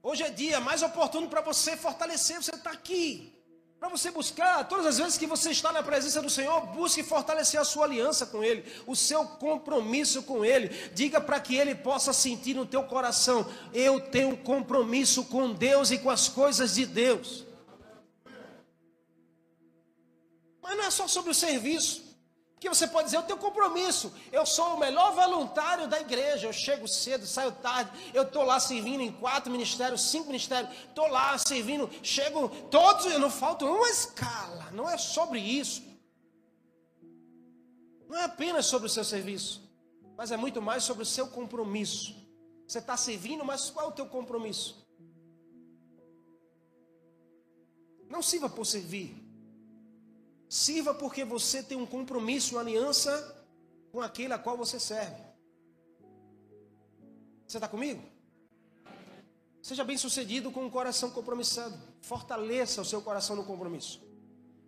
Hoje 0.02 0.24
é 0.24 0.30
dia 0.30 0.60
mais 0.60 0.82
oportuno 0.82 1.28
para 1.28 1.42
você 1.42 1.76
fortalecer. 1.76 2.42
Você 2.42 2.56
está 2.56 2.72
aqui. 2.72 3.36
Para 3.80 3.88
você 3.88 4.12
buscar, 4.12 4.68
todas 4.68 4.86
as 4.86 4.98
vezes 4.98 5.18
que 5.18 5.26
você 5.26 5.52
está 5.52 5.72
na 5.72 5.82
presença 5.82 6.22
do 6.22 6.30
Senhor, 6.30 6.60
busque 6.68 7.02
fortalecer 7.02 7.58
a 7.58 7.64
sua 7.64 7.86
aliança 7.86 8.26
com 8.26 8.44
Ele, 8.44 8.66
o 8.86 8.94
seu 8.94 9.24
compromisso 9.24 10.22
com 10.24 10.44
Ele. 10.44 10.68
Diga 10.94 11.22
para 11.22 11.40
que 11.40 11.56
Ele 11.56 11.74
possa 11.74 12.12
sentir 12.12 12.54
no 12.54 12.66
teu 12.66 12.84
coração: 12.84 13.50
eu 13.74 14.02
tenho 14.02 14.36
compromisso 14.36 15.24
com 15.26 15.54
Deus 15.54 15.92
e 15.92 15.98
com 15.98 16.10
as 16.10 16.28
coisas 16.28 16.76
de 16.76 16.86
Deus. 16.86 17.46
Mas 20.62 20.78
não 20.78 20.84
é 20.84 20.92
só 20.92 21.08
sobre 21.08 21.32
o 21.32 21.36
serviço. 21.36 22.09
Que 22.60 22.68
você 22.68 22.86
pode 22.88 23.06
dizer, 23.06 23.18
eu 23.18 23.24
tenho 23.24 23.40
compromisso, 23.40 24.14
eu 24.32 24.46
sou 24.46 24.76
o 24.76 24.80
melhor 24.80 25.14
voluntário 25.14 25.88
da 25.88 26.00
igreja, 26.02 26.48
eu 26.48 26.54
chego 26.54 26.88
cedo, 26.88 27.26
saio 27.26 27.54
tarde, 27.54 27.90
eu 28.14 28.24
estou 28.24 28.44
lá 28.44 28.60
servindo 28.60 29.02
em 29.02 29.12
quatro 29.12 29.50
ministérios, 29.50 30.02
cinco 30.02 30.28
ministérios, 30.28 30.70
estou 30.90 31.08
lá 31.08 31.38
servindo, 31.38 31.90
chego 32.04 32.50
todos, 32.70 33.06
eu 33.06 33.18
não 33.18 33.30
falto 33.30 33.66
uma 33.66 33.90
escala, 33.90 34.70
não 34.72 34.90
é 34.90 34.98
sobre 34.98 35.40
isso. 35.40 35.82
Não 38.10 38.18
é 38.18 38.24
apenas 38.24 38.66
sobre 38.66 38.88
o 38.88 38.90
seu 38.90 39.06
serviço, 39.06 39.62
mas 40.18 40.32
é 40.32 40.36
muito 40.36 40.62
mais 40.62 40.84
sobre 40.84 41.04
o 41.04 41.06
seu 41.06 41.28
compromisso. 41.28 42.16
Você 42.68 42.80
está 42.80 42.98
servindo, 42.98 43.46
mas 43.46 43.70
qual 43.70 43.86
é 43.86 43.90
o 43.90 43.94
teu 43.94 44.06
compromisso? 44.06 44.86
Não 48.10 48.22
sirva 48.22 48.50
por 48.50 48.66
servir. 48.66 49.29
Sirva 50.50 50.96
porque 50.96 51.24
você 51.24 51.62
tem 51.62 51.78
um 51.78 51.86
compromisso, 51.86 52.56
uma 52.56 52.62
aliança 52.62 53.12
com 53.92 54.02
aquele 54.02 54.34
a 54.34 54.40
qual 54.40 54.58
você 54.58 54.80
serve. 54.80 55.22
Você 57.48 57.58
está 57.58 57.68
comigo? 57.68 58.02
Seja 59.62 59.84
bem 59.84 59.98
sucedido 59.98 60.52
com 60.52 60.66
um 60.66 60.70
coração 60.70 61.12
compromissado. 61.12 61.78
Fortaleça 62.02 62.82
o 62.82 62.86
seu 62.86 63.00
coração 63.00 63.36
no 63.36 63.44
compromisso. 63.44 64.02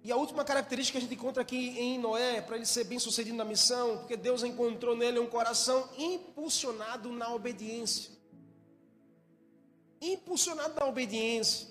E 0.03 0.11
a 0.11 0.15
última 0.15 0.43
característica 0.43 0.99
que 0.99 1.05
a 1.05 1.07
gente 1.07 1.17
encontra 1.17 1.41
aqui 1.41 1.79
em 1.79 1.97
Noé, 1.97 2.41
para 2.41 2.57
ele 2.57 2.65
ser 2.65 2.83
bem 2.83 2.99
sucedido 2.99 3.37
na 3.37 3.45
missão, 3.45 3.99
porque 3.99 4.17
Deus 4.17 4.43
encontrou 4.43 4.95
nele 4.95 5.19
um 5.19 5.27
coração 5.27 5.89
impulsionado 5.97 7.11
na 7.11 7.33
obediência. 7.33 8.11
impulsionado 9.99 10.73
na 10.79 10.85
obediência. 10.87 11.67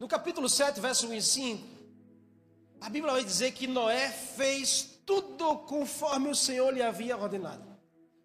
No 0.00 0.08
capítulo 0.08 0.48
7, 0.48 0.80
verso 0.80 1.06
1 1.06 1.14
e 1.14 1.22
5, 1.22 1.71
a 2.82 2.90
Bíblia 2.90 3.12
vai 3.12 3.24
dizer 3.24 3.52
que 3.52 3.68
Noé 3.68 4.10
fez 4.10 4.98
tudo 5.06 5.56
conforme 5.58 6.28
o 6.28 6.34
Senhor 6.34 6.74
lhe 6.74 6.82
havia 6.82 7.16
ordenado. 7.16 7.64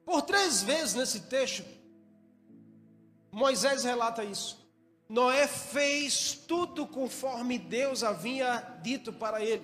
Por 0.03 0.23
três 0.23 0.63
vezes 0.63 0.95
nesse 0.95 1.21
texto, 1.21 1.63
Moisés 3.31 3.83
relata 3.83 4.23
isso. 4.23 4.67
Noé 5.07 5.47
fez 5.47 6.33
tudo 6.47 6.87
conforme 6.87 7.59
Deus 7.59 8.03
havia 8.03 8.79
dito 8.81 9.13
para 9.13 9.43
ele. 9.43 9.63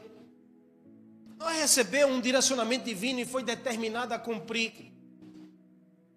Noé 1.40 1.62
recebeu 1.62 2.08
um 2.08 2.22
direcionamento 2.22 2.86
divino 2.86 3.20
e 3.20 3.26
foi 3.26 3.42
determinado 3.42 4.14
a 4.14 4.20
cumprir. 4.20 4.94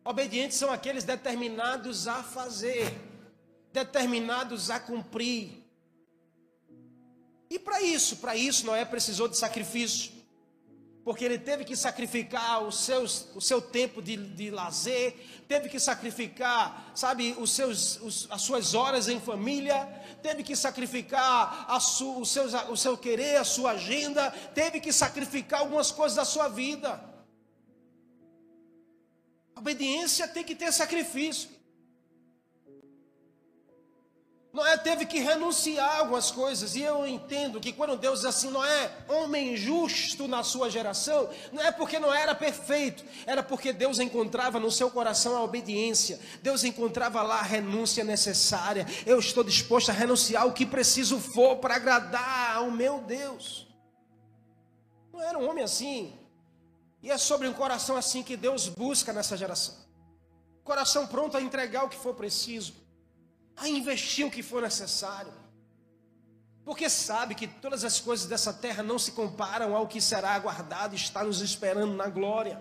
Obedientes 0.05 0.59
são 0.59 0.71
aqueles 0.71 1.03
determinados 1.03 2.07
a 2.07 2.23
fazer, 2.23 2.95
determinados 3.73 4.71
a 4.71 4.79
cumprir. 4.79 5.66
E 7.49 7.59
para 7.59 7.81
isso, 7.83 8.17
para 8.17 8.37
isso, 8.37 8.67
Noé 8.67 8.85
precisou 8.85 9.29
de 9.29 9.37
sacrifício 9.37 10.17
porque 11.07 11.25
ele 11.25 11.39
teve 11.39 11.65
que 11.65 11.77
sacrificar 11.77 12.65
os 12.65 12.81
seus, 12.81 13.29
o 13.33 13.41
seu 13.41 13.63
tempo 13.63 14.03
de, 14.03 14.17
de 14.17 14.51
lazer, 14.51 15.15
teve 15.47 15.69
que 15.69 15.79
sacrificar, 15.79 16.91
sabe, 16.97 17.33
os 17.39 17.53
seus, 17.53 18.01
os, 18.01 18.27
as 18.29 18.43
suas 18.43 18.75
horas 18.75 19.07
em 19.07 19.21
família, 19.21 19.87
teve 20.21 20.43
que 20.43 20.57
sacrificar 20.57 21.65
a 21.69 21.79
su, 21.79 22.19
o, 22.19 22.27
seu, 22.27 22.47
o 22.73 22.77
seu 22.77 22.99
querer, 22.99 23.37
a 23.37 23.45
sua 23.45 23.71
agenda, 23.71 24.33
teve 24.53 24.81
que 24.81 24.93
sacrificar 24.93 25.61
algumas 25.61 25.93
coisas 25.93 26.17
da 26.17 26.25
sua 26.25 26.49
vida. 26.49 27.01
A 29.55 29.61
obediência 29.61 30.27
tem 30.27 30.43
que 30.43 30.57
ter 30.57 30.73
sacrifício. 30.73 31.49
Noé 34.57 34.75
teve 34.79 35.05
que 35.05 35.19
renunciar 35.19 35.99
algumas 35.99 36.31
coisas, 36.31 36.75
e 36.75 36.81
eu 36.81 37.07
entendo 37.07 37.61
que 37.61 37.75
quando 37.75 37.95
Deus 37.95 38.21
diz 38.21 38.25
assim, 38.25 38.49
Noé, 38.49 38.91
homem 39.07 39.55
justo 39.55 40.27
na 40.27 40.43
sua 40.43 40.71
geração, 40.71 41.29
não 41.53 41.63
é 41.63 41.71
porque 41.71 41.99
Noé 41.99 42.23
era 42.23 42.35
perfeito, 42.35 43.05
era 43.27 43.43
porque 43.43 43.71
Deus 43.71 43.99
encontrava 43.99 44.59
no 44.59 44.71
seu 44.71 44.91
coração 44.91 45.37
a 45.37 45.43
obediência, 45.43 46.19
Deus 46.43 46.65
encontrava 46.65 47.21
lá 47.21 47.41
a 47.41 47.43
renúncia 47.43 48.03
necessária. 48.03 48.87
Eu 49.05 49.19
estou 49.19 49.45
disposto 49.45 49.91
a 49.91 49.93
renunciar 49.93 50.47
o 50.47 50.55
que 50.55 50.65
preciso 50.65 51.21
for 51.21 51.57
para 51.57 51.77
agradar 51.77 52.57
ao 52.57 52.71
meu 52.71 53.03
Deus. 53.03 53.67
Não 55.13 55.21
era 55.21 55.39
um 55.39 55.51
homem 55.51 55.65
assim, 55.65 56.19
e 57.03 57.11
é 57.11 57.19
sobre 57.19 57.47
um 57.47 57.53
coração 57.53 57.95
assim 57.95 58.23
que 58.23 58.39
Deus 58.39 58.69
busca 58.69 59.13
nessa 59.13 59.37
geração 59.37 59.85
coração 60.65 61.07
pronto 61.07 61.37
a 61.37 61.41
entregar 61.41 61.85
o 61.85 61.89
que 61.89 61.97
for 61.97 62.13
preciso 62.13 62.86
a 63.57 63.69
investir 63.69 64.27
o 64.27 64.31
que 64.31 64.43
for 64.43 64.63
necessário. 64.63 65.33
Porque 66.65 66.91
sabe 66.91 67.35
que 67.35 67.47
todas 67.47 67.85
as 67.85 68.01
coisas 68.01 68.27
dessa 68.27 68.53
terra 68.53 68.83
não 68.83 68.99
se 68.99 69.13
comparam 69.13 69.75
ao 69.75 69.87
que 69.87 70.01
será 70.01 70.33
aguardado 70.33 70.95
e 70.95 70.97
está 70.97 71.23
nos 71.23 71.41
esperando 71.41 71.95
na 71.95 72.09
glória. 72.09 72.61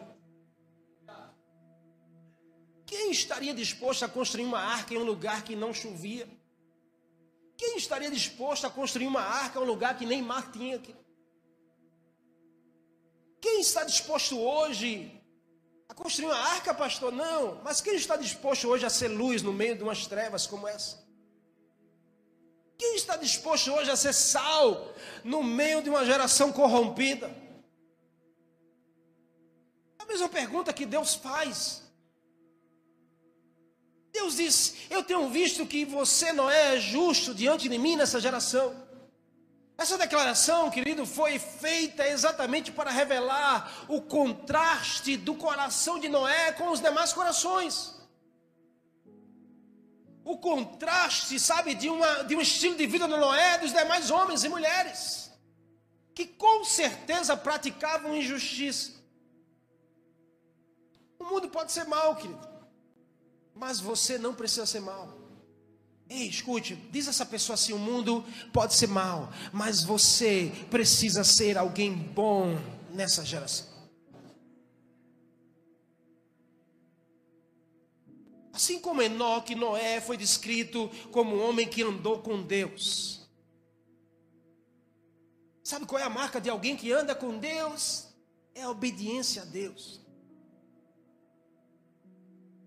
Quem 2.85 3.09
estaria 3.09 3.53
disposto 3.53 4.05
a 4.05 4.07
construir 4.07 4.45
uma 4.45 4.59
arca 4.59 4.93
em 4.93 4.97
um 4.97 5.03
lugar 5.03 5.43
que 5.43 5.55
não 5.55 5.73
chovia? 5.73 6.29
Quem 7.57 7.77
estaria 7.77 8.11
disposto 8.11 8.67
a 8.67 8.69
construir 8.69 9.07
uma 9.07 9.21
arca 9.21 9.57
em 9.57 9.61
um 9.63 9.65
lugar 9.65 9.97
que 9.97 10.05
nem 10.05 10.21
mar 10.21 10.51
tinha? 10.51 10.79
Quem 13.41 13.59
está 13.59 13.83
disposto 13.83 14.39
hoje 14.39 15.14
a 15.87 15.93
construir 15.93 16.27
uma 16.27 16.35
arca, 16.35 16.73
pastor? 16.73 17.11
Não. 17.11 17.61
Mas 17.63 17.81
quem 17.81 17.95
está 17.95 18.15
disposto 18.15 18.67
hoje 18.67 18.85
a 18.85 18.89
ser 18.89 19.07
luz 19.07 19.41
no 19.41 19.53
meio 19.53 19.75
de 19.75 19.83
umas 19.83 20.07
trevas 20.07 20.47
como 20.47 20.67
essa? 20.67 21.03
Quem 22.77 22.95
está 22.95 23.15
disposto 23.15 23.71
hoje 23.71 23.89
a 23.89 23.95
ser 23.95 24.13
sal 24.13 24.93
no 25.23 25.43
meio 25.43 25.81
de 25.81 25.89
uma 25.89 26.05
geração 26.05 26.51
corrompida? 26.51 27.27
É 29.99 30.03
a 30.03 30.05
mesma 30.05 30.27
pergunta 30.27 30.73
que 30.73 30.85
Deus 30.85 31.15
faz. 31.15 31.83
Deus 34.11 34.35
diz: 34.35 34.75
Eu 34.89 35.03
tenho 35.03 35.29
visto 35.29 35.65
que 35.65 35.85
você 35.85 36.33
não 36.33 36.49
é 36.49 36.79
justo 36.79 37.33
diante 37.33 37.69
de 37.69 37.77
mim 37.77 37.95
nessa 37.95 38.19
geração. 38.19 38.84
Essa 39.77 39.97
declaração, 39.97 40.71
querido, 40.71 41.05
foi 41.05 41.37
feita 41.37 42.07
exatamente 42.07 42.71
para 42.71 42.91
revelar 42.91 43.85
o 43.89 44.01
contraste 44.01 45.17
do 45.17 45.35
coração 45.35 45.99
de 45.99 46.07
Noé 46.07 46.53
com 46.53 46.69
os 46.69 46.79
demais 46.79 47.11
corações. 47.11 47.93
O 50.23 50.37
contraste, 50.37 51.37
sabe, 51.39 51.75
de, 51.75 51.89
uma, 51.89 52.23
de 52.23 52.35
um 52.35 52.41
estilo 52.41 52.75
de 52.75 52.87
vida 52.87 53.05
de 53.07 53.17
Noé 53.17 53.57
dos 53.57 53.73
demais 53.73 54.09
homens 54.09 54.43
e 54.43 54.49
mulheres, 54.49 55.31
que 56.15 56.25
com 56.25 56.63
certeza 56.63 57.35
praticavam 57.35 58.15
injustiça. 58.15 58.93
O 61.19 61.25
mundo 61.25 61.49
pode 61.49 61.73
ser 61.73 61.83
mal, 61.85 62.15
querido, 62.15 62.47
mas 63.53 63.81
você 63.81 64.17
não 64.17 64.33
precisa 64.33 64.65
ser 64.65 64.79
mal. 64.79 65.14
Ei, 66.09 66.27
escute, 66.27 66.75
diz 66.91 67.07
essa 67.07 67.25
pessoa 67.25 67.55
assim: 67.55 67.73
o 67.73 67.79
mundo 67.79 68.23
pode 68.53 68.75
ser 68.75 68.87
mal, 68.87 69.31
mas 69.51 69.83
você 69.83 70.51
precisa 70.69 71.23
ser 71.23 71.57
alguém 71.57 71.93
bom 71.93 72.59
nessa 72.91 73.25
geração. 73.25 73.67
Assim 78.53 78.79
como 78.79 79.01
Enoque, 79.01 79.53
Noé 79.53 79.99
foi 79.99 80.15
descrito 80.15 80.89
como 81.11 81.35
um 81.35 81.45
homem 81.45 81.67
que 81.67 81.81
andou 81.81 82.19
com 82.19 82.41
Deus. 82.41 83.27
Sabe 85.61 85.85
qual 85.85 85.99
é 85.99 86.05
a 86.05 86.09
marca 86.09 86.39
de 86.39 86.49
alguém 86.49 86.77
que 86.77 86.91
anda 86.91 87.13
com 87.13 87.37
Deus? 87.37 88.07
É 88.53 88.61
a 88.61 88.69
obediência 88.69 89.41
a 89.41 89.45
Deus. 89.45 90.04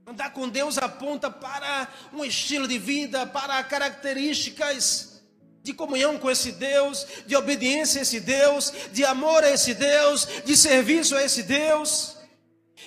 Andar 0.08 0.32
com 0.32 0.48
Deus 0.48 0.78
aponta 0.78 1.30
para 1.30 1.86
um 2.14 2.24
estilo 2.24 2.66
de 2.66 2.78
vida, 2.78 3.26
para 3.26 3.62
características 3.62 5.20
de 5.62 5.74
comunhão 5.74 6.18
com 6.18 6.30
esse 6.30 6.50
Deus, 6.52 7.06
de 7.26 7.36
obediência 7.36 7.98
a 7.98 8.02
esse 8.02 8.18
Deus, 8.18 8.72
de 8.90 9.04
amor 9.04 9.44
a 9.44 9.50
esse 9.50 9.74
Deus, 9.74 10.26
de 10.46 10.56
serviço 10.56 11.14
a 11.14 11.22
esse 11.22 11.42
Deus. 11.42 12.16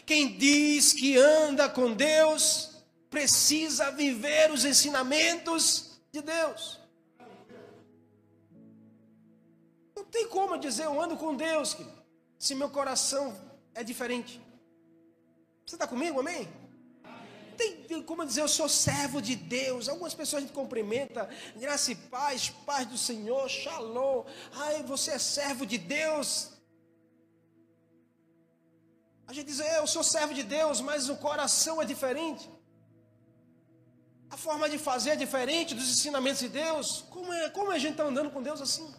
Quem 0.04 0.36
diz 0.36 0.94
que 0.94 1.16
anda 1.16 1.70
com 1.70 1.94
Deus, 1.94 2.72
precisa 3.08 3.92
viver 3.92 4.52
os 4.52 4.66
ensinamentos 4.66 6.02
de 6.12 6.24
Deus. 6.24 6.80
Não 9.96 10.06
tem 10.06 10.28
como 10.28 10.58
dizer 10.58 10.86
eu 10.86 11.00
ando 11.00 11.16
com 11.16 11.36
Deus, 11.36 11.78
se 12.40 12.56
meu 12.56 12.72
coração 12.72 13.40
é 13.76 13.84
diferente. 13.84 14.42
Você 15.68 15.76
está 15.76 15.86
comigo, 15.86 16.20
amém? 16.20 16.61
Tem 17.70 18.02
como 18.04 18.26
dizer, 18.26 18.42
eu 18.42 18.48
sou 18.48 18.70
servo 18.70 19.22
de 19.22 19.36
Deus. 19.36 19.90
Algumas 19.90 20.14
pessoas 20.14 20.44
a 20.44 20.46
gente 20.46 20.56
cumprimenta, 20.56 21.30
graça 21.56 21.92
e 21.92 21.96
paz, 21.96 22.50
paz 22.66 22.88
do 22.88 22.98
Senhor, 22.98 23.50
shalom. 23.50 24.26
Ai, 24.54 24.84
você 24.84 25.12
é 25.12 25.20
servo 25.20 25.66
de 25.66 25.78
Deus. 25.78 26.52
A 29.28 29.34
gente 29.34 29.48
diz, 29.48 29.60
é, 29.60 29.80
eu 29.80 29.88
sou 29.88 30.04
servo 30.04 30.34
de 30.34 30.44
Deus, 30.44 30.82
mas 30.82 31.10
o 31.10 31.16
coração 31.16 31.82
é 31.82 31.86
diferente. 31.86 32.50
A 34.30 34.38
forma 34.38 34.70
de 34.70 34.78
fazer 34.78 35.12
é 35.12 35.16
diferente 35.16 35.76
dos 35.76 35.90
ensinamentos 35.90 36.40
de 36.40 36.50
Deus. 36.50 37.06
Como 37.10 37.32
é, 37.32 37.50
como 37.50 37.72
a 37.72 37.78
gente 37.78 37.92
está 37.92 38.04
andando 38.04 38.32
com 38.32 38.42
Deus 38.42 38.62
assim? 38.62 38.94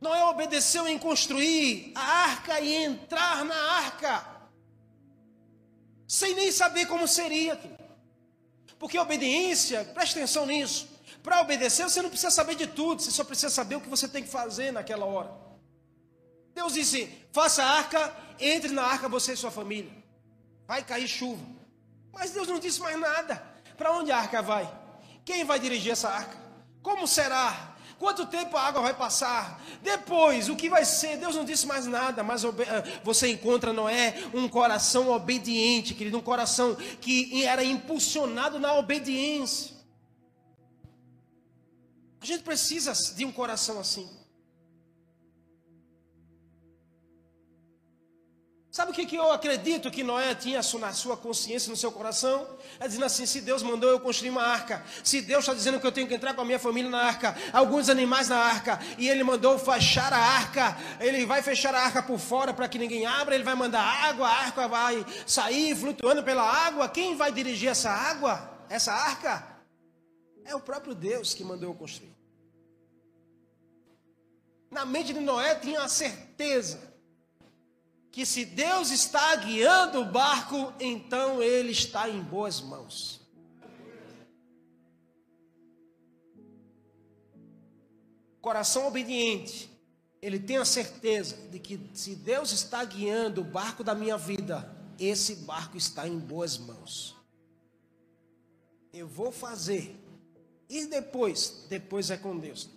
Noé 0.00 0.22
obedeceu 0.24 0.86
em 0.86 0.98
construir 0.98 1.92
a 1.94 2.00
arca 2.00 2.60
e 2.60 2.74
entrar 2.74 3.44
na 3.44 3.56
arca 3.56 4.33
sem 6.14 6.32
nem 6.32 6.52
saber 6.52 6.86
como 6.86 7.08
seria. 7.08 7.60
Porque 8.78 8.96
obediência, 8.96 9.84
preste 9.96 10.12
atenção 10.16 10.46
nisso. 10.46 10.88
Para 11.24 11.40
obedecer, 11.40 11.82
você 11.82 12.00
não 12.00 12.08
precisa 12.08 12.30
saber 12.30 12.54
de 12.54 12.68
tudo, 12.68 13.02
você 13.02 13.10
só 13.10 13.24
precisa 13.24 13.50
saber 13.50 13.74
o 13.76 13.80
que 13.80 13.88
você 13.88 14.06
tem 14.06 14.22
que 14.22 14.28
fazer 14.28 14.72
naquela 14.72 15.06
hora. 15.06 15.32
Deus 16.54 16.74
disse: 16.74 17.12
faça 17.32 17.64
a 17.64 17.68
arca, 17.68 18.16
entre 18.38 18.70
na 18.70 18.84
arca 18.84 19.08
você 19.08 19.32
e 19.32 19.36
sua 19.36 19.50
família. 19.50 19.90
Vai 20.68 20.84
cair 20.84 21.08
chuva. 21.08 21.44
Mas 22.12 22.30
Deus 22.30 22.46
não 22.46 22.60
disse 22.60 22.80
mais 22.80 22.98
nada. 22.98 23.42
Para 23.76 23.90
onde 23.92 24.12
a 24.12 24.18
arca 24.18 24.40
vai? 24.40 24.72
Quem 25.24 25.44
vai 25.44 25.58
dirigir 25.58 25.92
essa 25.92 26.10
arca? 26.10 26.38
Como 26.80 27.08
será? 27.08 27.73
Quanto 27.98 28.26
tempo 28.26 28.56
a 28.56 28.62
água 28.62 28.82
vai 28.82 28.94
passar? 28.94 29.62
Depois, 29.82 30.48
o 30.48 30.56
que 30.56 30.68
vai 30.68 30.84
ser? 30.84 31.16
Deus 31.16 31.36
não 31.36 31.44
disse 31.44 31.66
mais 31.66 31.86
nada, 31.86 32.22
mas 32.22 32.44
ah, 32.44 32.50
você 33.02 33.28
encontra 33.28 33.72
Noé 33.72 34.14
um 34.32 34.48
coração 34.48 35.10
obediente, 35.10 35.94
querido, 35.94 36.18
um 36.18 36.22
coração 36.22 36.76
que 37.00 37.44
era 37.44 37.62
impulsionado 37.62 38.58
na 38.58 38.74
obediência. 38.74 39.74
A 42.20 42.26
gente 42.26 42.42
precisa 42.42 42.92
de 43.14 43.24
um 43.24 43.32
coração 43.32 43.78
assim. 43.78 44.08
Sabe 48.74 48.90
o 48.90 48.94
que, 48.94 49.06
que 49.06 49.14
eu 49.14 49.30
acredito 49.30 49.88
que 49.88 50.02
Noé 50.02 50.34
tinha 50.34 50.60
na 50.80 50.92
sua 50.92 51.16
consciência, 51.16 51.70
no 51.70 51.76
seu 51.76 51.92
coração? 51.92 52.44
É 52.80 52.88
dizendo 52.88 53.04
assim: 53.04 53.24
se 53.24 53.40
Deus 53.40 53.62
mandou 53.62 53.88
eu 53.88 54.00
construir 54.00 54.30
uma 54.30 54.42
arca, 54.42 54.84
se 55.04 55.22
Deus 55.22 55.44
está 55.44 55.54
dizendo 55.54 55.78
que 55.78 55.86
eu 55.86 55.92
tenho 55.92 56.08
que 56.08 56.14
entrar 56.14 56.34
com 56.34 56.40
a 56.40 56.44
minha 56.44 56.58
família 56.58 56.90
na 56.90 57.00
arca, 57.00 57.36
alguns 57.52 57.88
animais 57.88 58.28
na 58.28 58.36
arca, 58.36 58.80
e 58.98 59.08
Ele 59.08 59.22
mandou 59.22 59.56
fechar 59.60 60.12
a 60.12 60.18
arca, 60.18 60.76
Ele 60.98 61.24
vai 61.24 61.40
fechar 61.40 61.72
a 61.72 61.82
arca 61.82 62.02
por 62.02 62.18
fora 62.18 62.52
para 62.52 62.66
que 62.66 62.76
ninguém 62.76 63.06
abra, 63.06 63.36
Ele 63.36 63.44
vai 63.44 63.54
mandar 63.54 63.80
água, 63.80 64.26
a 64.26 64.38
arca 64.40 64.66
vai 64.66 65.06
sair 65.24 65.76
flutuando 65.76 66.24
pela 66.24 66.42
água. 66.42 66.88
Quem 66.88 67.14
vai 67.14 67.30
dirigir 67.30 67.68
essa 67.68 67.90
água, 67.90 68.58
essa 68.68 68.92
arca? 68.92 69.56
É 70.44 70.52
o 70.56 70.60
próprio 70.60 70.96
Deus 70.96 71.32
que 71.32 71.44
mandou 71.44 71.70
eu 71.70 71.76
construir. 71.76 72.16
Na 74.68 74.84
mente 74.84 75.12
de 75.12 75.20
Noé 75.20 75.54
tinha 75.54 75.80
a 75.80 75.88
certeza 75.88 76.92
que 78.14 78.24
se 78.24 78.44
Deus 78.44 78.92
está 78.92 79.34
guiando 79.34 80.00
o 80.00 80.04
barco, 80.04 80.72
então 80.78 81.42
ele 81.42 81.72
está 81.72 82.08
em 82.08 82.22
boas 82.22 82.60
mãos. 82.60 83.20
Coração 88.40 88.86
obediente, 88.86 89.68
ele 90.22 90.38
tem 90.38 90.58
a 90.58 90.64
certeza 90.64 91.34
de 91.48 91.58
que 91.58 91.90
se 91.92 92.14
Deus 92.14 92.52
está 92.52 92.84
guiando 92.84 93.40
o 93.40 93.44
barco 93.44 93.82
da 93.82 93.96
minha 93.96 94.16
vida, 94.16 94.72
esse 94.96 95.34
barco 95.34 95.76
está 95.76 96.06
em 96.06 96.16
boas 96.16 96.56
mãos. 96.56 97.16
Eu 98.92 99.08
vou 99.08 99.32
fazer. 99.32 100.00
E 100.68 100.86
depois? 100.86 101.66
Depois 101.68 102.10
é 102.10 102.16
com 102.16 102.38
Deus. 102.38 102.70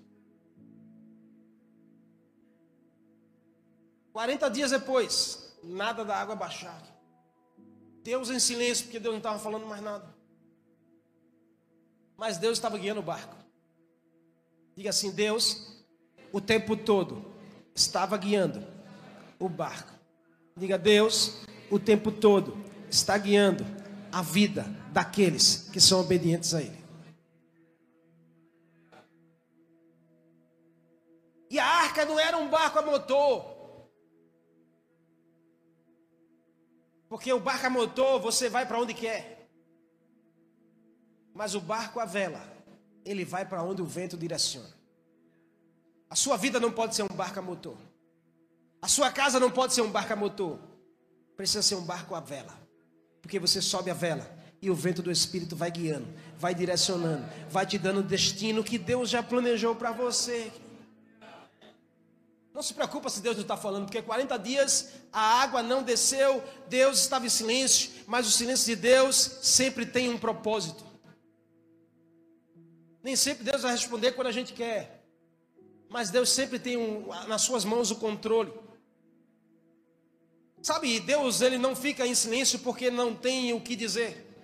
40 4.17 4.49
dias 4.49 4.71
depois, 4.71 5.53
nada 5.63 6.03
da 6.03 6.17
água 6.17 6.35
baixar. 6.35 6.81
Deus 8.03 8.31
em 8.31 8.39
silêncio, 8.39 8.85
porque 8.85 8.99
Deus 8.99 9.13
não 9.13 9.19
estava 9.19 9.37
falando 9.37 9.67
mais 9.67 9.79
nada. 9.79 10.11
Mas 12.17 12.39
Deus 12.39 12.57
estava 12.57 12.79
guiando 12.79 12.99
o 12.99 13.03
barco. 13.03 13.35
Diga 14.75 14.89
assim: 14.89 15.11
Deus, 15.11 15.85
o 16.33 16.41
tempo 16.41 16.75
todo, 16.75 17.23
estava 17.75 18.17
guiando 18.17 18.65
o 19.37 19.47
barco. 19.47 19.93
Diga, 20.55 20.79
Deus, 20.79 21.41
o 21.69 21.77
tempo 21.77 22.11
todo, 22.11 22.57
está 22.89 23.15
guiando 23.19 23.63
a 24.11 24.23
vida 24.23 24.63
daqueles 24.91 25.69
que 25.71 25.79
são 25.79 25.99
obedientes 25.99 26.55
a 26.55 26.61
Ele. 26.63 26.83
E 31.51 31.59
a 31.59 31.65
arca 31.67 32.03
não 32.03 32.19
era 32.19 32.35
um 32.35 32.49
barco 32.49 32.79
a 32.79 32.81
motor. 32.81 33.56
Porque 37.09 37.31
o 37.31 37.39
barco 37.39 37.65
a 37.65 37.69
motor, 37.69 38.19
você 38.19 38.49
vai 38.49 38.65
para 38.65 38.79
onde 38.79 38.93
quer. 38.93 39.49
Mas 41.33 41.55
o 41.55 41.61
barco 41.61 41.99
a 41.99 42.05
vela, 42.05 42.41
ele 43.05 43.23
vai 43.23 43.45
para 43.45 43.63
onde 43.63 43.81
o 43.81 43.85
vento 43.85 44.17
direciona. 44.17 44.75
A 46.09 46.15
sua 46.15 46.37
vida 46.37 46.59
não 46.59 46.71
pode 46.71 46.95
ser 46.95 47.03
um 47.03 47.15
barco 47.15 47.39
a 47.39 47.41
motor. 47.41 47.77
A 48.81 48.87
sua 48.87 49.11
casa 49.11 49.39
não 49.39 49.51
pode 49.51 49.73
ser 49.73 49.81
um 49.81 49.91
barco 49.91 50.13
a 50.13 50.15
motor. 50.15 50.59
Precisa 51.35 51.61
ser 51.61 51.75
um 51.75 51.83
barco 51.83 52.15
a 52.15 52.19
vela. 52.19 52.57
Porque 53.21 53.39
você 53.39 53.61
sobe 53.61 53.91
a 53.91 53.93
vela 53.93 54.37
e 54.61 54.69
o 54.69 54.75
vento 54.75 55.01
do 55.01 55.11
Espírito 55.11 55.55
vai 55.55 55.69
guiando, 55.69 56.07
vai 56.37 56.55
direcionando, 56.55 57.27
vai 57.49 57.65
te 57.65 57.77
dando 57.77 57.99
o 57.99 58.03
destino 58.03 58.63
que 58.63 58.77
Deus 58.77 59.09
já 59.09 59.21
planejou 59.21 59.75
para 59.75 59.91
você. 59.91 60.51
Não 62.57 62.63
se 62.63 62.73
preocupa 62.73 63.07
se 63.07 63.21
Deus 63.21 63.35
não 63.35 63.43
está 63.43 63.55
falando, 63.55 63.85
porque 63.85 64.01
40 64.01 64.35
dias 64.39 64.89
a 65.13 65.21
água 65.43 65.61
não 65.61 65.83
desceu, 65.83 66.43
Deus 66.67 66.97
estava 66.97 67.23
em 67.23 67.29
silêncio, 67.29 67.91
mas 68.07 68.25
o 68.25 68.31
silêncio 68.31 68.65
de 68.65 68.75
Deus 68.75 69.37
sempre 69.43 69.85
tem 69.85 70.09
um 70.09 70.17
propósito. 70.17 70.83
Nem 73.03 73.15
sempre 73.15 73.43
Deus 73.43 73.61
vai 73.61 73.73
responder 73.73 74.13
quando 74.13 74.25
a 74.25 74.31
gente 74.31 74.53
quer, 74.53 75.05
mas 75.87 76.09
Deus 76.09 76.31
sempre 76.31 76.57
tem 76.57 76.77
um, 76.77 77.05
nas 77.27 77.43
suas 77.43 77.63
mãos 77.63 77.91
o 77.91 77.97
controle. 77.97 78.51
Sabe, 80.59 80.99
Deus 80.99 81.41
ele 81.41 81.59
não 81.59 81.75
fica 81.75 82.07
em 82.07 82.15
silêncio 82.15 82.57
porque 82.57 82.89
não 82.89 83.13
tem 83.13 83.53
o 83.53 83.61
que 83.61 83.75
dizer. 83.75 84.35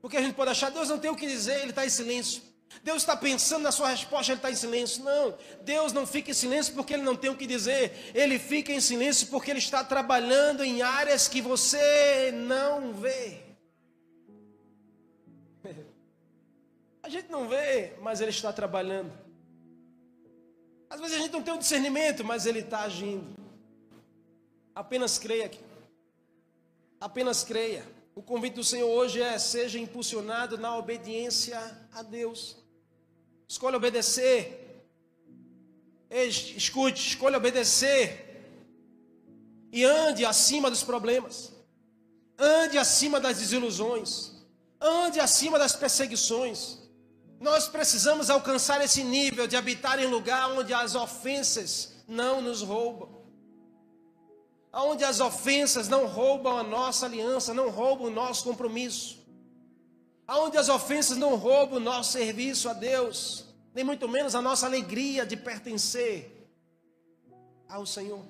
Porque 0.00 0.16
a 0.16 0.22
gente 0.22 0.36
pode 0.36 0.52
achar, 0.52 0.70
Deus 0.70 0.88
não 0.88 1.00
tem 1.00 1.10
o 1.10 1.16
que 1.16 1.26
dizer, 1.26 1.62
ele 1.62 1.70
está 1.70 1.84
em 1.84 1.90
silêncio. 1.90 2.40
Deus 2.82 2.98
está 2.98 3.16
pensando 3.16 3.62
na 3.62 3.72
sua 3.72 3.88
resposta, 3.88 4.32
ele 4.32 4.38
está 4.38 4.50
em 4.50 4.56
silêncio. 4.56 5.02
Não, 5.02 5.36
Deus 5.62 5.92
não 5.92 6.06
fica 6.06 6.30
em 6.30 6.34
silêncio 6.34 6.74
porque 6.74 6.94
ele 6.94 7.02
não 7.02 7.16
tem 7.16 7.30
o 7.30 7.36
que 7.36 7.46
dizer. 7.46 8.12
Ele 8.14 8.38
fica 8.38 8.72
em 8.72 8.80
silêncio 8.80 9.26
porque 9.28 9.50
ele 9.50 9.58
está 9.58 9.82
trabalhando 9.82 10.64
em 10.64 10.82
áreas 10.82 11.28
que 11.28 11.40
você 11.40 12.32
não 12.32 12.92
vê. 12.92 13.42
A 17.02 17.08
gente 17.08 17.30
não 17.30 17.48
vê, 17.48 17.94
mas 18.00 18.20
ele 18.20 18.30
está 18.30 18.52
trabalhando. 18.52 19.12
Às 20.88 21.00
vezes 21.00 21.16
a 21.16 21.20
gente 21.20 21.32
não 21.32 21.42
tem 21.42 21.52
o 21.52 21.56
um 21.56 21.60
discernimento, 21.60 22.24
mas 22.24 22.46
ele 22.46 22.60
está 22.60 22.82
agindo. 22.82 23.34
Apenas 24.74 25.18
creia. 25.18 25.50
Apenas 27.00 27.42
creia. 27.42 27.84
O 28.18 28.22
convite 28.22 28.54
do 28.54 28.64
Senhor 28.64 28.88
hoje 28.88 29.20
é: 29.20 29.38
seja 29.38 29.78
impulsionado 29.78 30.56
na 30.56 30.74
obediência 30.74 31.60
a 31.92 32.02
Deus. 32.02 32.56
Escolha 33.46 33.76
obedecer. 33.76 34.84
Escute, 36.10 37.08
escolha 37.08 37.36
obedecer. 37.36 38.06
E 39.70 39.84
ande 39.84 40.24
acima 40.24 40.70
dos 40.70 40.82
problemas. 40.82 41.52
Ande 42.38 42.78
acima 42.78 43.20
das 43.20 43.36
desilusões. 43.36 44.32
Ande 44.80 45.20
acima 45.20 45.58
das 45.58 45.76
perseguições. 45.76 46.78
Nós 47.38 47.68
precisamos 47.68 48.30
alcançar 48.30 48.82
esse 48.82 49.04
nível 49.04 49.46
de 49.46 49.56
habitar 49.56 50.02
em 50.02 50.06
lugar 50.06 50.52
onde 50.52 50.72
as 50.72 50.94
ofensas 50.94 51.92
não 52.08 52.40
nos 52.40 52.62
roubam. 52.62 53.15
Onde 54.76 55.04
as 55.04 55.20
ofensas 55.20 55.88
não 55.88 56.06
roubam 56.06 56.58
a 56.58 56.62
nossa 56.62 57.06
aliança, 57.06 57.54
não 57.54 57.70
roubam 57.70 58.08
o 58.08 58.10
nosso 58.10 58.44
compromisso 58.44 59.26
aonde 60.26 60.58
as 60.58 60.68
ofensas 60.68 61.16
não 61.16 61.36
roubam 61.36 61.78
o 61.78 61.80
nosso 61.80 62.12
serviço 62.12 62.68
a 62.68 62.72
Deus, 62.72 63.44
nem 63.72 63.84
muito 63.84 64.08
menos 64.08 64.34
a 64.34 64.42
nossa 64.42 64.66
alegria 64.66 65.24
de 65.24 65.36
pertencer 65.36 66.50
ao 67.68 67.86
Senhor. 67.86 68.24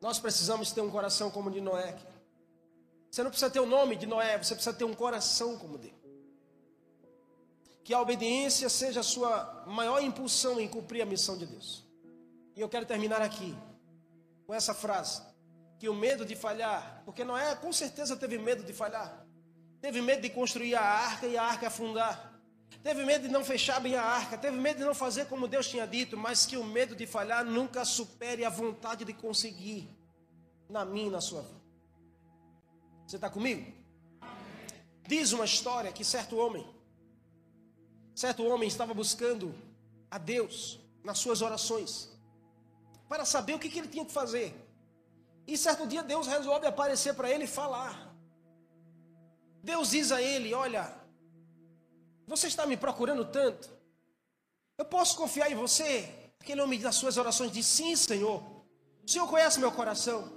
Nós 0.00 0.18
precisamos 0.18 0.72
ter 0.72 0.80
um 0.80 0.90
coração 0.90 1.30
como 1.30 1.48
o 1.48 1.52
de 1.52 1.60
Noé. 1.60 1.96
Você 3.10 3.22
não 3.22 3.30
precisa 3.30 3.50
ter 3.50 3.60
o 3.60 3.66
nome 3.66 3.96
de 3.96 4.06
Noé, 4.06 4.38
você 4.38 4.54
precisa 4.54 4.74
ter 4.74 4.84
um 4.84 4.94
coração 4.94 5.58
como 5.58 5.78
dele. 5.78 6.00
Que 7.84 7.92
a 7.92 8.00
obediência 8.00 8.68
seja 8.68 9.00
a 9.00 9.04
sua 9.04 9.64
maior 9.66 10.00
impulsão 10.02 10.60
em 10.60 10.68
cumprir 10.68 11.02
a 11.02 11.06
missão 11.06 11.36
de 11.36 11.46
Deus. 11.46 11.81
E 12.54 12.60
eu 12.60 12.68
quero 12.68 12.86
terminar 12.86 13.22
aqui 13.22 13.56
com 14.46 14.54
essa 14.54 14.74
frase 14.74 15.22
que 15.78 15.88
o 15.88 15.94
medo 15.94 16.24
de 16.24 16.36
falhar, 16.36 17.02
porque 17.04 17.24
Noé 17.24 17.56
com 17.56 17.72
certeza 17.72 18.16
teve 18.16 18.38
medo 18.38 18.62
de 18.62 18.72
falhar, 18.72 19.26
teve 19.80 20.00
medo 20.00 20.22
de 20.22 20.30
construir 20.30 20.74
a 20.76 20.82
arca 20.82 21.26
e 21.26 21.36
a 21.36 21.42
arca 21.42 21.66
afundar, 21.66 22.40
teve 22.82 23.04
medo 23.04 23.26
de 23.26 23.32
não 23.32 23.44
fechar 23.44 23.80
bem 23.80 23.96
a 23.96 24.02
arca, 24.02 24.38
teve 24.38 24.56
medo 24.56 24.78
de 24.78 24.84
não 24.84 24.94
fazer 24.94 25.26
como 25.26 25.48
Deus 25.48 25.68
tinha 25.68 25.86
dito, 25.86 26.16
mas 26.16 26.46
que 26.46 26.56
o 26.56 26.62
medo 26.62 26.94
de 26.94 27.06
falhar 27.06 27.44
nunca 27.44 27.84
supere 27.84 28.44
a 28.44 28.50
vontade 28.50 29.04
de 29.04 29.12
conseguir 29.12 29.88
na 30.68 30.84
minha 30.84 31.10
na 31.10 31.20
sua 31.20 31.42
vida. 31.42 31.62
Você 33.06 33.16
está 33.16 33.28
comigo? 33.28 33.72
Diz 35.08 35.32
uma 35.32 35.44
história 35.44 35.90
que 35.90 36.04
certo 36.04 36.36
homem, 36.36 36.64
certo 38.14 38.46
homem 38.46 38.68
estava 38.68 38.94
buscando 38.94 39.52
a 40.10 40.16
Deus 40.16 40.78
nas 41.02 41.18
suas 41.18 41.42
orações, 41.42 42.11
para 43.12 43.26
saber 43.26 43.52
o 43.52 43.58
que, 43.58 43.68
que 43.68 43.78
ele 43.78 43.88
tinha 43.88 44.06
que 44.06 44.10
fazer. 44.10 44.48
E 45.46 45.58
certo 45.58 45.86
dia 45.86 46.02
Deus 46.02 46.26
resolve 46.26 46.66
aparecer 46.66 47.12
para 47.12 47.30
ele 47.30 47.44
e 47.44 47.46
falar. 47.46 48.10
Deus 49.62 49.90
diz 49.90 50.10
a 50.10 50.22
ele: 50.22 50.54
Olha, 50.54 50.90
você 52.26 52.46
está 52.46 52.64
me 52.64 52.74
procurando 52.74 53.26
tanto, 53.26 53.68
eu 54.78 54.86
posso 54.86 55.14
confiar 55.14 55.52
em 55.52 55.54
você? 55.54 56.08
Aquele 56.40 56.62
homem 56.62 56.80
das 56.80 56.94
suas 56.94 57.18
orações 57.18 57.52
diz: 57.52 57.66
Sim, 57.66 57.94
Senhor. 57.96 58.42
O 59.06 59.10
Senhor 59.10 59.28
conhece 59.28 59.60
meu 59.60 59.72
coração. 59.72 60.32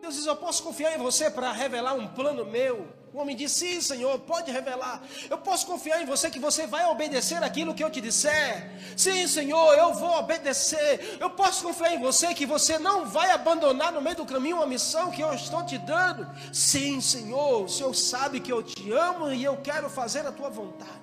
Deus 0.00 0.16
diz: 0.16 0.26
Eu 0.26 0.34
posso 0.34 0.60
confiar 0.64 0.92
em 0.96 0.98
você 0.98 1.30
para 1.30 1.52
revelar 1.52 1.94
um 1.94 2.08
plano 2.08 2.44
meu. 2.44 2.92
O 3.12 3.18
homem 3.18 3.36
diz: 3.36 3.52
Sim, 3.52 3.80
Senhor, 3.80 4.18
pode 4.20 4.50
revelar. 4.50 5.02
Eu 5.28 5.36
posso 5.36 5.66
confiar 5.66 6.00
em 6.00 6.06
você 6.06 6.30
que 6.30 6.38
você 6.38 6.66
vai 6.66 6.86
obedecer 6.86 7.42
aquilo 7.42 7.74
que 7.74 7.84
eu 7.84 7.90
te 7.90 8.00
disser. 8.00 8.70
Sim, 8.96 9.26
Senhor, 9.26 9.74
eu 9.74 9.92
vou 9.92 10.16
obedecer. 10.18 11.18
Eu 11.20 11.28
posso 11.28 11.62
confiar 11.62 11.92
em 11.92 12.00
você 12.00 12.34
que 12.34 12.46
você 12.46 12.78
não 12.78 13.04
vai 13.04 13.30
abandonar 13.30 13.92
no 13.92 14.00
meio 14.00 14.16
do 14.16 14.24
caminho 14.24 14.56
uma 14.56 14.66
missão 14.66 15.10
que 15.10 15.20
eu 15.20 15.32
estou 15.34 15.64
te 15.64 15.76
dando. 15.76 16.26
Sim, 16.52 17.00
Senhor, 17.02 17.64
o 17.64 17.68
Senhor 17.68 17.94
sabe 17.94 18.40
que 18.40 18.50
eu 18.50 18.62
te 18.62 18.90
amo 18.92 19.30
e 19.30 19.44
eu 19.44 19.58
quero 19.58 19.90
fazer 19.90 20.26
a 20.26 20.32
tua 20.32 20.48
vontade. 20.48 21.02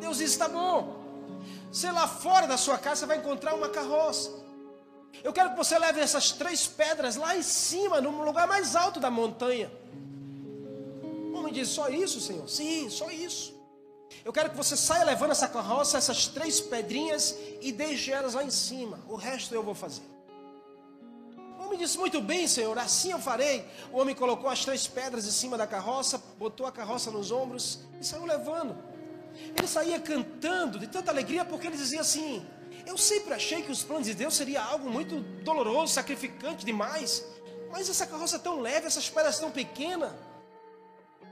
Deus 0.00 0.18
diz: 0.18 0.32
Está 0.32 0.48
bom. 0.48 0.98
Sei 1.70 1.92
lá 1.92 2.08
fora 2.08 2.46
da 2.48 2.56
sua 2.56 2.76
casa 2.76 3.00
você 3.00 3.06
vai 3.06 3.18
encontrar 3.18 3.54
uma 3.54 3.68
carroça. 3.68 4.30
Eu 5.22 5.32
quero 5.32 5.50
que 5.50 5.56
você 5.56 5.78
leve 5.78 6.00
essas 6.00 6.32
três 6.32 6.66
pedras 6.66 7.14
lá 7.14 7.36
em 7.36 7.42
cima, 7.42 8.00
no 8.00 8.10
lugar 8.24 8.48
mais 8.48 8.74
alto 8.74 8.98
da 8.98 9.10
montanha. 9.10 9.70
Homem 11.48 11.60
diz: 11.60 11.68
Só 11.68 11.88
isso, 11.88 12.20
Senhor? 12.20 12.46
Sim, 12.48 12.90
só 12.90 13.10
isso. 13.10 13.56
Eu 14.24 14.32
quero 14.32 14.50
que 14.50 14.56
você 14.56 14.76
saia 14.76 15.04
levando 15.04 15.30
essa 15.30 15.48
carroça, 15.48 15.96
essas 15.96 16.26
três 16.26 16.60
pedrinhas 16.60 17.34
e 17.62 17.72
deixe 17.72 18.10
elas 18.10 18.34
lá 18.34 18.44
em 18.44 18.50
cima. 18.50 19.00
O 19.08 19.16
resto 19.16 19.54
eu 19.54 19.62
vou 19.62 19.74
fazer. 19.74 20.02
O 21.58 21.64
homem 21.64 21.78
disse: 21.78 21.96
Muito 21.96 22.20
bem, 22.20 22.46
Senhor, 22.46 22.78
assim 22.78 23.12
eu 23.12 23.18
farei. 23.18 23.64
O 23.90 23.98
homem 23.98 24.14
colocou 24.14 24.50
as 24.50 24.62
três 24.62 24.86
pedras 24.86 25.26
em 25.26 25.30
cima 25.30 25.56
da 25.56 25.66
carroça, 25.66 26.22
botou 26.38 26.66
a 26.66 26.72
carroça 26.72 27.10
nos 27.10 27.30
ombros 27.30 27.80
e 27.98 28.04
saiu 28.04 28.26
levando. 28.26 28.76
Ele 29.56 29.68
saía 29.68 29.98
cantando 29.98 30.78
de 30.78 30.86
tanta 30.86 31.10
alegria 31.10 31.46
porque 31.46 31.66
ele 31.66 31.78
dizia 31.78 32.02
assim: 32.02 32.44
eu 32.84 32.98
sempre 32.98 33.32
achei 33.32 33.62
que 33.62 33.72
os 33.72 33.82
planos 33.82 34.06
de 34.06 34.14
Deus 34.14 34.34
seria 34.34 34.62
algo 34.62 34.90
muito 34.90 35.20
doloroso, 35.42 35.94
sacrificante 35.94 36.66
demais. 36.66 37.24
Mas 37.70 37.88
essa 37.88 38.06
carroça 38.06 38.36
é 38.36 38.38
tão 38.38 38.60
leve, 38.60 38.86
essas 38.86 39.08
pedras 39.08 39.38
tão 39.38 39.50
pequenas. 39.50 40.12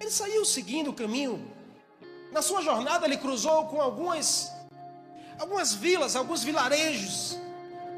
Ele 0.00 0.10
saiu 0.10 0.44
seguindo 0.44 0.90
o 0.90 0.94
caminho. 0.94 1.50
Na 2.32 2.42
sua 2.42 2.60
jornada 2.62 3.06
ele 3.06 3.16
cruzou 3.16 3.66
com 3.66 3.80
algumas 3.80 4.52
algumas 5.38 5.74
vilas, 5.74 6.16
alguns 6.16 6.42
vilarejos 6.42 7.38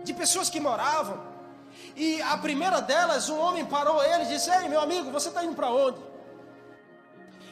de 0.05 0.13
pessoas 0.13 0.51
que 0.51 0.61
moravam. 0.61 1.27
E 1.97 2.21
a 2.23 2.37
primeira 2.37 2.81
delas, 2.81 3.29
um 3.29 3.39
homem 3.39 3.65
parou 3.65 4.03
ele 4.03 4.25
e 4.25 4.29
disse: 4.29 4.51
Ei, 4.51 4.69
meu 4.69 4.81
amigo, 4.81 5.11
você 5.11 5.29
está 5.29 5.45
indo 5.45 5.55
para 5.55 5.71
onde? 5.71 5.99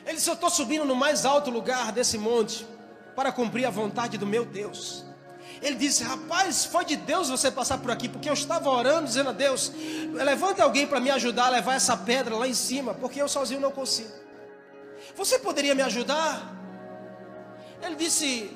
Ele 0.05 0.15
disse: 0.15 0.31
Eu 0.31 0.35
estou 0.35 0.51
subindo 0.51 0.85
no 0.85 0.95
mais 0.95 1.25
alto 1.25 1.51
lugar 1.51 1.93
desse 1.93 2.19
monte 2.19 2.67
para 3.15 3.33
cumprir 3.33 3.65
a 3.67 3.71
vontade 3.71 4.19
do 4.19 4.27
meu 4.27 4.45
Deus. 4.45 5.05
Ele 5.61 5.77
disse: 5.77 6.05
Rapaz, 6.05 6.65
foi 6.65 6.85
de 6.85 6.97
Deus 6.97 7.29
você 7.29 7.51
passar 7.51 7.79
por 7.79 7.91
aqui, 7.91 8.09
porque 8.09 8.29
eu 8.29 8.35
estava 8.35 8.69
orando, 8.71 9.07
dizendo 9.07 9.31
a 9.31 9.33
Deus: 9.33 9.73
Levante 10.13 10.61
alguém 10.61 10.87
para 10.87 11.01
me 11.01 11.11
ajudar 11.11 11.47
a 11.47 11.51
levar 11.51 11.75
essa 11.75 11.97
pedra 11.97 12.37
lá 12.37 12.47
em 12.47 12.55
cima, 12.55 12.95
porque 12.95 13.21
eu 13.21 13.29
sozinho 13.29 13.61
não 13.61 13.73
consigo. 13.73 14.26
Você 15.15 15.39
poderia 15.39 15.75
me 15.75 15.83
ajudar? 15.83 16.55
Ele 17.83 17.95
disse: 17.95 18.51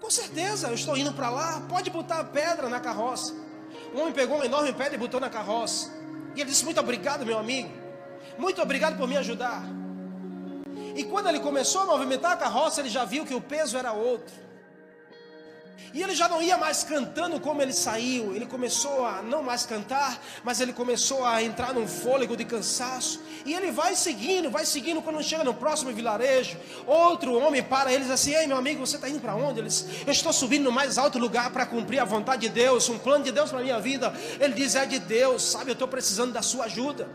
Com 0.00 0.10
certeza, 0.10 0.68
eu 0.68 0.74
estou 0.74 0.96
indo 0.96 1.12
para 1.12 1.30
lá, 1.30 1.62
pode 1.68 1.90
botar 1.90 2.20
a 2.20 2.24
pedra 2.24 2.68
na 2.68 2.80
carroça. 2.80 3.34
O 3.94 4.00
homem 4.00 4.12
pegou 4.12 4.36
uma 4.36 4.46
enorme 4.46 4.72
pedra 4.72 4.94
e 4.94 4.98
botou 4.98 5.20
na 5.20 5.30
carroça. 5.30 5.90
E 6.34 6.40
ele 6.40 6.50
disse: 6.50 6.64
Muito 6.64 6.80
obrigado, 6.80 7.24
meu 7.24 7.38
amigo. 7.38 7.70
Muito 8.38 8.60
obrigado 8.60 8.96
por 8.96 9.08
me 9.08 9.16
ajudar. 9.16 9.62
E 10.94 11.04
quando 11.04 11.28
ele 11.28 11.40
começou 11.40 11.82
a 11.82 11.86
movimentar 11.86 12.32
a 12.32 12.36
carroça, 12.36 12.80
ele 12.80 12.88
já 12.88 13.04
viu 13.04 13.24
que 13.24 13.34
o 13.34 13.40
peso 13.40 13.76
era 13.76 13.92
outro. 13.92 14.49
E 15.92 16.02
ele 16.02 16.14
já 16.14 16.28
não 16.28 16.40
ia 16.40 16.56
mais 16.56 16.84
cantando 16.84 17.40
como 17.40 17.60
ele 17.60 17.72
saiu. 17.72 18.34
Ele 18.34 18.46
começou 18.46 19.04
a 19.04 19.22
não 19.22 19.42
mais 19.42 19.66
cantar, 19.66 20.22
mas 20.44 20.60
ele 20.60 20.72
começou 20.72 21.24
a 21.24 21.42
entrar 21.42 21.74
num 21.74 21.86
fôlego 21.86 22.36
de 22.36 22.44
cansaço. 22.44 23.20
E 23.44 23.52
ele 23.54 23.72
vai 23.72 23.96
seguindo, 23.96 24.50
vai 24.50 24.64
seguindo. 24.64 25.02
Quando 25.02 25.22
chega 25.22 25.42
no 25.42 25.54
próximo 25.54 25.92
vilarejo, 25.92 26.56
outro 26.86 27.34
homem 27.34 27.62
para 27.62 27.92
eles 27.92 28.10
assim: 28.10 28.34
Ei, 28.34 28.46
meu 28.46 28.56
amigo, 28.56 28.86
você 28.86 28.96
está 28.96 29.08
indo 29.08 29.20
para 29.20 29.34
onde? 29.34 29.60
Eles, 29.60 29.86
eu 30.06 30.12
estou 30.12 30.32
subindo 30.32 30.64
no 30.64 30.72
mais 30.72 30.96
alto 30.98 31.18
lugar 31.18 31.50
para 31.50 31.66
cumprir 31.66 31.98
a 31.98 32.04
vontade 32.04 32.42
de 32.42 32.48
Deus, 32.48 32.88
um 32.88 32.98
plano 32.98 33.24
de 33.24 33.32
Deus 33.32 33.50
para 33.50 33.58
a 33.58 33.62
minha 33.62 33.80
vida. 33.80 34.12
Ele 34.38 34.54
diz: 34.54 34.74
É 34.74 34.86
de 34.86 34.98
Deus, 34.98 35.42
sabe? 35.42 35.70
Eu 35.70 35.74
estou 35.74 35.88
precisando 35.88 36.32
da 36.32 36.42
sua 36.42 36.66
ajuda. 36.66 37.08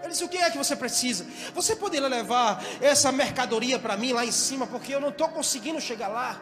Ele 0.00 0.08
disse: 0.08 0.24
O 0.24 0.28
que 0.28 0.38
é 0.38 0.50
que 0.50 0.56
você 0.56 0.74
precisa? 0.74 1.26
Você 1.54 1.76
poderia 1.76 2.08
levar 2.08 2.64
essa 2.80 3.12
mercadoria 3.12 3.78
para 3.78 3.96
mim 3.96 4.12
lá 4.12 4.24
em 4.24 4.32
cima, 4.32 4.66
porque 4.66 4.94
eu 4.94 5.00
não 5.00 5.10
estou 5.10 5.28
conseguindo 5.28 5.80
chegar 5.80 6.08
lá. 6.08 6.40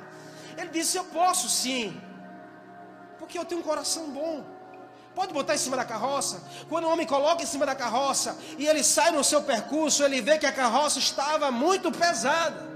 Ele 0.57 0.71
disse: 0.71 0.97
Eu 0.97 1.05
posso 1.05 1.49
sim, 1.49 2.01
porque 3.19 3.39
eu 3.39 3.45
tenho 3.45 3.61
um 3.61 3.65
coração 3.65 4.11
bom. 4.11 4.45
Pode 5.15 5.33
botar 5.33 5.55
em 5.55 5.59
cima 5.59 5.79
da 5.79 5.85
carroça. 5.85 6.43
Quando 6.69 6.85
o 6.85 6.91
homem 6.91 7.07
coloca 7.07 7.43
em 7.43 7.47
cima 7.47 7.65
da 7.65 7.75
carroça 7.75 8.37
e 8.59 8.67
ele 8.67 8.85
sai 8.85 9.11
no 9.13 9.25
seu 9.25 9.43
percurso, 9.43 10.05
ele 10.05 10.21
vê 10.21 10.39
que 10.39 10.45
a 10.45 10.53
carroça 10.53 10.99
estava 10.99 11.51
muito 11.51 11.91
pesada. 11.91 12.76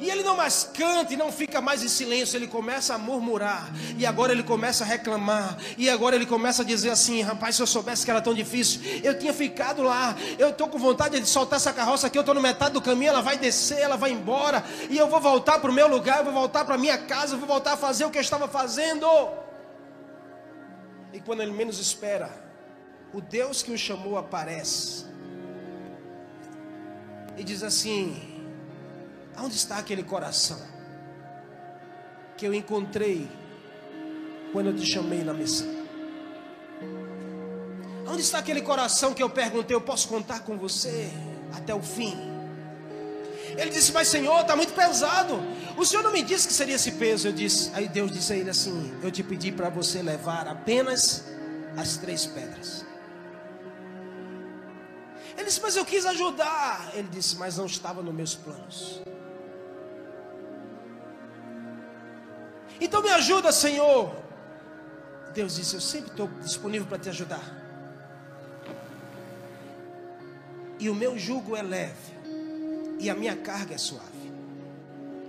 E 0.00 0.10
ele 0.10 0.22
não 0.22 0.34
mais 0.34 0.64
canta 0.72 1.12
e 1.12 1.16
não 1.16 1.30
fica 1.30 1.60
mais 1.60 1.84
em 1.84 1.88
silêncio, 1.88 2.38
ele 2.38 2.46
começa 2.46 2.94
a 2.94 2.98
murmurar. 2.98 3.70
E 3.98 4.06
agora 4.06 4.32
ele 4.32 4.42
começa 4.42 4.82
a 4.82 4.86
reclamar. 4.86 5.58
E 5.76 5.90
agora 5.90 6.16
ele 6.16 6.24
começa 6.24 6.62
a 6.62 6.64
dizer 6.64 6.88
assim: 6.88 7.20
rapaz, 7.20 7.56
se 7.56 7.62
eu 7.62 7.66
soubesse 7.66 8.02
que 8.02 8.10
era 8.10 8.22
tão 8.22 8.32
difícil, 8.32 8.80
eu 9.04 9.18
tinha 9.18 9.34
ficado 9.34 9.82
lá. 9.82 10.16
Eu 10.38 10.50
estou 10.50 10.68
com 10.68 10.78
vontade 10.78 11.20
de 11.20 11.28
soltar 11.28 11.58
essa 11.58 11.70
carroça 11.70 12.06
aqui, 12.06 12.16
eu 12.16 12.22
estou 12.22 12.34
no 12.34 12.40
metade 12.40 12.72
do 12.72 12.80
caminho, 12.80 13.10
ela 13.10 13.20
vai 13.20 13.36
descer, 13.36 13.78
ela 13.78 13.96
vai 13.96 14.10
embora. 14.10 14.64
E 14.88 14.96
eu 14.96 15.06
vou 15.06 15.20
voltar 15.20 15.58
para 15.58 15.70
o 15.70 15.74
meu 15.74 15.86
lugar, 15.86 16.20
eu 16.20 16.24
vou 16.24 16.32
voltar 16.32 16.64
para 16.64 16.78
minha 16.78 16.96
casa, 16.96 17.34
eu 17.34 17.38
vou 17.38 17.46
voltar 17.46 17.74
a 17.74 17.76
fazer 17.76 18.06
o 18.06 18.10
que 18.10 18.16
eu 18.16 18.22
estava 18.22 18.48
fazendo. 18.48 19.06
E 21.12 21.20
quando 21.20 21.42
ele 21.42 21.52
menos 21.52 21.78
espera, 21.78 22.30
o 23.12 23.20
Deus 23.20 23.62
que 23.62 23.70
o 23.70 23.76
chamou 23.76 24.16
aparece. 24.16 25.04
E 27.36 27.44
diz 27.44 27.62
assim: 27.62 28.29
Onde 29.42 29.56
está 29.56 29.78
aquele 29.78 30.02
coração 30.02 30.60
que 32.36 32.46
eu 32.46 32.52
encontrei 32.52 33.28
quando 34.52 34.66
eu 34.66 34.76
te 34.76 34.84
chamei 34.84 35.24
na 35.24 35.32
missão? 35.32 35.68
Onde 38.06 38.20
está 38.20 38.38
aquele 38.38 38.60
coração 38.60 39.14
que 39.14 39.22
eu 39.22 39.30
perguntei, 39.30 39.74
eu 39.74 39.80
posso 39.80 40.08
contar 40.08 40.40
com 40.40 40.58
você 40.58 41.10
até 41.54 41.74
o 41.74 41.80
fim? 41.80 42.16
Ele 43.56 43.70
disse, 43.70 43.92
mas 43.92 44.08
Senhor, 44.08 44.40
está 44.40 44.54
muito 44.54 44.74
pesado. 44.74 45.40
O 45.76 45.84
Senhor 45.84 46.02
não 46.02 46.12
me 46.12 46.22
disse 46.22 46.46
que 46.46 46.52
seria 46.52 46.76
esse 46.76 46.92
peso. 46.92 47.28
Eu 47.28 47.32
disse, 47.32 47.70
aí 47.74 47.88
Deus 47.88 48.10
disse 48.10 48.32
a 48.32 48.36
ele 48.36 48.50
assim: 48.50 48.94
Eu 49.02 49.10
te 49.10 49.22
pedi 49.22 49.50
para 49.50 49.68
você 49.68 50.02
levar 50.02 50.46
apenas 50.46 51.24
as 51.76 51.96
três 51.96 52.26
pedras. 52.26 52.84
Ele 55.36 55.44
disse, 55.44 55.60
mas 55.60 55.76
eu 55.76 55.84
quis 55.84 56.04
ajudar. 56.06 56.90
Ele 56.94 57.08
disse, 57.08 57.36
mas 57.36 57.56
não 57.56 57.66
estava 57.66 58.02
nos 58.02 58.14
meus 58.14 58.34
planos. 58.34 59.00
Então 62.80 63.02
me 63.02 63.10
ajuda, 63.10 63.52
Senhor. 63.52 64.14
Deus 65.34 65.56
disse: 65.56 65.74
Eu 65.74 65.80
sempre 65.80 66.10
estou 66.10 66.28
disponível 66.42 66.86
para 66.86 66.98
te 66.98 67.08
ajudar. 67.08 67.58
E 70.78 70.88
o 70.88 70.94
meu 70.94 71.18
jugo 71.18 71.54
é 71.54 71.62
leve, 71.62 72.14
e 72.98 73.10
a 73.10 73.14
minha 73.14 73.36
carga 73.36 73.74
é 73.74 73.78
suave. 73.78 74.08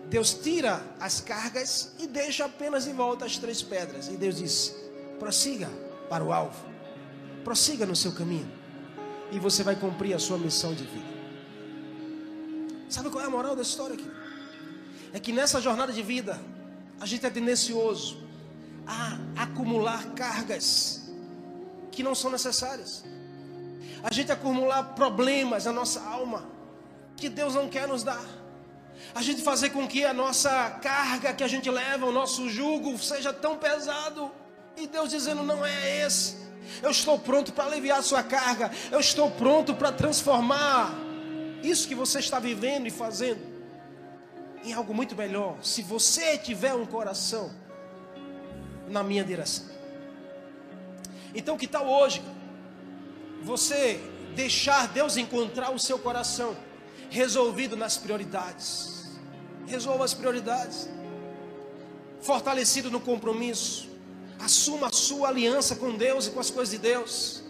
Deus 0.07 0.33
tira 0.33 0.81
as 0.99 1.21
cargas 1.21 1.91
e 1.99 2.07
deixa 2.07 2.45
apenas 2.45 2.87
em 2.87 2.93
volta 2.93 3.25
as 3.25 3.37
três 3.37 3.61
pedras. 3.61 4.07
E 4.07 4.15
Deus 4.15 4.37
diz: 4.37 4.75
prossiga 5.19 5.69
para 6.09 6.23
o 6.23 6.31
alvo, 6.31 6.65
prossiga 7.43 7.85
no 7.85 7.95
seu 7.95 8.13
caminho, 8.13 8.49
e 9.31 9.39
você 9.39 9.61
vai 9.61 9.75
cumprir 9.75 10.13
a 10.13 10.19
sua 10.19 10.37
missão 10.37 10.73
de 10.73 10.83
vida. 10.85 11.11
Sabe 12.89 13.09
qual 13.09 13.23
é 13.23 13.27
a 13.27 13.29
moral 13.29 13.55
da 13.55 13.61
história 13.61 13.93
aqui? 13.93 14.09
É 15.13 15.19
que 15.19 15.31
nessa 15.31 15.61
jornada 15.61 15.93
de 15.93 16.01
vida, 16.01 16.39
a 17.01 17.05
gente 17.07 17.25
é 17.25 17.31
tendencioso 17.31 18.19
a 18.85 19.17
acumular 19.35 20.13
cargas 20.13 21.11
que 21.91 22.03
não 22.03 22.13
são 22.13 22.29
necessárias. 22.29 23.03
A 24.03 24.13
gente 24.13 24.31
acumular 24.31 24.83
problemas 24.93 25.65
na 25.65 25.71
nossa 25.71 25.99
alma 25.99 26.47
que 27.17 27.27
Deus 27.27 27.55
não 27.55 27.67
quer 27.67 27.87
nos 27.87 28.03
dar. 28.03 28.23
A 29.15 29.21
gente 29.23 29.41
fazer 29.41 29.71
com 29.71 29.87
que 29.87 30.05
a 30.05 30.13
nossa 30.13 30.69
carga 30.79 31.33
que 31.33 31.43
a 31.43 31.47
gente 31.47 31.71
leva, 31.71 32.05
o 32.05 32.11
nosso 32.11 32.47
jugo 32.47 32.95
seja 32.99 33.33
tão 33.33 33.57
pesado 33.57 34.31
e 34.77 34.85
Deus 34.85 35.09
dizendo 35.09 35.41
não 35.41 35.65
é 35.65 36.05
esse. 36.05 36.37
Eu 36.83 36.91
estou 36.91 37.17
pronto 37.17 37.51
para 37.51 37.65
aliviar 37.65 37.97
a 37.97 38.03
sua 38.03 38.21
carga. 38.21 38.69
Eu 38.91 38.99
estou 38.99 39.31
pronto 39.31 39.73
para 39.73 39.91
transformar 39.91 40.93
isso 41.63 41.87
que 41.87 41.95
você 41.95 42.19
está 42.19 42.37
vivendo 42.39 42.85
e 42.85 42.91
fazendo 42.91 43.50
em 44.63 44.73
algo 44.73 44.93
muito 44.93 45.15
melhor, 45.15 45.57
se 45.61 45.81
você 45.81 46.37
tiver 46.37 46.73
um 46.73 46.85
coração 46.85 47.51
na 48.87 49.03
minha 49.03 49.23
direção. 49.23 49.65
Então, 51.33 51.57
que 51.57 51.67
tal 51.67 51.87
hoje 51.87 52.21
você 53.41 53.99
deixar 54.35 54.87
Deus 54.87 55.17
encontrar 55.17 55.71
o 55.71 55.79
seu 55.79 55.97
coração 55.97 56.55
resolvido 57.09 57.75
nas 57.75 57.97
prioridades? 57.97 59.09
Resolva 59.65 60.03
as 60.05 60.13
prioridades. 60.13 60.89
Fortalecido 62.21 62.91
no 62.91 62.99
compromisso. 62.99 63.89
Assuma 64.39 64.87
a 64.87 64.91
sua 64.91 65.29
aliança 65.29 65.75
com 65.75 65.95
Deus 65.95 66.27
e 66.27 66.31
com 66.31 66.39
as 66.39 66.49
coisas 66.49 66.71
de 66.71 66.77
Deus. 66.77 67.43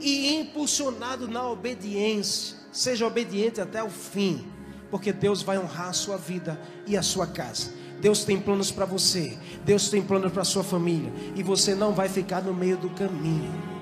E 0.00 0.34
impulsionado 0.36 1.26
na 1.28 1.48
obediência. 1.48 2.56
Seja 2.72 3.06
obediente 3.06 3.60
até 3.60 3.82
o 3.82 3.90
fim 3.90 4.55
porque 4.90 5.12
Deus 5.12 5.42
vai 5.42 5.58
honrar 5.58 5.88
a 5.88 5.92
sua 5.92 6.16
vida 6.16 6.60
e 6.86 6.96
a 6.96 7.02
sua 7.02 7.26
casa. 7.26 7.70
Deus 8.00 8.24
tem 8.24 8.40
planos 8.40 8.70
para 8.70 8.84
você, 8.84 9.38
Deus 9.64 9.88
tem 9.88 10.02
planos 10.02 10.32
para 10.32 10.44
sua 10.44 10.62
família, 10.62 11.12
e 11.34 11.42
você 11.42 11.74
não 11.74 11.92
vai 11.92 12.08
ficar 12.08 12.42
no 12.42 12.52
meio 12.52 12.76
do 12.76 12.90
caminho. 12.90 13.75